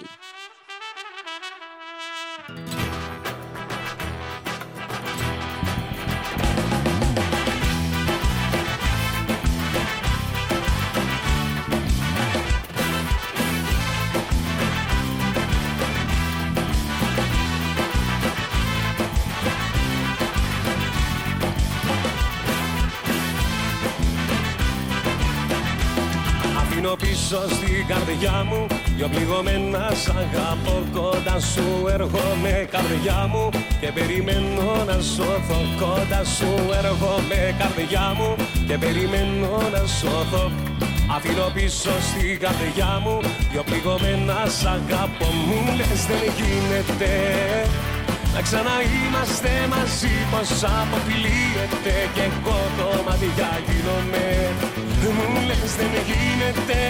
Στην 27.85 27.97
καρδιά 27.97 28.45
μου 28.49 28.67
Δυο 28.97 29.09
πληγωμένα 29.09 29.91
σ' 30.03 30.09
αγαπώ 30.23 30.77
κοντά 30.97 31.37
σου 31.53 31.67
έρχομαι 31.95 32.55
καρδιά 32.75 33.21
μου 33.33 33.49
Και 33.81 33.91
περιμένω 33.97 34.85
να 34.87 34.99
σώθω 35.15 35.59
κοντά 35.81 36.23
σου 36.37 36.51
έρχομαι 36.81 37.41
καρδιά 37.61 38.07
μου 38.17 38.29
Και 38.69 38.77
περιμένω 38.79 39.51
να 39.75 39.83
σώθω. 39.99 40.45
Αφήνω 41.17 41.47
πίσω 41.55 41.95
στην 42.09 42.39
καρδιά 42.45 42.93
μου 43.05 43.17
Δυο 43.51 43.63
πληγωμένα 43.69 44.39
σ' 44.59 44.67
αγαπώ 44.77 45.29
Μου 45.49 45.59
λες 45.79 46.01
δεν 46.11 46.25
γίνεται. 46.39 47.13
Να 48.35 48.41
ξαναείμαστε 48.47 49.53
μαζί 49.75 50.15
πως 50.31 50.51
αποφυλίεται 50.79 51.95
και 52.15 52.25
εγώ 52.31 52.59
το 52.79 52.89
μάτια 53.07 53.51
γίνομαι. 53.67 54.27
Μου 55.17 55.47
λες 55.49 55.73
δεν 55.79 55.93
γίνεται 56.09 56.81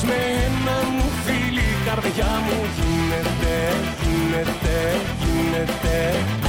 Όμως 0.00 0.10
με 0.10 0.24
ένα 0.46 0.90
μου 0.90 1.10
φίλη 1.24 1.60
η 1.60 1.82
καρδιά 1.86 2.40
μου. 2.44 2.58
Γίνεται, 2.78 3.54
γίνεται, 4.02 5.00
γίνεται 5.20 6.47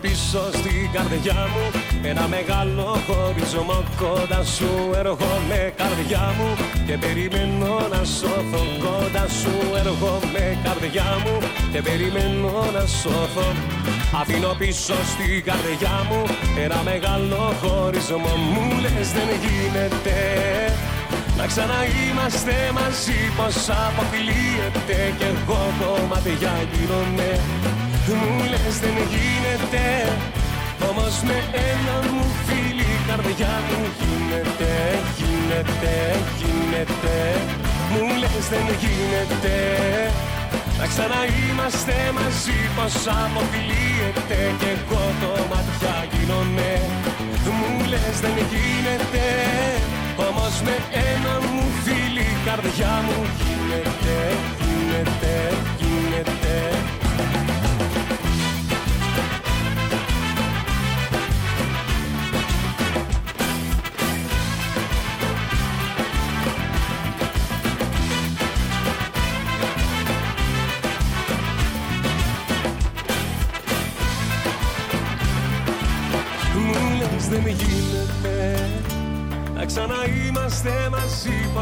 πίσω 0.00 0.42
στην 0.52 0.90
καρδιά 0.92 1.40
μου. 1.52 1.64
Ένα 2.02 2.28
μεγάλο 2.28 2.86
χωρισμό 3.06 3.84
κοντά 4.00 4.44
σου 4.44 4.70
Έρχομαι 4.98 5.72
καρδιά 5.76 6.34
μου. 6.36 6.48
Και 6.86 6.96
περιμένω 7.04 7.72
να 7.92 8.04
σώθω 8.04 8.62
Κοντά 8.84 9.24
σου 9.40 9.54
έρχομαι 9.80 10.58
καρδιά 10.64 11.08
μου. 11.24 11.34
Και 11.72 11.82
περιμένω 11.82 12.52
να 12.76 12.84
σώθω. 13.00 13.46
Αφήνω 14.20 14.52
πίσω 14.58 14.94
στην 15.12 15.44
καρδιά 15.48 15.96
μου. 16.08 16.20
Ένα 16.64 16.80
μεγάλο 16.90 17.42
χωρισμό 17.62 18.34
Μου 18.52 18.64
λες 18.82 19.08
δεν 19.16 19.30
γίνεται. 19.44 20.16
Να 21.38 21.46
ξαναείμαστε 21.46 22.54
μαζί 22.78 23.20
πως 23.36 23.56
αποκλείεται 23.86 24.98
Κι 25.18 25.24
εγώ 25.30 25.62
κομμάτια 25.80 26.54
γίνομαι 26.72 27.28
Μου 28.18 28.34
λες 28.52 28.76
δεν 28.84 28.96
γίνεται. 29.14 29.84
Όμως 30.90 31.14
με 31.28 31.38
ένα 31.70 31.96
μου 32.08 32.24
φίλη 32.46 32.88
η 32.96 33.00
καρδιά 33.08 33.54
μου 33.68 33.80
γίνεται 34.00 34.72
Γίνεται, 35.18 35.94
γίνεται. 36.40 37.16
Μου 37.92 38.02
λες 38.20 38.44
δεν 38.52 38.66
γίνεται. 38.82 39.56
Να 40.78 40.86
ξαναείμαστε 40.92 41.94
μαζί 42.18 42.58
πως 42.76 42.94
αποκλείεται 43.22 44.38
Κι 44.60 44.70
εγώ 44.74 45.04
το 45.20 45.30
ματιά 45.50 45.96
γίνομαι. 46.12 46.72
Μου 47.58 47.72
λες 47.90 48.16
δεν 48.24 48.36
γίνεται. 48.52 49.26
Όμως 50.28 50.54
με 50.66 50.76
ένα 51.10 51.34
μου 51.46 51.62
φίλη 51.84 52.26
η 52.34 52.38
καρδιά 52.46 52.92
μου 53.06 53.18
γίνεται, 53.40 54.16
γίνεται, 54.62 55.34
γίνεται 55.78 56.99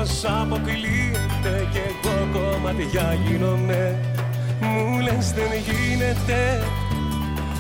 μαζί 0.09 0.21
πως 0.21 0.31
αποκλείεται 0.41 1.69
Κι 1.73 1.81
εγώ 1.89 2.17
κομμάτια 2.33 3.17
γίνομαι 3.25 3.99
Μου 4.61 5.01
λες 5.01 5.33
δεν 5.33 5.53
γίνεται 5.69 6.41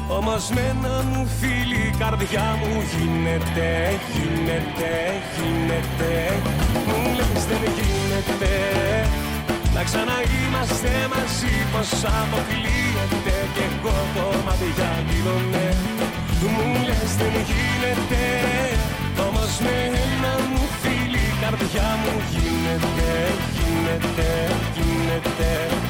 Όμως 0.08 0.48
με 0.54 0.60
ένα 0.60 1.02
μου 1.10 1.26
φίλη 1.38 1.82
η 1.86 1.94
καρδιά 1.98 2.46
μου 2.60 2.72
γίνεται 2.92 3.70
Γίνεται, 4.12 4.92
γίνεται. 5.34 6.12
Μου 6.86 7.00
λες 7.18 7.42
δεν 7.50 7.64
γίνεται 7.78 8.54
Να 9.74 9.82
ξαναείμαστε 9.88 10.92
μαζί 11.14 11.54
πως 11.72 11.90
αποκλείεται 12.20 13.36
Κι 13.54 13.64
εγώ 13.68 13.96
κομμάτια 14.16 14.90
γίνομαι 15.08 15.66
Μου 16.54 16.66
λες 16.86 17.12
δεν 17.20 17.34
γίνεται 17.48 18.22
όμως 19.28 19.58
με 19.60 19.76
ένα 20.10 20.32
μου 20.48 20.58
φίλη 20.58 20.66
η 20.66 20.67
καρδιά 21.50 21.88
μου. 22.02 22.22
Γίνεται, 22.30 23.10
γίνεται, 23.56 24.28
γίνεται 24.74 25.87